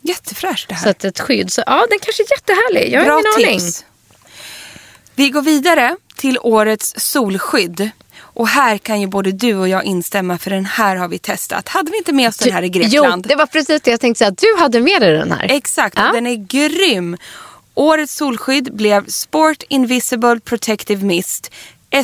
Jättefräscht 0.02 0.70
det 0.70 0.76
här. 0.76 0.84
Så 0.84 0.90
att 0.90 1.04
ett 1.04 1.20
skydd, 1.20 1.52
så 1.52 1.64
ja 1.66 1.86
den 1.90 2.00
kanske 2.00 2.24
är 2.24 2.32
jättehärlig. 2.32 2.94
Jag 2.94 3.00
har 3.00 3.06
Bra 3.06 3.22
ingen 3.38 3.50
aning. 3.50 3.60
tips. 3.60 3.86
Vi 5.16 5.30
går 5.30 5.42
vidare 5.42 5.96
till 6.16 6.38
årets 6.42 6.94
solskydd. 6.98 7.90
Och 8.42 8.48
här 8.48 8.78
kan 8.78 9.02
ju 9.02 9.08
både 9.08 9.32
du 9.32 9.56
och 9.56 9.68
jag 9.70 9.84
instämma 9.84 10.38
för 10.38 10.50
den 10.50 10.66
här 10.66 10.96
har 10.96 11.08
vi 11.08 11.20
testat. 11.20 11.70
Hade 11.70 11.92
vi 11.92 11.98
inte 11.98 12.14
med 12.14 12.30
oss 12.30 12.38
den 12.38 12.54
här 12.54 12.64
i 12.64 12.70
Grekland? 12.70 13.26
Jo, 13.26 13.30
det 13.30 13.36
var 13.36 13.46
precis 13.46 13.82
det 13.82 13.92
jag 13.92 14.00
tänkte 14.00 14.18
säga. 14.20 14.32
Du 14.32 14.62
hade 14.62 14.82
med 14.82 15.02
dig 15.02 15.12
den 15.18 15.32
här. 15.32 15.48
Exakt, 15.52 15.98
och 15.98 16.04
Ja. 16.04 16.12
den 16.12 16.28
är 16.28 16.36
grym. 16.36 17.18
Årets 17.74 18.16
solskydd 18.16 18.76
blev 18.76 19.08
Sport 19.08 19.64
Invisible 19.70 20.40
Protective 20.40 21.06
Mist 21.06 21.52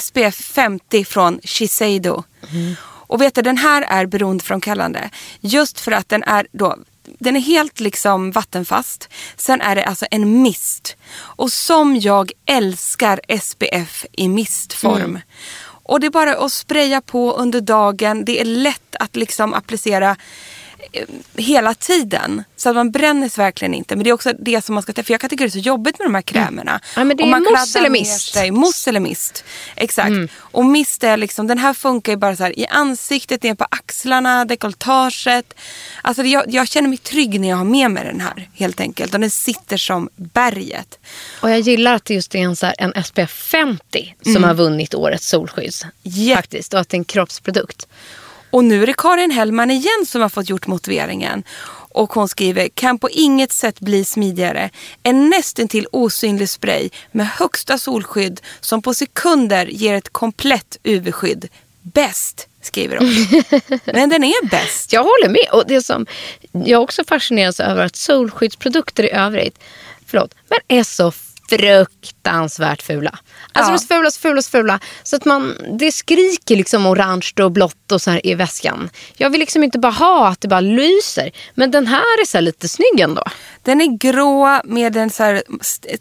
SPF 0.02 0.36
50 0.36 1.06
från 1.06 1.40
Shiseido. 1.44 2.24
Och 2.84 3.22
vet 3.22 3.36
du, 3.36 3.42
den 3.42 3.58
här 3.58 3.82
är 3.82 4.06
beroendeframkallande. 4.06 5.10
Just 5.40 5.80
för 5.80 5.92
att 5.92 6.10
den 6.10 6.24
är 6.24 6.48
då 6.52 6.78
den 7.20 7.36
är 7.36 7.40
helt 7.40 7.80
liksom 7.80 8.32
vattenfast. 8.32 9.10
Sen 9.36 9.62
är 9.62 9.76
det 9.76 9.86
alltså 9.86 10.06
en 10.12 10.42
mist. 10.42 10.98
Och 11.18 11.52
som 11.52 11.96
jag 11.96 12.32
älskar 12.46 13.22
SPF 13.42 14.06
i 14.12 14.28
mistform. 14.28 15.20
Och 15.88 16.00
det 16.00 16.08
är 16.08 16.12
bara 16.12 16.36
att 16.38 16.52
spraya 16.52 17.02
på 17.02 17.34
under 17.34 17.62
dagen. 17.62 18.26
Det 18.26 18.42
är 18.42 18.46
lätt 18.46 18.96
att 19.00 19.16
liksom 19.16 19.54
applicera 19.54 20.16
hela 21.36 21.74
tiden. 21.74 22.44
Så 22.56 22.70
att 22.70 22.76
man 22.76 22.92
bränner 22.92 23.30
sig 23.30 23.44
verkligen 23.44 23.74
inte. 23.74 23.96
Men 23.96 24.04
det 24.04 24.10
är 24.10 24.14
också 24.14 24.34
det 24.40 24.66
som 24.66 24.76
man 24.76 24.84
ska... 24.84 24.94
För 24.94 25.12
jag 25.12 25.22
kan 25.22 25.30
tycka 25.30 25.44
det 25.44 25.48
är 25.48 25.52
så 25.52 25.60
jobbigt 25.60 26.00
med 26.00 26.06
de 26.06 26.16
här 26.16 26.22
krämerna. 26.22 26.80
Ja, 26.96 27.04
men 27.04 27.18
det 27.18 27.24
Och 27.24 27.28
är 27.28 27.32
man 27.32 27.44
mousse 27.44 27.80
eller 27.80 27.90
mist. 27.90 28.34
Sig. 28.34 28.52
Mousse 28.52 28.90
eller 28.90 29.00
mist. 29.00 29.44
Exakt. 29.76 30.08
Mm. 30.08 30.28
Och 30.38 30.66
mist 30.66 31.04
är 31.04 31.18
liksom, 31.18 31.48
den 31.48 31.58
här 31.58 31.74
funkar 31.74 32.12
ju 32.12 32.18
bara 32.18 32.36
så 32.36 32.44
här 32.44 32.60
i 32.60 32.68
ansiktet, 32.68 33.44
ner 33.44 33.56
på 33.56 33.68
axlarna, 33.72 34.46
dekolletaget. 34.46 35.54
Alltså 36.02 36.24
jag, 36.24 36.44
jag 36.48 36.68
känner 36.68 36.90
mig 36.90 36.98
trygg 36.98 37.40
när 37.40 37.50
jag 37.50 37.58
har 37.58 37.66
med 37.66 37.92
mig 37.92 38.06
den 38.06 38.22
här 38.22 38.50
helt 38.54 38.80
enkelt. 38.80 39.14
Och 39.14 39.20
den 39.20 39.32
sitter 39.32 39.78
som 39.78 40.10
berget. 40.16 41.00
Och 41.42 41.50
jag 41.50 41.60
gillar 41.60 41.94
att 41.94 42.06
det 42.06 42.14
just 42.14 42.36
är 42.36 42.40
en, 42.40 42.56
så 42.56 42.66
här, 42.66 42.76
en 42.78 43.04
SPF 43.04 43.32
50 43.32 44.16
som 44.34 44.44
har 44.44 44.54
vunnit 44.54 44.96
årets 44.96 45.28
solskydd. 45.28 45.74
Ja. 46.04 46.36
Faktiskt. 46.36 46.74
Och 46.74 46.80
att 46.80 46.90
det 46.90 46.96
är 46.96 47.00
en 47.00 47.06
kroppsprodukt. 47.06 47.88
Och 48.58 48.64
nu 48.64 48.84
är 48.84 48.88
det 48.88 48.94
Karin 48.94 49.32
Hellman 49.32 49.72
igen 49.72 50.06
som 50.06 50.22
har 50.22 50.30
fått 50.30 50.50
gjort 50.50 50.68
motiveringen. 50.68 51.44
Och 51.92 52.14
hon 52.14 52.30
skriver, 52.30 52.68
kan 52.68 53.00
på 53.00 53.10
inget 53.10 53.52
sätt 53.52 53.80
bli 53.80 54.06
smidigare. 54.06 54.70
En 55.04 55.30
nästintill 55.30 55.88
osynlig 55.92 56.50
spray 56.50 56.90
med 57.12 57.28
högsta 57.28 57.78
solskydd 57.78 58.42
som 58.60 58.82
på 58.82 58.94
sekunder 58.94 59.66
ger 59.66 59.94
ett 59.94 60.10
komplett 60.10 60.78
UV-skydd. 60.84 61.48
Bäst, 61.82 62.48
skriver 62.62 62.98
hon. 62.98 63.08
Men 63.86 64.10
den 64.10 64.24
är 64.24 64.50
bäst. 64.50 64.94
Jag 64.94 65.04
håller 65.04 65.30
med. 65.30 65.48
Och 65.52 65.68
det 65.68 65.82
som, 65.82 66.06
jag 66.52 66.84
också 66.84 67.04
fascinerad 67.04 67.60
över 67.60 67.86
att 67.86 67.96
solskyddsprodukter 67.96 69.04
i 69.04 69.12
övrigt 69.12 69.60
förlåt, 70.08 70.36
men 70.50 70.80
är 70.80 70.84
så 70.84 71.12
fruktansvärt 71.50 72.82
fula. 72.82 73.10
Alltså 73.10 73.22
Ja. 73.54 73.66
de 73.68 73.74
är 73.74 73.78
så 73.78 73.88
fula, 73.88 74.12
så 74.12 74.20
fula, 74.20 74.42
så 74.42 74.50
fula. 74.52 74.80
Så 75.04 75.16
att 75.16 75.26
man, 75.26 75.56
det 75.80 75.92
skriker 75.92 76.56
liksom 76.56 76.86
orange 76.86 77.32
och 77.42 77.52
blått 77.52 77.92
och 77.92 78.02
så 78.02 78.12
här 78.12 78.28
i 78.28 78.36
väskan. 78.36 78.90
Jag 79.18 79.30
vill 79.30 79.40
liksom 79.40 79.64
inte 79.64 79.80
bara 79.80 79.92
ha 79.92 80.28
att 80.28 80.42
det 80.42 80.48
bara 80.48 80.60
lyser. 80.62 81.32
Men 81.54 81.72
den 81.72 81.88
här 81.88 82.22
är 82.22 82.26
så 82.26 82.38
här 82.38 82.42
lite 82.42 82.68
snygg 82.68 83.00
ändå. 83.00 83.24
Den 83.64 83.82
är 83.82 83.98
grå 83.98 84.62
med 84.64 84.98
en 84.98 85.10
så 85.10 85.24
här 85.24 85.44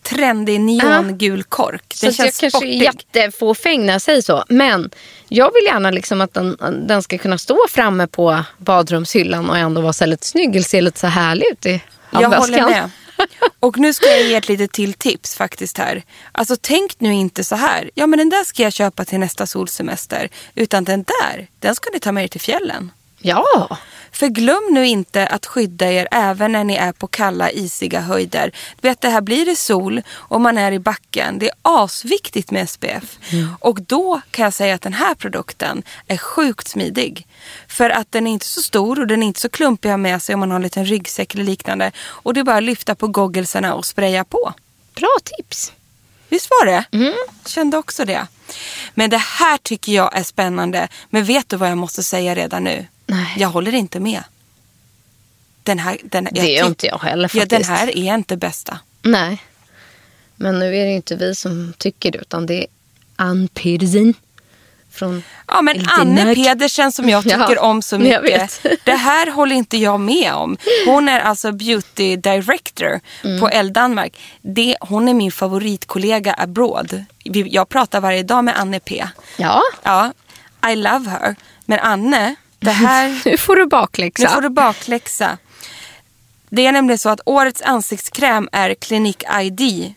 trendig 0.02 0.60
neongul 0.60 1.42
kork. 1.44 1.94
Så 1.94 2.06
Den 2.06 2.10
att 2.10 2.18
jag 2.18 2.24
känns 2.26 2.38
kanske 2.40 2.58
sportig. 2.58 2.80
är 2.82 2.84
jättefåfäng 2.84 3.86
när 3.86 3.92
jag 3.92 4.02
säger 4.02 4.22
så. 4.22 4.44
Men 4.48 4.90
jag 5.28 5.52
vill 5.54 5.64
gärna 5.64 5.90
liksom 5.90 6.20
att 6.20 6.34
den, 6.34 6.56
den 6.88 7.02
ska 7.02 7.18
kunna 7.18 7.38
stå 7.38 7.58
framme 7.70 8.06
på 8.06 8.42
badrumshyllan 8.58 9.50
och 9.50 9.58
ändå 9.58 9.80
vara 9.80 9.92
så 9.92 10.06
lite 10.06 10.26
snygg 10.26 10.50
eller 10.56 10.62
se 10.64 10.80
lite 10.80 11.00
så 11.00 11.06
här 11.06 11.22
härlig 11.22 11.46
ut 11.52 11.66
i 11.66 11.82
Jag 12.10 12.20
handväskan. 12.20 12.40
håller 12.60 12.70
med. 12.70 12.90
Och 13.60 13.78
nu 13.78 13.92
ska 13.92 14.06
jag 14.06 14.22
ge 14.22 14.34
ett 14.34 14.48
litet 14.48 14.72
till 14.72 14.94
tips 14.94 15.34
faktiskt 15.34 15.78
här. 15.78 16.02
Alltså 16.32 16.56
tänk 16.60 17.00
nu 17.00 17.12
inte 17.12 17.44
så 17.44 17.56
här. 17.56 17.90
Ja 17.94 18.06
men 18.06 18.18
den 18.18 18.28
där 18.28 18.44
ska 18.44 18.62
jag 18.62 18.72
köpa 18.72 19.04
till 19.04 19.18
nästa 19.18 19.46
solsemester. 19.46 20.28
Utan 20.54 20.84
den 20.84 21.02
där, 21.02 21.46
den 21.58 21.74
ska 21.74 21.90
ni 21.92 22.00
ta 22.00 22.12
med 22.12 22.24
er 22.24 22.28
till 22.28 22.40
fjällen. 22.40 22.90
Ja. 23.26 23.76
För 24.12 24.26
glöm 24.26 24.68
nu 24.70 24.86
inte 24.86 25.26
att 25.26 25.46
skydda 25.46 25.92
er 25.92 26.08
även 26.10 26.52
när 26.52 26.64
ni 26.64 26.74
är 26.74 26.92
på 26.92 27.06
kalla 27.06 27.50
isiga 27.50 28.00
höjder. 28.00 28.52
Du 28.80 28.88
vet 28.88 29.00
det 29.00 29.08
här 29.08 29.20
blir 29.20 29.46
det 29.46 29.56
sol 29.56 30.02
och 30.10 30.40
man 30.40 30.58
är 30.58 30.72
i 30.72 30.78
backen. 30.78 31.38
Det 31.38 31.46
är 31.46 31.54
asviktigt 31.62 32.50
med 32.50 32.68
SPF. 32.68 33.18
Och 33.60 33.82
då 33.82 34.20
kan 34.30 34.44
jag 34.44 34.54
säga 34.54 34.74
att 34.74 34.82
den 34.82 34.92
här 34.92 35.14
produkten 35.14 35.82
är 36.06 36.16
sjukt 36.16 36.68
smidig. 36.68 37.26
För 37.68 37.90
att 37.90 38.12
den 38.12 38.26
är 38.26 38.30
inte 38.30 38.46
så 38.46 38.62
stor 38.62 39.00
och 39.00 39.06
den 39.06 39.22
är 39.22 39.26
inte 39.26 39.40
så 39.40 39.48
klumpig 39.48 39.88
att 39.88 39.92
ha 39.92 39.96
med 39.96 40.22
sig 40.22 40.34
om 40.34 40.40
man 40.40 40.50
har 40.50 40.56
en 40.56 40.62
liten 40.62 40.86
ryggsäck 40.86 41.34
eller 41.34 41.44
liknande. 41.44 41.92
Och 41.98 42.34
det 42.34 42.40
är 42.40 42.44
bara 42.44 42.56
att 42.56 42.62
lyfta 42.62 42.94
på 42.94 43.08
gogglesarna 43.08 43.74
och 43.74 43.86
spraya 43.86 44.24
på. 44.24 44.52
Bra 44.94 45.16
tips. 45.24 45.72
Visst 46.28 46.50
var 46.50 46.66
det? 46.66 46.84
Mm. 46.92 47.14
Kände 47.46 47.76
också 47.76 48.04
det. 48.04 48.26
Men 48.94 49.10
det 49.10 49.22
här 49.22 49.58
tycker 49.58 49.92
jag 49.92 50.16
är 50.18 50.22
spännande. 50.22 50.88
Men 51.10 51.24
vet 51.24 51.48
du 51.48 51.56
vad 51.56 51.70
jag 51.70 51.78
måste 51.78 52.02
säga 52.02 52.34
redan 52.34 52.64
nu? 52.64 52.86
Nej. 53.06 53.34
Jag 53.36 53.48
håller 53.48 53.74
inte 53.74 54.00
med. 54.00 54.22
Den 55.62 55.78
här, 55.78 55.98
den, 56.04 56.28
Det 56.32 56.46
gör 56.52 56.66
inte 56.66 56.86
jag 56.86 56.98
heller 56.98 57.24
Ja, 57.24 57.28
faktiskt. 57.28 57.50
den 57.50 57.64
här 57.64 57.96
är 57.98 58.14
inte 58.14 58.36
bästa. 58.36 58.78
Nej. 59.02 59.42
Men 60.36 60.58
nu 60.58 60.76
är 60.76 60.84
det 60.86 60.92
inte 60.92 61.16
vi 61.16 61.34
som 61.34 61.72
tycker 61.78 62.10
det 62.12 62.18
utan 62.18 62.46
det 62.46 62.54
är 62.62 62.66
Ann 63.16 63.48
Pedersen. 63.48 64.14
Från 64.90 65.22
Ja, 65.48 65.62
men 65.62 65.76
Lite 65.76 65.90
Anne. 65.92 66.34
Pedersen 66.34 66.92
som 66.92 67.08
jag 67.08 67.22
tycker 67.24 67.54
Ja, 67.56 67.60
om 67.60 67.82
så 67.82 67.98
mycket. 67.98 68.60
Det 68.84 68.94
här 68.94 69.30
håller 69.30 69.56
inte 69.56 69.76
jag 69.76 70.00
med 70.00 70.32
om. 70.34 70.56
Hon 70.86 71.08
är 71.08 71.20
alltså 71.20 71.52
beauty 71.52 72.16
director 72.16 73.00
Mm. 73.24 73.40
på 73.40 73.48
Elle 73.48 73.70
Danmark. 73.70 74.18
Det, 74.42 74.76
hon 74.80 75.08
är 75.08 75.14
min 75.14 75.32
favoritkollega 75.32 76.34
abroad. 76.38 77.04
Jag 77.24 77.68
pratar 77.68 78.00
varje 78.00 78.22
dag 78.22 78.44
med 78.44 78.58
Anne 78.60 78.80
P. 78.80 79.06
Ja, 79.36 79.62
Ja, 79.82 80.12
I 80.72 80.76
love 80.76 81.10
her. 81.10 81.36
Men 81.64 81.78
Anne, 81.80 82.34
det 82.66 82.72
här... 82.72 83.22
nu 83.24 83.36
får 83.36 83.56
du 83.56 83.66
bakläxa. 83.66 84.22
Nu 84.22 84.34
får 84.34 84.40
du 84.40 84.48
bakläxa. 84.48 85.38
Det 86.48 86.66
är 86.66 86.72
nämligen 86.72 86.98
så 86.98 87.08
att 87.08 87.20
årets 87.24 87.62
ansiktskräm 87.62 88.48
är 88.52 88.74
Clinique 88.74 89.42
ID 89.42 89.94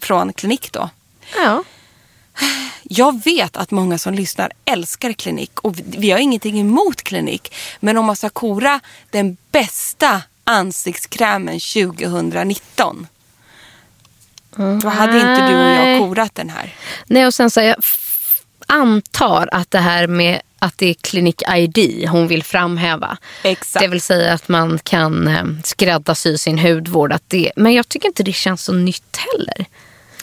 från 0.00 0.32
Clinique 0.32 0.68
då. 0.72 0.90
Ja. 1.36 1.64
Jag 2.82 3.24
vet 3.24 3.56
att 3.56 3.70
många 3.70 3.98
som 3.98 4.14
lyssnar 4.14 4.52
älskar 4.64 5.12
Clinique 5.12 5.60
och 5.62 5.74
vi 5.84 6.10
har 6.10 6.18
ingenting 6.18 6.60
emot 6.60 7.02
Clinique. 7.02 7.54
Men 7.80 7.96
om 7.96 8.04
man 8.04 8.16
ska 8.16 8.28
kora 8.28 8.80
den 9.10 9.36
bästa 9.50 10.22
ansiktskrämen 10.44 11.60
2019 11.60 13.06
då 14.56 14.88
hade 14.88 15.16
inte 15.16 15.48
du 15.48 15.54
och 15.54 15.70
jag 15.70 15.98
korat 15.98 16.34
den 16.34 16.50
här. 16.50 16.74
Nej, 17.06 17.26
och 17.26 17.34
sen 17.34 17.50
så 17.50 17.60
jag 17.60 17.76
antar 18.66 19.48
att 19.52 19.70
det 19.70 19.78
här 19.78 20.06
med 20.06 20.40
att 20.64 20.78
det 20.78 20.86
är 20.90 20.94
Clinique 20.94 21.56
ID 21.56 22.08
hon 22.08 22.28
vill 22.28 22.42
framhäva. 22.44 23.16
Exakt. 23.42 23.82
Det 23.82 23.88
vill 23.88 24.00
säga 24.00 24.32
att 24.32 24.48
man 24.48 24.78
kan 24.82 25.28
eh, 25.28 25.44
skräddarsy 25.64 26.38
sin 26.38 26.58
hudvård. 26.58 27.12
Att 27.12 27.22
det, 27.28 27.52
men 27.56 27.72
jag 27.72 27.88
tycker 27.88 28.08
inte 28.08 28.22
det 28.22 28.32
känns 28.32 28.64
så 28.64 28.72
nytt 28.72 29.16
heller. 29.16 29.66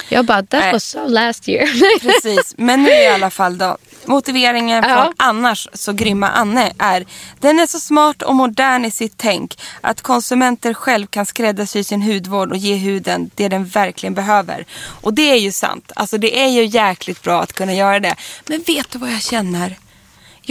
Jag 0.09 0.25
bara, 0.25 0.37
that 0.37 0.51
Nej. 0.51 0.73
was 0.73 0.83
so 0.83 1.07
last 1.07 1.49
year. 1.49 1.67
Precis, 1.99 2.53
men 2.57 2.83
nu 2.83 2.89
i 2.89 3.07
alla 3.07 3.29
fall 3.29 3.57
då. 3.57 3.77
Motiveringen 4.05 4.83
från 4.83 4.91
Ja. 4.93 5.13
annars 5.17 5.67
så 5.73 5.93
grymma 5.93 6.29
Anne 6.29 6.71
är 6.77 7.05
Den 7.39 7.59
är 7.59 7.67
så 7.67 7.79
smart 7.79 8.21
och 8.21 8.35
modern 8.35 8.85
i 8.85 8.91
sitt 8.91 9.13
tänk 9.17 9.61
att 9.81 10.01
konsumenter 10.01 10.73
själv 10.73 11.07
kan 11.07 11.25
skräddarsy 11.25 11.83
sin 11.83 12.01
hudvård 12.01 12.51
och 12.51 12.57
ge 12.57 12.75
huden 12.75 13.29
det 13.35 13.47
den 13.47 13.65
verkligen 13.65 14.13
behöver. 14.13 14.65
Och 15.01 15.13
det 15.13 15.31
är 15.31 15.35
ju 15.37 15.51
sant. 15.51 15.91
Alltså 15.95 16.17
det 16.17 16.39
är 16.39 16.47
ju 16.47 16.65
jäkligt 16.65 17.21
bra 17.21 17.41
att 17.41 17.53
kunna 17.53 17.73
göra 17.73 17.99
det. 17.99 18.15
Men 18.45 18.63
vet 18.67 18.91
du 18.91 18.99
vad 18.99 19.11
jag 19.11 19.21
känner? 19.21 19.77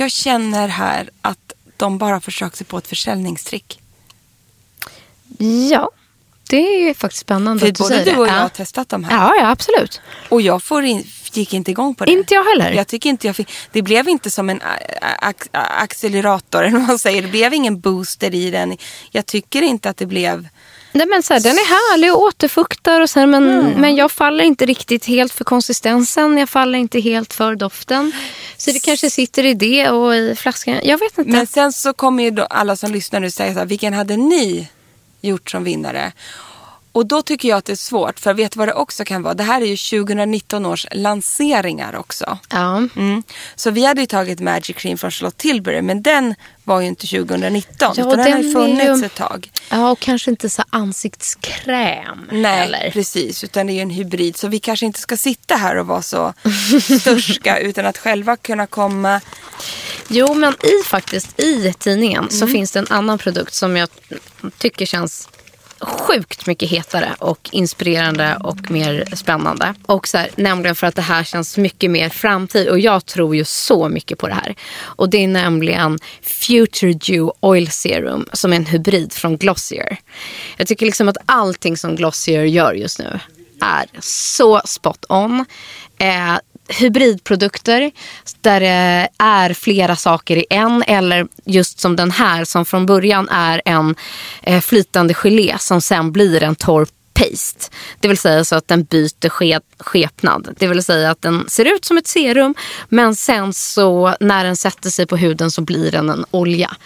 Jag 0.00 0.10
känner 0.10 0.68
här 0.68 1.10
att 1.22 1.52
de 1.76 1.98
bara 1.98 2.20
försöker 2.20 2.56
sig 2.56 2.66
på 2.66 2.78
ett 2.78 2.86
försäljningstrick. 2.86 3.80
ja, 5.70 5.90
det 6.48 6.56
är 6.56 6.86
ju 6.86 6.94
faktiskt 6.94 7.20
spännande 7.20 7.60
För 7.60 7.68
att 7.68 7.74
du 7.74 7.82
både 7.82 7.94
säger 7.94 8.12
du 8.12 8.18
och 8.18 8.24
det. 8.24 8.30
jag 8.30 8.38
ja. 8.38 8.42
har 8.42 8.48
testat 8.48 8.88
de 8.88 9.04
här. 9.04 9.16
Ja, 9.16 9.34
ja, 9.38 9.50
absolut. 9.50 10.00
Och 10.28 10.42
jag 10.42 10.62
får 10.62 10.84
in, 10.84 11.04
gick 11.32 11.54
inte 11.54 11.70
igång 11.70 11.94
på 11.94 12.04
det. 12.04 12.12
Inte 12.12 12.34
jag 12.34 12.44
heller. 12.44 12.72
Jag 12.72 12.86
tycker 12.86 13.10
inte 13.10 13.26
jag 13.26 13.36
fick, 13.36 13.50
det 13.72 13.82
blev 13.82 14.08
inte 14.08 14.30
som 14.30 14.50
en 14.50 14.60
accelerator, 15.52 16.62
eller 16.64 16.78
vad 16.78 16.88
man 16.88 16.98
säger. 16.98 17.22
Det 17.22 17.28
blev 17.28 17.54
ingen 17.54 17.80
booster 17.80 18.34
i 18.34 18.50
den. 18.50 18.76
Jag 19.10 19.26
tycker 19.26 19.62
inte 19.62 19.90
att 19.90 19.96
det 19.96 20.06
blev... 20.06 20.48
Nej, 20.92 21.06
men 21.06 21.22
så 21.22 21.32
här, 21.32 21.40
den 21.40 21.52
är 21.52 21.66
härlig 21.66 22.14
och 22.14 22.22
återfuktar. 22.22 23.00
Och 23.00 23.10
sen, 23.10 23.30
men, 23.30 23.74
men 23.80 23.96
jag 23.96 24.12
faller 24.12 24.44
inte 24.44 24.66
riktigt 24.66 25.04
helt 25.04 25.32
för 25.32 25.44
konsistensen. 25.44 26.38
Jag 26.38 26.48
faller 26.48 26.78
inte 26.78 27.00
helt 27.00 27.32
för 27.32 27.54
doften. 27.54 28.12
Så 28.56 28.70
det 28.70 28.78
kanske 28.78 29.10
sitter 29.10 29.46
i 29.46 29.54
det 29.54 29.88
och 29.88 30.14
i 30.16 30.34
flaskan. 30.36 30.80
Jag 30.82 30.98
vet 30.98 31.18
inte. 31.18 31.30
Men 31.30 31.46
sen 31.46 31.72
så 31.72 31.92
kommer 31.92 32.24
ju 32.24 32.40
alla 32.50 32.76
som 32.76 32.92
lyssnar 32.92 33.20
nu 33.20 33.30
säga 33.30 33.52
så 33.52 33.58
här, 33.58 33.66
vilken 33.66 33.94
hade 33.94 34.16
ni 34.16 34.68
gjort 35.20 35.50
som 35.50 35.64
vinnare? 35.64 36.12
Och 36.92 37.06
då 37.06 37.22
tycker 37.22 37.48
jag 37.48 37.58
att 37.58 37.64
det 37.64 37.72
är 37.72 37.76
svårt, 37.76 38.20
för 38.20 38.34
vet 38.34 38.52
du 38.52 38.58
vad 38.58 38.68
det 38.68 38.72
också 38.74 39.04
kan 39.04 39.22
vara? 39.22 39.34
Det 39.34 39.42
här 39.42 39.60
är 39.60 39.66
ju 39.66 39.76
2019 39.76 40.66
års 40.66 40.86
lanseringar 40.92 41.96
också. 41.96 42.38
Ja. 42.50 42.76
Mm. 42.96 43.22
Så 43.54 43.70
vi 43.70 43.84
hade 43.84 44.00
ju 44.00 44.06
tagit 44.06 44.40
Magic 44.40 44.76
Cream 44.76 44.98
från 44.98 45.10
Charlotte 45.10 45.36
Tilbury, 45.36 45.82
men 45.82 46.02
den 46.02 46.34
var 46.64 46.80
ju 46.80 46.86
inte 46.86 47.06
2019. 47.06 47.72
Ja, 47.78 47.90
utan 48.02 48.08
den 48.08 48.18
har 48.18 48.26
den 48.28 48.42
ju 48.42 48.52
funnits 48.52 49.02
ju- 49.02 49.06
ett 49.06 49.14
tag. 49.14 49.50
ja, 49.70 49.90
och 49.90 49.98
kanske 50.00 50.30
inte 50.30 50.50
så 50.50 50.62
ansiktskräm 50.70 52.26
Nej, 52.32 52.58
heller. 52.58 52.90
precis. 52.92 53.44
Utan 53.44 53.66
det 53.66 53.72
är 53.72 53.74
ju 53.74 53.80
en 53.80 53.90
hybrid. 53.90 54.36
Så 54.36 54.48
vi 54.48 54.58
kanske 54.58 54.86
inte 54.86 55.00
ska 55.00 55.16
sitta 55.16 55.56
här 55.56 55.76
och 55.76 55.86
vara 55.86 56.02
så 56.02 56.34
störska 57.00 57.58
utan 57.60 57.86
att 57.86 57.98
själva 57.98 58.36
kunna 58.36 58.66
komma. 58.66 59.20
Jo, 60.08 60.34
men 60.34 60.52
i 60.52 60.84
faktiskt 60.88 61.40
i 61.40 61.72
tidningen 61.78 62.30
så 62.30 62.44
Mm. 62.44 62.52
finns 62.52 62.72
det 62.72 62.78
en 62.78 62.86
annan 62.90 63.18
produkt 63.18 63.54
som 63.54 63.76
jag 63.76 63.88
tycker 64.58 64.86
känns 64.86 65.28
sjukt 65.80 66.46
mycket 66.46 66.70
hetare 66.70 67.14
och 67.18 67.48
inspirerande 67.52 68.36
och 68.40 68.70
mer 68.70 69.16
spännande. 69.16 69.74
Och 69.86 70.08
så 70.08 70.18
här, 70.18 70.30
nämligen 70.36 70.76
för 70.76 70.86
att 70.86 70.94
det 70.94 71.02
här 71.02 71.24
känns 71.24 71.56
mycket 71.56 71.90
mer 71.90 72.08
framtid 72.08 72.68
och 72.68 72.80
jag 72.80 73.06
tror 73.06 73.36
ju 73.36 73.44
så 73.44 73.88
mycket 73.88 74.18
på 74.18 74.28
det 74.28 74.34
här. 74.34 74.54
Och 74.80 75.10
det 75.10 75.24
är 75.24 75.28
nämligen 75.28 75.98
Future 76.22 76.92
Dew 76.92 77.32
Oil 77.40 77.70
Serum 77.70 78.26
som 78.32 78.52
är 78.52 78.56
en 78.56 78.66
hybrid 78.66 79.12
från 79.12 79.36
Glossier. 79.36 79.96
Jag 80.56 80.66
tycker 80.66 80.86
liksom 80.86 81.08
att 81.08 81.16
allting 81.26 81.76
som 81.76 81.96
Glossier 81.96 82.44
gör 82.44 82.72
just 82.72 82.98
nu 82.98 83.20
är 83.60 83.86
så 84.00 84.62
spot 84.64 85.04
on. 85.08 85.44
Eh, 85.98 86.38
hybridprodukter 86.70 87.90
där 88.40 88.60
det 88.60 89.08
är 89.18 89.54
flera 89.54 89.96
saker 89.96 90.36
i 90.36 90.44
en 90.50 90.82
eller 90.86 91.26
just 91.44 91.80
som 91.80 91.96
den 91.96 92.10
här 92.10 92.44
som 92.44 92.64
från 92.64 92.86
början 92.86 93.28
är 93.28 93.62
en 93.64 93.94
eh, 94.42 94.60
flytande 94.60 95.14
gelé 95.14 95.56
som 95.58 95.80
sen 95.80 96.12
blir 96.12 96.42
en 96.42 96.54
torr 96.54 96.86
paste. 97.12 97.70
Det 98.00 98.08
vill 98.08 98.18
säga 98.18 98.44
så 98.44 98.56
att 98.56 98.68
den 98.68 98.84
byter 98.84 99.28
ske- 99.28 99.60
skepnad. 99.78 100.54
Det 100.58 100.66
vill 100.66 100.84
säga 100.84 101.10
att 101.10 101.22
den 101.22 101.48
ser 101.48 101.76
ut 101.76 101.84
som 101.84 101.96
ett 101.96 102.06
serum 102.06 102.54
men 102.88 103.16
sen 103.16 103.52
så 103.52 104.16
när 104.20 104.44
den 104.44 104.56
sätter 104.56 104.90
sig 104.90 105.06
på 105.06 105.16
huden 105.16 105.50
så 105.50 105.60
blir 105.62 105.90
den 105.90 106.10
en 106.10 106.24
olja. 106.30 106.76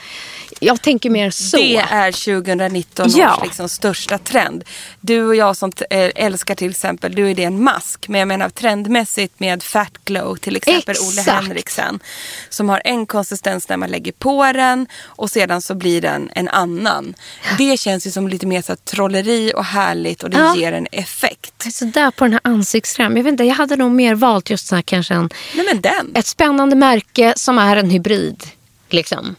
Jag 0.61 0.83
tänker 0.83 1.11
mer 1.11 1.31
så. 1.31 1.57
Det 1.57 1.77
är 1.77 2.13
2019 2.13 3.07
Ja. 3.11 3.37
års 3.37 3.43
liksom 3.45 3.69
största 3.69 4.19
trend. 4.19 4.65
Du 5.01 5.27
och 5.27 5.35
jag 5.37 5.57
som 5.57 5.73
eh, 5.91 6.11
älskar 6.15 6.55
till 6.55 6.71
exempel, 6.71 7.15
du 7.15 7.31
är 7.31 7.35
det 7.35 7.45
en 7.45 7.63
mask. 7.65 8.09
Men 8.09 8.19
jag 8.19 8.29
menar 8.29 8.49
trendmässigt 8.49 9.41
med 9.41 9.63
Fat 9.63 9.93
Glow 10.05 10.37
till 10.37 10.57
exempel 10.57 10.91
Exakt. 10.91 11.29
Henriksen. 11.29 12.01
Som 12.49 12.69
har 12.69 12.83
en 12.85 13.07
konsistens 13.07 13.69
när 13.69 13.77
man 13.77 13.91
lägger 13.91 14.13
på 14.13 14.53
den 14.53 14.87
och 15.05 15.31
sedan 15.31 15.63
så 15.63 15.75
blir 15.75 16.01
den 16.01 16.31
en 16.35 16.49
annan. 16.49 17.15
Det 17.59 17.81
känns 17.81 18.07
ju 18.07 18.11
som 18.11 18.29
lite 18.29 18.47
mer 18.47 18.63
så 18.63 18.73
här 18.73 18.77
trolleri 18.77 19.53
och 19.57 19.65
härligt 19.65 20.23
och 20.23 20.31
det 20.31 20.39
Ja. 20.39 20.57
ger 20.57 20.73
en 20.73 20.87
effekt. 20.93 21.73
Så 21.75 21.85
där 21.85 22.11
på 22.11 22.25
den 22.25 22.33
här 22.33 22.41
ansiktskräm. 22.45 23.17
Jag 23.17 23.25
vet 23.25 23.31
inte, 23.33 23.45
jag 23.45 23.55
hade 23.55 23.77
nog 23.77 23.93
mer 23.93 24.15
valt 24.15 24.51
just 24.51 24.67
så 24.67 24.75
här 24.75 24.83
kanske 24.83 25.15
en, 25.15 25.31
Nej 25.55 25.67
men 25.73 25.81
den. 25.81 26.13
ett 26.15 26.27
spännande 26.27 26.77
märke 26.77 27.33
som 27.37 27.59
är 27.59 27.77
en 27.77 27.91
hybrid. 27.91 28.43
Liksom. 28.91 29.37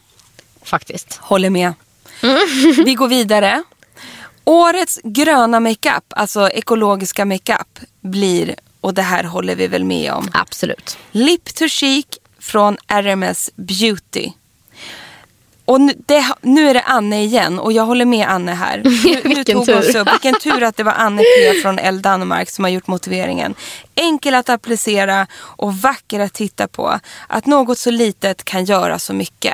Faktiskt. 0.66 1.20
Håller 1.22 1.49
med. 1.49 1.74
Vi 2.86 2.93
går 2.93 3.07
vidare. 3.07 3.63
Årets 4.43 4.99
gröna 5.03 5.59
makeup, 5.59 6.03
alltså 6.09 6.49
ekologiska 6.49 7.26
makeup, 7.26 7.80
blir, 8.01 8.55
och 8.82 8.93
det 8.93 9.01
här 9.01 9.24
håller 9.24 9.55
vi 9.55 9.68
väl 9.68 9.84
med 9.84 10.11
om, 10.11 10.30
Absolut. 10.34 10.97
Lip 11.11 11.55
to 11.55 11.68
Chic 11.68 12.05
från 12.39 12.78
RMS 12.88 13.49
Beauty. 13.55 14.32
Och 15.66 15.82
nu, 15.82 15.93
det, 16.05 16.26
nu 16.41 16.70
är 16.70 16.74
det 16.74 16.82
Anne 16.82 17.24
igen 17.24 17.59
och 17.59 17.72
jag 17.72 17.84
håller 17.84 18.05
med 18.05 18.28
Anne 18.28 18.51
här. 18.51 18.82
Nu, 19.05 19.36
nu 19.36 19.43
tog 19.43 19.66
tur. 19.66 19.80
oss 19.80 19.95
upp. 19.95 20.13
Vilken 20.13 20.39
tur 20.39 20.63
att 20.63 20.78
det 20.78 20.84
var 20.84 20.91
Anne 20.91 21.22
P 21.22 21.61
från 21.61 21.80
El 21.80 22.01
Danmark 22.01 22.49
som 22.49 22.63
har 22.63 22.72
gjort 22.72 22.88
motiveringen. 22.88 23.55
Enkel 23.95 24.36
att 24.36 24.49
applicera 24.49 25.28
och 25.36 25.76
vacker 25.78 26.20
att 26.20 26.34
titta 26.34 26.68
på. 26.68 26.99
Att 27.28 27.45
något 27.45 27.78
så 27.78 27.91
litet 27.91 28.45
kan 28.45 28.66
göra 28.66 28.99
så 28.99 29.13
mycket. 29.13 29.53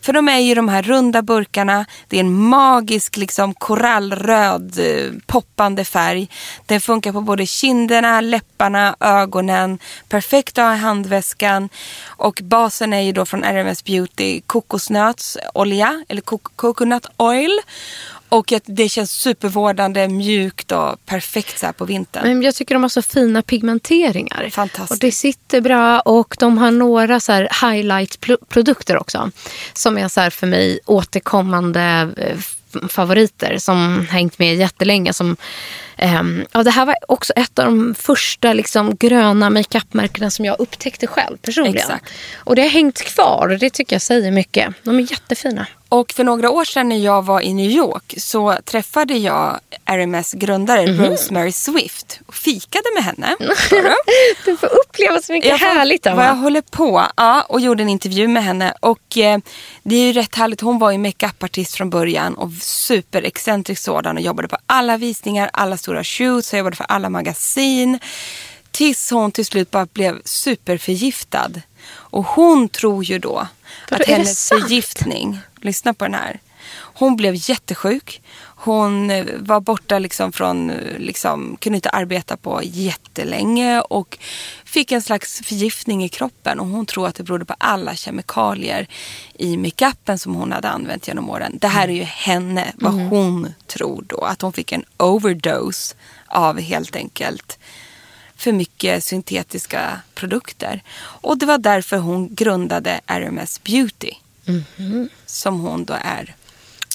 För 0.00 0.12
de 0.12 0.28
är 0.28 0.38
ju 0.38 0.54
de 0.54 0.68
här 0.68 0.82
runda 0.82 1.22
burkarna. 1.22 1.86
Det 2.08 2.16
är 2.16 2.20
en 2.20 2.34
magisk 2.34 3.16
liksom 3.16 3.54
korallröd 3.54 4.78
eh, 4.78 5.12
poppande 5.26 5.84
färg. 5.84 6.28
Den 6.66 6.80
funkar 6.80 7.12
på 7.12 7.20
både 7.20 7.46
kinderna, 7.46 8.20
läpparna, 8.20 8.96
ögonen. 9.00 9.78
Perfekt 10.08 10.58
att 10.58 10.64
ha 10.64 10.74
i 10.74 10.78
handväskan. 10.78 11.68
Och 12.06 12.40
basen 12.42 12.92
är 12.92 13.00
ju 13.00 13.12
då 13.12 13.26
från 13.26 13.44
RMS 13.44 13.84
Beauty 13.84 14.40
kokosnötsolja 14.46 16.04
eller 16.08 16.22
coconut 16.56 17.06
oil. 17.16 17.60
Och 18.28 18.52
att 18.52 18.62
det 18.66 18.88
känns 18.88 19.12
supervårdande, 19.12 20.08
mjukt 20.08 20.72
och 20.72 21.06
perfekt 21.06 21.58
så 21.58 21.66
här 21.66 21.72
på 21.72 21.84
vintern. 21.84 22.22
Men 22.22 22.42
jag 22.42 22.54
tycker 22.54 22.74
de 22.74 22.82
har 22.82 22.88
så 22.88 23.02
fina 23.02 23.42
pigmenteringar. 23.42 24.50
Fantastiskt. 24.50 24.90
Och 24.90 24.98
det 24.98 25.12
sitter 25.12 25.60
bra 25.60 26.00
och 26.00 26.36
de 26.38 26.58
har 26.58 26.70
några 26.70 27.20
så 27.20 27.32
här 27.32 27.48
highlight-produkter 27.70 28.96
också. 28.96 29.30
Som 29.72 29.98
är 29.98 30.08
så 30.08 30.20
här 30.20 30.30
för 30.30 30.46
mig 30.46 30.80
återkommande 30.86 32.08
eh, 32.16 32.38
favoriter 32.88 33.58
som 33.58 34.06
hängt 34.10 34.38
med 34.38 34.56
jättelänge. 34.56 35.12
Som, 35.12 35.36
ehm, 35.98 36.44
ja, 36.52 36.62
det 36.62 36.70
här 36.70 36.86
var 36.86 36.96
också 37.08 37.32
ett 37.32 37.58
av 37.58 37.64
de 37.64 37.94
första 37.98 38.52
liksom, 38.52 38.96
gröna 38.96 39.50
makeupmärkena 39.50 40.30
som 40.30 40.44
jag 40.44 40.56
upptäckte 40.60 41.06
själv 41.06 41.36
personligen. 41.36 41.76
Exakt. 41.76 42.10
Och 42.36 42.56
det 42.56 42.62
har 42.62 42.68
hängt 42.68 43.02
kvar 43.02 43.48
och 43.52 43.58
det 43.58 43.70
tycker 43.70 43.94
jag 43.96 44.02
säger 44.02 44.30
mycket. 44.30 44.74
De 44.82 44.98
är 44.98 45.10
jättefina. 45.12 45.66
Och 45.90 46.12
för 46.12 46.24
några 46.24 46.50
år 46.50 46.64
sedan 46.64 46.88
när 46.88 46.96
jag 46.96 47.24
var 47.24 47.40
i 47.40 47.54
New 47.54 47.70
York 47.70 48.14
så 48.16 48.56
träffade 48.64 49.14
jag 49.14 49.60
RMS 49.84 50.32
grundare 50.32 50.86
Mhm. 50.86 51.04
Rosemary 51.04 51.52
Swift 51.52 52.20
och 52.26 52.34
fikade 52.34 52.84
med 52.94 53.04
henne. 53.04 53.36
Du? 53.70 53.94
Du 54.44 54.56
får 54.56 54.66
uppleva 54.78 55.22
så 55.22 55.32
mycket 55.32 55.50
Jag 55.50 55.58
härligt. 55.58 56.06
Vad 56.06 56.24
jag 56.24 56.34
håller 56.34 56.60
på. 56.60 57.06
Ja, 57.16 57.42
och 57.48 57.60
gjorde 57.60 57.82
en 57.82 57.88
intervju 57.88 58.28
med 58.28 58.44
henne. 58.44 58.74
Och 58.80 59.18
eh, 59.18 59.38
det 59.82 59.96
är 59.96 60.06
ju 60.06 60.12
rätt 60.12 60.34
härligt. 60.34 60.60
Hon 60.60 60.78
var 60.78 60.90
ju 60.90 60.98
makeupartist 60.98 61.74
från 61.76 61.90
början 61.90 62.34
och 62.34 62.50
superexcentrisk 62.60 63.82
sådan 63.82 64.16
och 64.16 64.22
jobbade 64.22 64.48
på 64.48 64.56
alla 64.66 64.96
visningar, 64.96 65.50
alla 65.52 65.76
stora 65.76 65.87
shoots 65.94 66.52
och 66.52 66.58
jobbade 66.58 66.76
för 66.76 66.84
alla 66.84 67.10
magasin. 67.10 67.98
Tills 68.70 69.10
hon 69.10 69.32
till 69.32 69.46
slut 69.46 69.70
bara 69.70 69.86
blev 69.86 70.22
superförgiftad. 70.24 71.50
Och 71.88 72.24
hon 72.24 72.68
tror 72.68 73.04
ju 73.04 73.18
då 73.18 73.46
att 73.90 74.06
hennes 74.06 74.46
sant? 74.46 74.62
förgiftning, 74.62 75.38
lyssna 75.60 75.94
på 75.94 76.04
den 76.04 76.14
här. 76.14 76.40
Hon 76.74 77.16
blev 77.16 77.34
jättesjuk. 77.36 78.22
Hon 78.40 79.10
eh, 79.10 79.26
var 79.38 79.60
borta 79.60 79.98
liksom 79.98 80.32
från, 80.32 80.70
eh, 80.70 80.98
liksom, 80.98 81.56
kunde 81.60 81.76
inte 81.76 81.90
arbeta 81.90 82.36
på 82.36 82.60
jättelänge 82.64 83.80
och 83.80 84.18
fick 84.64 84.92
en 84.92 85.02
slags 85.02 85.40
förgiftning 85.44 86.04
i 86.04 86.08
kroppen. 86.08 86.60
Och 86.60 86.66
hon 86.66 86.86
tror 86.86 87.06
att 87.06 87.14
det 87.14 87.22
berodde 87.22 87.44
på 87.44 87.54
alla 87.58 87.94
kemikalier 87.94 88.88
i 89.34 89.56
makeupen 89.56 90.18
som 90.18 90.34
hon 90.34 90.52
hade 90.52 90.68
använt 90.68 91.08
genom 91.08 91.30
åren. 91.30 91.58
Det 91.60 91.68
här 91.68 91.88
är 91.88 91.92
ju 91.92 92.02
henne, 92.02 92.72
vad 92.74 92.92
hon 92.92 93.54
tror 93.66 94.04
då. 94.06 94.20
Att 94.20 94.42
hon 94.42 94.52
fick 94.52 94.72
en 94.72 94.84
overdose 94.96 95.94
av 96.26 96.60
helt 96.60 96.96
enkelt 96.96 97.58
för 98.36 98.52
mycket 98.52 99.04
syntetiska 99.04 100.00
produkter. 100.14 100.82
Och 100.98 101.38
det 101.38 101.46
var 101.46 101.58
därför 101.58 101.96
hon 101.96 102.34
grundade 102.34 103.00
RMS 103.06 103.62
Beauty. 103.62 104.12
Som 105.26 105.60
hon 105.60 105.84
då 105.84 105.94
är. 106.00 106.34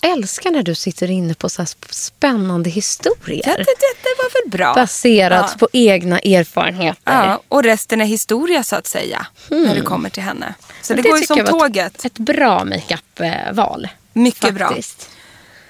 Älskar 0.04 0.52
när 0.52 0.64
du 0.64 0.76
sitter 0.76 1.12
inne 1.12 1.34
på 1.34 1.50
så 1.50 1.66
spännande 1.90 2.70
historier. 2.70 3.44
Det, 3.46 3.64
det, 3.64 3.94
det 4.04 4.16
var 4.18 4.42
väl 4.42 4.52
bra. 4.52 4.74
Baserat 4.74 5.50
Ja. 5.52 5.58
på 5.60 5.70
egna 5.74 6.20
erfarenheter. 6.20 7.02
Ja, 7.28 7.42
och 7.48 7.64
resten 7.64 8.02
är 8.02 8.06
historia 8.06 8.64
så 8.64 8.76
att 8.76 8.88
säga. 8.88 9.28
När 9.50 9.76
det 9.76 9.82
kommer 9.82 10.10
till 10.10 10.24
henne. 10.24 10.54
Så 10.82 10.94
det, 10.94 11.02
går 11.02 11.18
ju 11.20 11.26
som 11.26 11.46
tåget. 11.46 11.96
Ett, 12.00 12.06
ett 12.06 12.20
bra 12.20 12.66
makeup-val. 12.66 13.88
Mycket 14.14 14.54
bra. 14.56 14.68
faktiskt. 14.68 15.10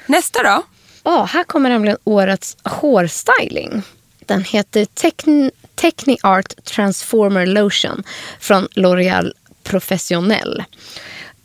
Nästa 0.06 0.44
då? 0.44 0.64
Ja, 1.04 1.24
här 1.24 1.44
kommer 1.44 1.70
nämligen 1.70 1.98
årets 2.04 2.58
hårstyling. 2.64 3.82
Den 4.26 4.44
heter 4.44 4.86
Techn- 4.86 5.52
Techni-Art 5.76 6.64
Transformer 6.64 7.46
Lotion 7.46 8.04
från 8.40 8.68
L'Oreal 8.68 9.32
Professionell. 9.64 10.64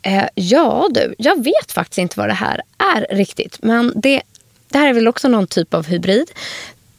Eh, 0.01 0.25
ja 0.35 0.89
du, 0.91 1.15
jag 1.17 1.43
vet 1.43 1.71
faktiskt 1.71 1.97
inte 1.97 2.19
vad 2.19 2.29
det 2.29 2.33
här 2.33 2.61
är 2.95 3.15
riktigt. 3.15 3.57
Men 3.61 3.93
det, 3.95 4.21
det 4.69 4.77
här 4.77 4.87
är 4.87 4.93
väl 4.93 5.07
också 5.07 5.27
någon 5.27 5.47
typ 5.47 5.73
av 5.73 5.87
hybrid. 5.87 6.31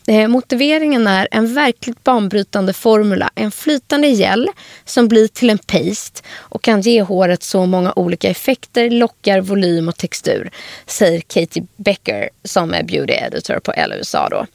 Eh, 0.06 0.28
motiveringen 0.28 1.06
är 1.06 1.28
en 1.30 1.54
verkligt 1.54 2.04
banbrytande 2.04 2.72
formula. 2.72 3.30
En 3.34 3.50
flytande 3.50 4.08
gel 4.08 4.48
som 4.84 5.08
blir 5.08 5.28
till 5.28 5.50
en 5.50 5.58
paste 5.58 6.22
och 6.38 6.62
kan 6.62 6.80
ge 6.80 7.02
håret 7.02 7.42
så 7.42 7.66
många 7.66 7.92
olika 7.96 8.28
effekter, 8.28 8.90
lockar, 8.90 9.40
volym 9.40 9.88
och 9.88 9.96
textur. 9.96 10.50
Säger 10.86 11.20
Katie 11.20 11.66
Becker 11.76 12.30
som 12.44 12.74
är 12.74 12.82
beauty 12.82 13.12
editor 13.12 13.58
på 13.58 13.72
LUSA. 13.88 14.28
Då. 14.30 14.46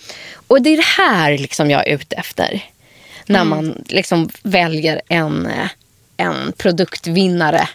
Och 0.47 0.61
det 0.61 0.69
är 0.69 0.77
det 0.77 1.03
här 1.03 1.37
liksom 1.37 1.71
jag 1.71 1.87
är 1.87 1.93
ute 1.95 2.15
efter. 2.15 2.63
När 3.25 3.43
man 3.43 3.83
liksom 3.87 4.29
väljer 4.43 5.01
en, 5.07 5.45
eh, 5.45 5.67
en 6.17 6.53
produktvinnare 6.57 7.69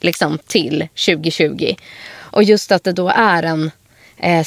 liksom 0.00 0.38
till 0.46 0.88
2020. 1.06 1.74
Och 2.16 2.42
just 2.42 2.72
att 2.72 2.84
det 2.84 2.92
då 2.92 3.08
är 3.08 3.42
en 3.42 3.70
eh, 4.18 4.46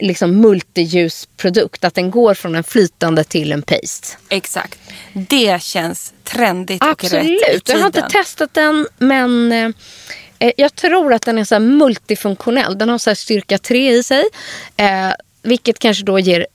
liksom 0.00 0.40
multiljusprodukt. 0.40 1.84
Att 1.84 1.94
den 1.94 2.10
går 2.10 2.34
från 2.34 2.54
en 2.54 2.64
flytande 2.64 3.24
till 3.24 3.52
en 3.52 3.62
paste. 3.62 4.16
Exakt. 4.28 4.78
Det 5.12 5.62
känns 5.62 6.12
trendigt 6.24 6.82
och 6.82 6.88
rätt 6.88 7.04
Absolut. 7.04 7.68
Jag 7.68 7.78
har 7.78 7.86
inte 7.86 8.08
testat 8.10 8.54
den 8.54 8.86
men 8.98 9.52
eh, 9.52 9.70
eh, 10.38 10.52
jag 10.56 10.74
tror 10.74 11.12
att 11.12 11.22
den 11.22 11.38
är 11.38 11.44
så 11.44 11.58
multifunktionell. 11.58 12.78
Den 12.78 12.88
har 12.88 12.98
så 12.98 13.14
styrka 13.14 13.58
3 13.58 13.92
i 13.92 14.02
sig. 14.02 14.24
Eh, 14.76 15.10
vilket 15.42 15.78
kanske 15.78 16.04
då 16.04 16.18
ger 16.18 16.46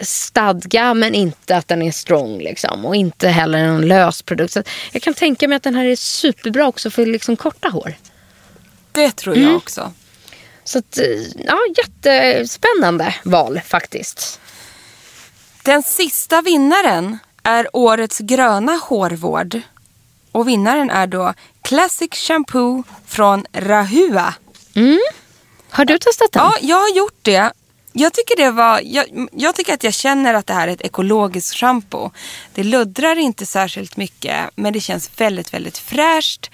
stadga 0.00 0.94
men 0.94 1.14
inte 1.14 1.56
att 1.56 1.68
den 1.68 1.82
är 1.82 1.90
strong. 1.92 2.38
Liksom, 2.38 2.84
och 2.84 2.96
inte 2.96 3.28
heller 3.28 3.58
en 3.58 3.80
lös 3.88 4.22
produkt. 4.22 4.52
Så 4.52 4.62
jag 4.92 5.02
kan 5.02 5.14
tänka 5.14 5.48
mig 5.48 5.56
att 5.56 5.62
den 5.62 5.74
här 5.74 5.84
är 5.84 5.96
superbra 5.96 6.66
också 6.68 6.90
för 6.90 7.06
liksom 7.06 7.36
korta 7.36 7.68
hår. 7.68 7.94
Det 8.92 9.10
tror 9.16 9.36
Mm. 9.36 9.48
jag 9.48 9.56
också. 9.56 9.92
Så 10.64 10.78
att, 10.78 10.98
eh, 10.98 11.04
ja, 11.46 11.58
jättespännande 11.78 13.14
val 13.24 13.60
faktiskt. 13.66 14.40
Den 15.62 15.82
sista 15.82 16.42
vinnaren 16.42 17.18
är 17.42 17.68
årets 17.76 18.18
gröna 18.18 18.72
hårvård. 18.72 19.60
Och 20.32 20.48
vinnaren 20.48 20.90
är 20.90 21.06
då 21.06 21.34
Classic 21.62 22.10
Shampoo 22.14 22.84
från 23.06 23.44
Rahua. 23.52 24.34
Har 25.70 25.84
du 25.84 25.98
testat 25.98 26.32
den? 26.32 26.42
Ja, 26.42 26.54
jag 26.60 26.76
har 26.76 26.96
gjort 26.96 27.18
det. 27.22 27.52
Jag 27.92 28.12
tycker, 28.12 28.36
det 28.36 28.50
var, 28.50 28.80
jag, 28.84 29.28
jag 29.32 29.54
tycker 29.54 29.74
att 29.74 29.84
jag 29.84 29.94
känner 29.94 30.34
att 30.34 30.46
det 30.46 30.54
här 30.54 30.68
är 30.68 30.72
ett 30.72 30.80
ekologiskt 30.80 31.56
shampoo. 31.56 32.10
Det 32.54 32.64
luddrar 32.64 33.18
inte 33.18 33.46
särskilt 33.46 33.96
mycket 33.96 34.50
men 34.54 34.72
det 34.72 34.80
känns 34.80 35.10
väldigt, 35.20 35.54
väldigt 35.54 35.78
fräscht. 35.78 36.50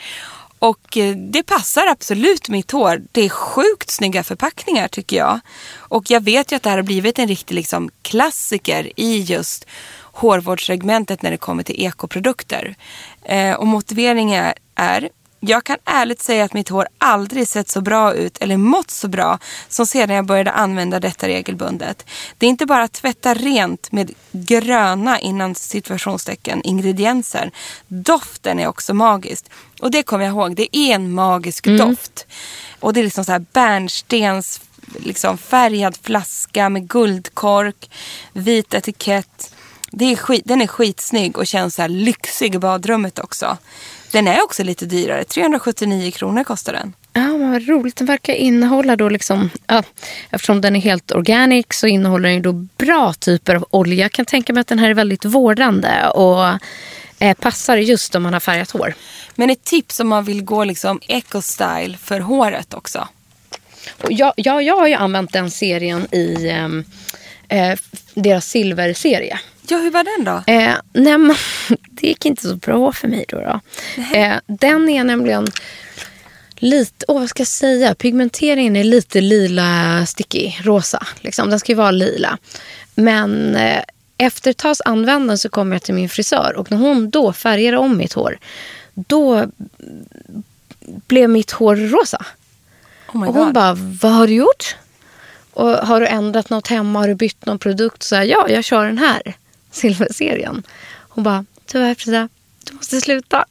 Och 0.58 0.96
eh, 0.96 1.16
det 1.16 1.42
passar 1.42 1.86
absolut 1.86 2.48
mitt 2.48 2.70
hår. 2.70 3.02
Det 3.12 3.20
är 3.20 3.28
sjukt 3.28 3.90
snygga 3.90 4.24
förpackningar 4.24 4.88
tycker 4.88 5.16
jag. 5.16 5.40
Och 5.76 6.10
jag 6.10 6.24
vet 6.24 6.52
ju 6.52 6.56
att 6.56 6.62
det 6.62 6.70
här 6.70 6.76
har 6.76 6.82
blivit 6.82 7.18
en 7.18 7.28
riktig 7.28 7.54
liksom, 7.54 7.90
klassiker 8.02 8.92
i 8.96 9.20
just 9.20 9.66
hårvårdssegmentet 10.12 11.22
när 11.22 11.30
det 11.30 11.36
kommer 11.36 11.62
till 11.62 11.84
ekoprodukter. 11.84 12.76
Eh, 13.22 13.54
och 13.54 13.66
motiveringen 13.66 14.44
är, 14.44 14.54
är 14.74 15.08
jag 15.40 15.64
kan 15.64 15.76
ärligt 15.84 16.22
säga 16.22 16.44
att 16.44 16.52
mitt 16.52 16.68
hår 16.68 16.88
aldrig 16.98 17.48
sett 17.48 17.68
så 17.68 17.80
bra 17.80 18.14
ut 18.14 18.38
eller 18.38 18.56
mått 18.56 18.90
så 18.90 19.08
bra 19.08 19.38
som 19.68 19.86
sedan 19.86 20.16
jag 20.16 20.26
började 20.26 20.52
använda 20.52 21.00
detta 21.00 21.28
regelbundet. 21.28 22.06
Det 22.38 22.46
är 22.46 22.50
inte 22.50 22.66
bara 22.66 22.82
att 22.82 22.92
tvätta 22.92 23.34
rent 23.34 23.92
med 23.92 24.10
gröna 24.32 25.20
innan 25.20 25.54
situationstecken 25.54 26.62
ingredienser. 26.62 27.50
Doften 27.88 28.60
är 28.60 28.66
också 28.66 28.94
magiskt. 28.94 29.50
Och 29.80 29.90
det 29.90 30.02
kommer 30.02 30.24
jag 30.24 30.32
ihåg, 30.32 30.56
det 30.56 30.76
är 30.76 30.94
en 30.94 31.12
magisk 31.12 31.64
doft. 31.64 32.26
Och 32.80 32.92
det 32.92 33.00
är 33.00 33.04
liksom 33.04 33.24
så 33.24 33.32
här 33.32 33.44
bärnstens 33.52 34.60
liksom 34.98 35.38
färgad 35.38 35.98
flaska 36.02 36.68
med 36.68 36.88
guldkork, 36.88 37.90
vit 38.32 38.74
etikett. 38.74 39.52
Det 39.90 40.04
är 40.04 40.16
skit, 40.16 40.42
den 40.44 40.62
är 40.62 40.66
skitsnygg 40.66 41.38
och 41.38 41.46
känns 41.46 41.74
så 41.74 41.82
här 41.82 41.88
lyxig 41.88 42.54
i 42.54 42.58
badrummet 42.58 43.18
också. 43.18 43.58
Den 44.10 44.28
är 44.28 44.44
också 44.44 44.64
lite 44.64 44.86
dyrare. 44.86 45.24
379 45.24 46.10
kronor 46.10 46.44
kostar 46.44 46.72
den. 46.72 46.92
Ja, 47.12 47.20
men 47.20 47.50
vad 47.50 47.68
roligt. 47.68 47.96
Den 47.96 48.06
verkar 48.06 48.32
innehålla 48.32 48.96
då 48.96 49.08
liksom, 49.08 49.50
ja, 49.66 49.82
eftersom 50.30 50.60
den 50.60 50.76
är 50.76 50.80
helt 50.80 51.12
organic 51.12 51.66
så 51.70 51.86
innehåller 51.86 52.28
den 52.28 52.34
ju 52.34 52.42
då 52.42 52.52
bra 52.52 53.12
typer 53.12 53.54
av 53.54 53.66
olja. 53.70 54.04
Jag 54.04 54.12
kan 54.12 54.24
tänka 54.24 54.52
mig 54.52 54.60
att 54.60 54.66
den 54.66 54.78
här 54.78 54.90
är 54.90 54.94
väldigt 54.94 55.24
vårdande 55.24 56.08
och 56.08 56.46
eh, 57.18 57.34
passar 57.34 57.76
just 57.76 58.14
om 58.14 58.22
man 58.22 58.32
har 58.32 58.40
färgat 58.40 58.70
hår. 58.70 58.94
Men 59.34 59.50
ett 59.50 59.64
tips 59.64 60.00
om 60.00 60.08
man 60.08 60.24
vill 60.24 60.44
gå 60.44 60.64
liksom 60.64 61.00
eco-style 61.08 61.96
för 61.96 62.20
håret 62.20 62.74
också. 62.74 63.08
Och 64.02 64.12
jag, 64.12 64.32
jag, 64.36 64.62
jag 64.62 64.76
har 64.76 64.86
ju 64.88 64.94
använt 64.94 65.32
den 65.32 65.50
serien 65.50 66.14
i 66.14 66.48
ehm, 66.48 66.84
eh, 67.48 67.78
deras 68.14 68.46
silverserie. 68.46 69.40
Ja, 69.68 69.78
hur 69.78 69.90
var 69.90 70.04
den 70.04 70.24
då? 70.24 70.52
Eh, 70.52 70.74
nej, 70.92 71.18
men, 71.18 71.36
det 72.00 72.06
gick 72.06 72.26
inte 72.26 72.42
så 72.42 72.56
bra 72.56 72.92
för 72.92 73.08
mig 73.08 73.24
då. 73.28 73.40
då. 73.40 73.60
Eh, 74.16 74.36
den 74.46 74.88
är 74.88 75.04
nämligen 75.04 75.46
lite, 76.56 77.04
åh 77.08 77.20
vad 77.20 77.28
ska 77.28 77.40
jag 77.40 77.48
säga, 77.48 77.94
pigmenteringen 77.94 78.76
är 78.76 78.84
lite 78.84 79.20
lila 79.20 80.06
sticky, 80.06 80.52
rosa. 80.62 81.06
Liksom. 81.20 81.50
Den 81.50 81.60
ska 81.60 81.72
ju 81.72 81.76
vara 81.76 81.90
lila. 81.90 82.38
Men 82.94 83.56
eh, 83.56 83.82
efter 84.18 84.50
ett 84.50 84.56
tags 84.56 84.80
användande 84.84 85.38
så 85.38 85.48
kom 85.48 85.72
jag 85.72 85.82
till 85.82 85.94
min 85.94 86.08
frisör 86.08 86.54
och 86.56 86.70
när 86.70 86.78
hon 86.78 87.10
då 87.10 87.32
färgade 87.32 87.76
om 87.78 87.96
mitt 87.96 88.12
hår, 88.12 88.38
då 88.94 89.46
blev 90.80 91.30
mitt 91.30 91.50
hår 91.50 91.76
rosa. 91.76 92.24
Oh 93.12 93.28
och 93.28 93.34
hon 93.34 93.44
God. 93.44 93.54
bara, 93.54 93.74
vad 93.74 94.12
har 94.12 94.26
du 94.26 94.34
gjort? 94.34 94.76
Och 95.52 95.68
har 95.68 96.00
du 96.00 96.06
ändrat 96.06 96.50
något 96.50 96.68
hemma? 96.68 96.98
Har 96.98 97.08
du 97.08 97.14
bytt 97.14 97.46
någon 97.46 97.58
produkt? 97.58 98.02
Så 98.02 98.16
här, 98.16 98.24
ja, 98.24 98.48
jag 98.48 98.64
kör 98.64 98.86
den 98.86 98.98
här 98.98 99.22
silverserien. 99.70 100.62
Hon 101.08 101.24
bara, 101.24 101.44
tyvärr 101.66 101.94
Frida, 101.94 102.28
du 102.64 102.74
måste 102.74 103.00
sluta. 103.00 103.44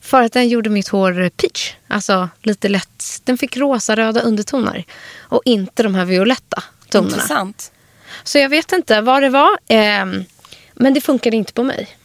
För 0.00 0.22
att 0.22 0.32
den 0.32 0.48
gjorde 0.48 0.70
mitt 0.70 0.88
hår 0.88 1.28
peach. 1.36 1.74
Alltså 1.88 2.28
lite 2.42 2.68
lätt. 2.68 3.20
Den 3.24 3.38
fick 3.38 3.56
rosa-röda 3.56 4.20
undertoner. 4.20 4.84
Och 5.20 5.42
inte 5.44 5.82
de 5.82 5.94
här 5.94 6.04
violetta 6.04 6.62
tonerna. 6.88 7.12
Intressant. 7.14 7.72
Så 8.24 8.38
jag 8.38 8.48
vet 8.48 8.72
inte 8.72 9.00
vad 9.00 9.22
det 9.22 9.28
var. 9.28 9.58
ehm, 9.68 10.24
men 10.74 10.94
det 10.94 11.00
funkade 11.00 11.36
inte 11.36 11.52
på 11.52 11.62
mig. 11.62 11.96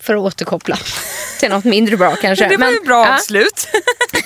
För 0.00 0.14
att 0.14 0.20
återkoppla 0.20 0.78
till 1.40 1.50
något 1.50 1.64
mindre 1.64 1.96
bra 1.96 2.16
kanske. 2.16 2.48
Det 2.48 2.56
var 2.56 2.70
ju 2.70 2.80
bra 2.80 3.06
ja, 3.06 3.14
avslut. 3.14 3.68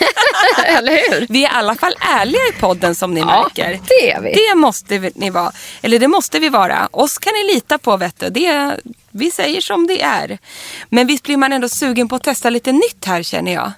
Eller 0.66 0.92
hur? 1.11 1.26
Vi 1.28 1.44
är 1.44 1.48
i 1.48 1.52
alla 1.52 1.74
fall 1.74 1.94
ärliga 2.00 2.40
i 2.48 2.52
podden 2.61 2.94
som 2.94 3.14
ni 3.14 3.20
Ja, 3.20 3.26
märker. 3.42 3.80
det 3.88 4.11
är 4.11 4.20
vi. 4.20 4.32
Det 4.34 4.54
måste 4.54 5.11
ni 5.14 5.30
vara. 5.30 5.52
Eller 5.82 5.98
det 5.98 6.09
måste 6.09 6.38
vi 6.38 6.48
vara. 6.48 6.88
Oss 6.92 7.18
kan 7.18 7.32
ni 7.32 7.54
lita 7.54 7.78
på 7.78 7.96
vet 7.96 8.20
du. 8.20 8.28
Det, 8.30 8.76
vi 9.16 9.30
säger 9.30 9.60
som 9.60 9.86
det 9.86 10.02
är. 10.02 10.38
Men 10.88 11.06
visst 11.06 11.24
blir 11.24 11.36
man 11.36 11.52
ändå 11.52 11.68
sugen 11.68 12.08
på 12.08 12.16
att 12.16 12.22
testa 12.22 12.50
lite 12.50 12.72
nytt 12.72 13.04
här 13.04 13.22
känner 13.22 13.54
jag. 13.54 13.72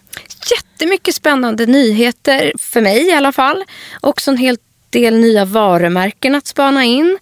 jättemycket 0.51 1.15
spännande 1.15 1.67
nyheter, 1.67 2.53
för 2.59 2.81
mig 2.81 3.09
i 3.09 3.13
alla 3.13 3.33
fall. 3.33 3.65
Också 4.01 4.31
en 4.31 4.37
hel 4.37 4.59
del 4.91 5.19
nya 5.19 5.45
varumärken 5.45 6.35
att 6.35 6.47
spana 6.47 6.85
in. 6.85 7.19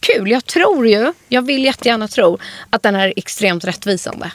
Kul, 0.00 0.30
jag 0.30 0.46
tror 0.46 0.88
ju, 0.88 1.12
jag 1.28 1.42
vill 1.42 1.64
jättegärna 1.64 2.08
tro 2.08 2.38
att 2.70 2.82
den 2.82 2.94
här 2.94 3.08
är 3.08 3.12
extremt 3.16 3.64
rättvisande. 3.64 4.30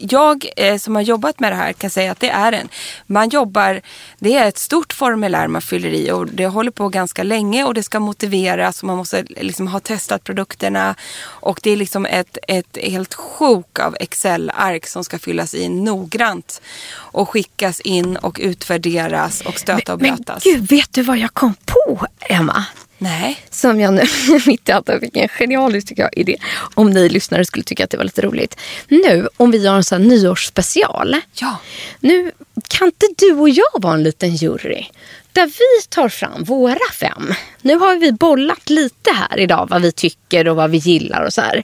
Jag 0.00 0.46
eh, 0.56 0.78
som 0.78 0.94
har 0.94 1.02
jobbat 1.02 1.40
med 1.40 1.52
det 1.52 1.56
här 1.56 1.72
kan 1.72 1.90
säga 1.90 2.12
att 2.12 2.20
det 2.20 2.28
är 2.28 2.52
en. 2.52 2.68
Man 3.06 3.28
jobbar, 3.28 3.80
det 4.18 4.34
är 4.36 4.48
ett 4.48 4.58
stort 4.58 4.92
formulär 4.92 5.48
man 5.48 5.62
fyller 5.62 5.88
i 5.88 6.10
och 6.10 6.26
det 6.26 6.46
håller 6.46 6.70
på 6.70 6.88
ganska 6.88 7.22
länge 7.22 7.64
och 7.64 7.74
det 7.74 7.82
ska 7.82 8.00
motiveras 8.00 8.82
och 8.82 8.86
man 8.86 8.96
måste 8.96 9.22
liksom 9.22 9.68
ha 9.68 9.80
testat 9.80 10.24
produkterna. 10.24 10.94
Och 11.24 11.60
det 11.62 11.70
är 11.70 11.76
liksom 11.76 12.06
ett, 12.06 12.38
ett 12.48 12.78
helt 12.82 13.14
sjok 13.14 13.78
av 13.78 13.96
Excel-ark 14.00 14.86
som 14.86 15.04
ska 15.04 15.18
fyllas 15.18 15.54
i 15.54 15.68
noggrant 15.68 16.60
och 16.94 17.28
skickas 17.28 17.80
in 17.80 18.16
och 18.16 18.38
utvärderas 18.42 19.40
och 19.40 19.58
stöta 19.58 19.94
och 19.94 20.00
Men 20.00 20.14
blötas. 20.14 20.44
gud, 20.44 20.68
vet 20.68 20.92
du 20.92 21.02
vad 21.02 21.18
jag 21.18 21.34
kom 21.34 21.54
på, 21.64 22.06
Emma? 22.20 22.64
Nej. 22.98 23.40
Som 23.50 23.80
jag 23.80 23.94
nu 23.94 24.02
mitt 24.46 24.68
i 24.68 24.72
allt 24.72 24.88
en 24.88 25.28
genialisk 25.28 25.88
tycker 25.88 26.02
jag, 26.02 26.18
idé. 26.18 26.36
Om 26.74 26.90
ni 26.90 27.08
lyssnare 27.08 27.44
skulle 27.44 27.64
tycka 27.64 27.84
att 27.84 27.90
det 27.90 27.96
var 27.96 28.04
lite 28.04 28.22
roligt. 28.22 28.56
Nu, 28.88 29.28
om 29.36 29.50
vi 29.50 29.58
gör 29.58 29.74
en 29.74 29.84
sån 29.84 30.02
nyårsspecial. 30.02 31.16
Ja. 31.32 31.56
Nu 32.00 32.32
kan 32.68 32.86
inte 32.86 33.06
du 33.16 33.32
och 33.32 33.48
jag 33.48 33.82
vara 33.82 33.94
en 33.94 34.02
liten 34.02 34.36
jury? 34.36 34.86
Där 35.32 35.46
vi 35.46 35.86
tar 35.88 36.08
fram 36.08 36.44
våra 36.44 36.92
fem. 36.94 37.34
Nu 37.62 37.74
har 37.74 37.96
vi 37.96 38.12
bollat 38.12 38.70
lite 38.70 39.10
här 39.12 39.38
idag 39.38 39.66
vad 39.70 39.82
vi 39.82 39.92
tycker 39.92 40.48
och 40.48 40.56
vad 40.56 40.70
vi 40.70 40.78
gillar 40.78 41.22
och 41.22 41.32
så 41.32 41.40
här. 41.40 41.62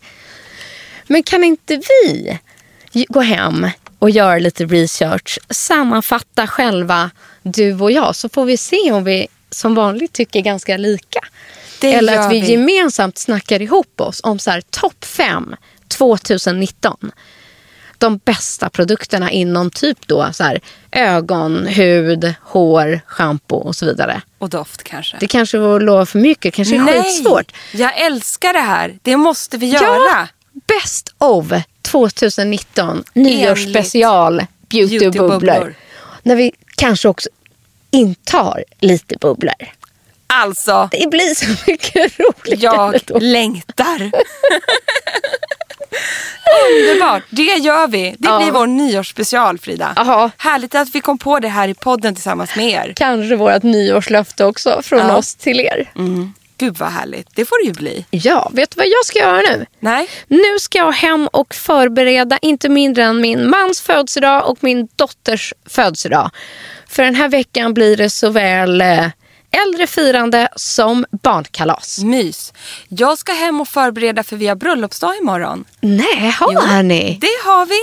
Men 1.07 1.23
kan 1.23 1.45
inte 1.45 1.77
vi 1.77 2.39
gå 3.09 3.21
hem 3.21 3.71
och 3.99 4.11
göra 4.11 4.39
lite 4.39 4.65
research, 4.65 5.39
sammanfatta 5.51 6.47
själva 6.47 7.11
du 7.43 7.75
och 7.75 7.93
jag 7.93 8.17
så 8.17 8.29
får 8.29 8.45
vi 8.45 8.57
se 8.57 8.93
om 8.93 9.05
vi 9.05 9.27
som 9.55 9.75
vanligt 9.75 10.13
tycker 10.13 10.41
ganska 10.41 10.77
lika. 10.77 11.21
Det 11.81 11.95
Eller 11.95 12.19
att 12.19 12.33
vi, 12.33 12.41
vi. 12.41 12.51
gemensamt 12.51 13.19
snackar 13.19 13.63
ihop 13.63 14.01
oss 14.01 14.21
om 14.25 14.39
så 14.39 14.51
här 14.51 14.61
topp 14.61 15.05
fem 15.05 15.57
2019 15.89 17.13
de 18.03 18.19
bästa 18.19 18.71
produkterna 18.71 19.31
inom 19.31 19.71
typ 19.71 20.07
då 20.07 20.29
så 20.33 20.45
här, 20.45 20.61
ögon, 20.93 21.67
hud, 21.67 22.35
hår, 22.43 23.01
shampoo 23.07 23.59
och 23.59 23.77
så 23.77 23.87
vidare. 23.87 24.23
Och 24.39 24.51
doft 24.51 24.83
kanske. 24.83 25.17
Det 25.21 25.27
kanske 25.27 25.59
var 25.59 25.77
att 25.77 25.83
lova 25.83 26.07
för 26.07 26.19
mycket, 26.19 26.55
kanske 26.55 26.75
är 26.75 26.79
Nej, 26.79 27.03
skitsvårt. 27.03 27.53
jag 27.73 27.99
älskar 28.01 28.53
det 28.53 28.61
här. 28.61 28.99
Det 29.03 29.17
måste 29.17 29.59
vi 29.59 29.67
göra. 29.67 29.83
Ja, 29.83 30.27
Best 30.67 31.15
of 31.19 31.47
2019, 31.83 33.05
nyårsspecial, 33.15 34.47
beautybubblor. 34.69 35.29
Beautybubblor. 35.29 35.75
När 36.23 36.37
vi 36.37 36.53
kanske 36.77 37.09
också 37.09 37.29
intar 37.93 38.65
lite 38.81 39.17
bubblor. 39.21 39.55
Alltså, 40.27 40.89
Det 40.93 41.11
blir 41.11 41.35
så 41.35 41.71
mycket 41.71 42.19
roligare 42.19 42.93
jag 42.93 43.01
då. 43.07 43.19
längtar. 43.19 44.11
Underbart, 46.69 47.23
det 47.31 47.43
gör 47.43 47.87
vi. 47.89 48.15
Det 48.19 48.29
Ja. 48.29 48.39
blir 48.39 48.51
vår 48.53 48.67
nyårsspecial 48.67 49.59
Frida. 49.59 49.93
Jaha. 49.97 50.31
Härligt 50.39 50.75
att 50.75 50.89
vi 50.95 51.01
kom 51.01 51.19
på 51.19 51.39
det 51.39 51.49
här 51.49 51.69
i 51.69 51.75
podden 51.75 52.15
tillsammans 52.15 52.57
med 52.57 52.71
er. 52.71 52.93
Kanske 52.97 53.37
vårt 53.37 53.63
nyårslöfte 53.63 54.45
också 54.45 54.81
från 54.83 54.99
Ja. 54.99 55.17
oss 55.17 55.35
till 55.35 55.61
er. 55.61 55.93
Gud 56.59 56.77
vad 56.79 56.89
härligt, 56.89 57.29
det 57.35 57.45
får 57.45 57.63
det 57.63 57.67
ju 57.67 57.73
bli. 57.73 58.05
Ja, 58.11 58.51
vet 58.55 58.71
du 58.71 58.77
vad 58.77 58.87
jag 58.87 59.05
ska 59.07 59.19
göra 59.19 59.41
nu? 59.41 59.67
Nej, 59.81 60.09
Nu 60.29 60.59
ska 60.61 60.79
jag 60.79 60.93
hem 60.93 61.29
och 61.33 61.55
förbereda 61.55 62.39
inte 62.43 62.69
mindre 62.69 63.05
än 63.05 63.21
min 63.21 63.51
mans 63.51 63.81
födelsedag 63.81 64.49
och 64.51 64.59
min 64.61 64.89
dotters 64.97 65.55
födelsedag. 65.67 66.31
För 66.93 67.03
den 67.03 67.15
här 67.15 67.29
veckan 67.29 67.75
blir 67.75 67.97
det 67.97 68.11
såväl 68.11 68.81
eh, 68.81 69.07
äldrefirande 69.67 70.49
som 70.57 71.07
barnkalas. 71.23 71.99
mys. 71.99 72.53
Jag 72.89 73.19
ska 73.19 73.33
hem 73.33 73.61
och 73.61 73.69
förbereda 73.69 74.23
för 74.23 74.37
vi 74.37 74.47
har 74.47 74.57
bröllopsdag 74.57 75.17
imorgon. 75.17 75.65
Nej, 75.81 76.31
har 76.39 76.83
ni? 76.83 77.19
Det 77.21 77.27
har 77.45 77.67
vi. 77.67 77.81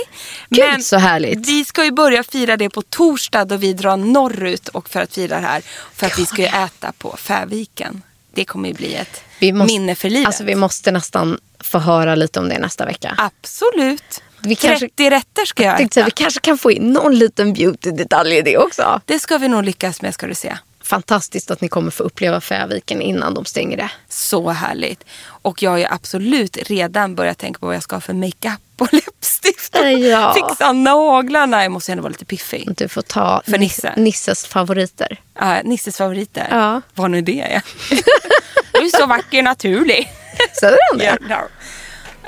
Gud, 0.48 0.84
så 0.84 0.96
härligt. 0.96 1.48
vi 1.48 1.64
ska 1.64 1.84
ju 1.84 1.90
börja 1.90 2.22
fira 2.24 2.56
det 2.56 2.70
på 2.70 2.82
torsdag 2.82 3.44
då 3.44 3.56
vi 3.56 3.72
drar 3.72 3.96
norrut 3.96 4.68
och 4.68 4.88
för 4.88 5.00
att 5.00 5.14
fira 5.14 5.40
det 5.40 5.46
här. 5.46 5.62
För 5.94 6.06
att 6.06 6.18
vi 6.18 6.26
ska 6.26 6.36
ju 6.42 6.48
äta 6.48 6.92
på 6.98 7.16
Färviken. 7.16 8.02
Det 8.34 8.44
kommer 8.44 8.68
ju 8.68 8.74
bli 8.74 8.94
ett 8.94 9.22
måste- 9.40 9.72
minne 9.72 9.94
för 9.94 10.10
livet. 10.10 10.26
Alltså, 10.26 10.44
vi 10.44 10.54
måste 10.54 10.90
nästan 10.92 11.38
få 11.60 11.78
höra 11.78 12.14
lite 12.14 12.40
om 12.40 12.48
det 12.48 12.58
nästa 12.58 12.84
vecka. 12.86 13.14
Absolut. 13.18 14.22
Vi 14.42 14.54
kanske- 14.56 14.86
30 14.88 15.10
rätter 15.10 15.44
ska 15.44 15.62
jag 15.62 15.76
säga, 15.76 15.86
äta. 15.86 16.04
vi 16.04 16.10
kanske 16.10 16.40
kan 16.40 16.58
få 16.58 16.70
in 16.72 16.92
någon 16.92 17.18
liten 17.18 17.54
beauty-detalj 17.54 18.32
i 18.38 18.42
det 18.42 18.58
också. 18.58 19.00
Det 19.04 19.18
ska 19.18 19.38
vi 19.38 19.48
nog 19.48 19.64
lyckas 19.64 20.02
med 20.02 20.14
ska 20.14 20.26
du 20.26 20.34
se. 20.34 20.56
Fantastiskt 20.82 21.50
att 21.50 21.60
ni 21.60 21.68
kommer 21.68 21.90
få 21.90 22.02
uppleva 22.02 22.40
Färviken 22.40 23.00
innan 23.02 23.34
de 23.34 23.44
stänger 23.44 23.76
det. 23.76 23.90
Så 24.08 24.50
härligt. 24.50 25.04
Och 25.24 25.62
jag 25.62 25.70
har 25.70 25.78
ju 25.78 25.84
absolut 25.84 26.56
redan 26.70 27.14
börjat 27.14 27.38
tänka 27.38 27.58
på 27.58 27.66
vad 27.66 27.74
jag 27.74 27.82
ska 27.82 27.96
ha 27.96 28.00
för 28.00 28.12
makeup 28.14 28.60
och 28.78 28.88
läppstift. 28.92 29.76
och 29.76 29.86
Ja. 29.90 30.34
Fixa 30.34 30.72
naglarna. 30.72 31.62
Jag 31.62 31.72
måste 31.72 31.92
ändå 31.92 32.02
vara 32.02 32.10
lite 32.10 32.24
piffig. 32.24 32.68
Du 32.76 32.88
får 32.88 33.02
ta 33.02 33.42
För 33.46 33.58
Nisse. 33.58 33.92
Nisses 33.96 34.46
favoriter. 34.46 35.20
Uh, 35.42 35.58
Nisses 35.64 35.96
favoriter. 35.96 36.46
Ja. 36.50 36.82
Vad 36.94 37.10
nu 37.10 37.20
det 37.20 37.40
är. 37.40 37.62
du 38.72 38.78
är 38.86 38.98
så 39.00 39.06
vacker 39.06 39.42
naturlig. 39.42 40.12
Säger 40.60 40.78
han 40.90 40.98
det? 40.98 41.18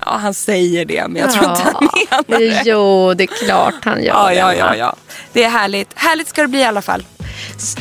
Ja, 0.07 0.11
ja. 0.11 0.12
ja, 0.14 0.18
han 0.22 0.34
säger 0.34 0.84
det 0.84 1.09
men 1.09 1.22
jag 1.22 1.30
tror 1.30 1.50
inte 1.50 1.62
han 1.62 1.88
menar 1.92 2.38
det. 2.38 2.62
Jo, 2.64 3.14
det 3.14 3.24
är 3.24 3.46
klart 3.46 3.74
han 3.84 4.03
gör 4.03 4.12
Ja, 4.12 4.32
ja, 4.32 4.55
ja, 4.55 4.76
ja. 4.76 4.96
Det 5.32 5.44
är 5.44 5.50
härligt. 5.50 5.88
Härligt 5.94 6.28
ska 6.28 6.42
det 6.42 6.48
bli 6.48 6.61
i 6.61 6.64
alla 6.64 6.82
fall. 6.82 7.05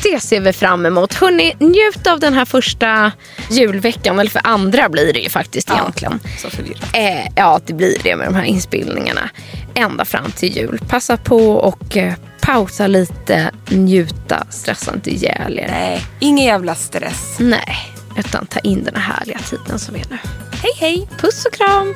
Det 0.03 0.19
ser 0.19 0.39
vi 0.39 0.53
fram 0.53 0.86
emot. 0.86 1.13
Hörrni, 1.13 1.55
njut 1.59 2.07
av 2.07 2.19
den 2.19 2.34
här 2.34 2.45
första 2.45 3.11
julveckan. 3.49 4.19
Eller 4.19 4.32
för 4.32 4.41
andra 4.43 4.89
blir 4.89 5.13
det 5.13 5.19
ju 5.19 5.30
faktiskt 5.30 5.72
egentligen. 5.72 6.19
Så 6.41 6.49
förvirrat. 6.49 6.89
Eh, 6.93 7.32
ja, 7.36 7.59
det 7.65 7.74
blir 7.74 7.97
det 8.03 8.15
med 8.15 8.28
de 8.28 8.36
här 8.36 8.43
inspelningarna. 8.43 9.30
Ända 9.76 10.05
fram 10.05 10.32
till 10.32 10.57
jul. 10.57 10.80
Passa 10.89 11.17
på 11.17 11.51
och 11.51 11.97
eh, 11.97 12.13
pausa 12.41 12.88
lite, 12.88 13.51
njuta, 13.69 14.45
stressa 14.49 14.93
inte 14.93 15.09
ihjäl 15.09 15.59
er. 15.59 15.67
Nej, 15.72 16.05
ingen 16.19 16.45
jävla 16.45 16.76
stress. 16.76 17.36
Nej, 17.39 17.78
utan 18.17 18.45
ta 18.45 18.59
in 18.59 18.84
den 18.84 18.95
här 18.95 19.13
härliga 19.13 19.39
tiden 19.39 19.80
som 19.80 19.95
är 19.95 20.05
nu. 20.09 20.17
Hej, 20.62 20.74
hej. 20.76 21.07
Puss 21.18 21.45
och 21.45 21.53
kram! 21.53 21.95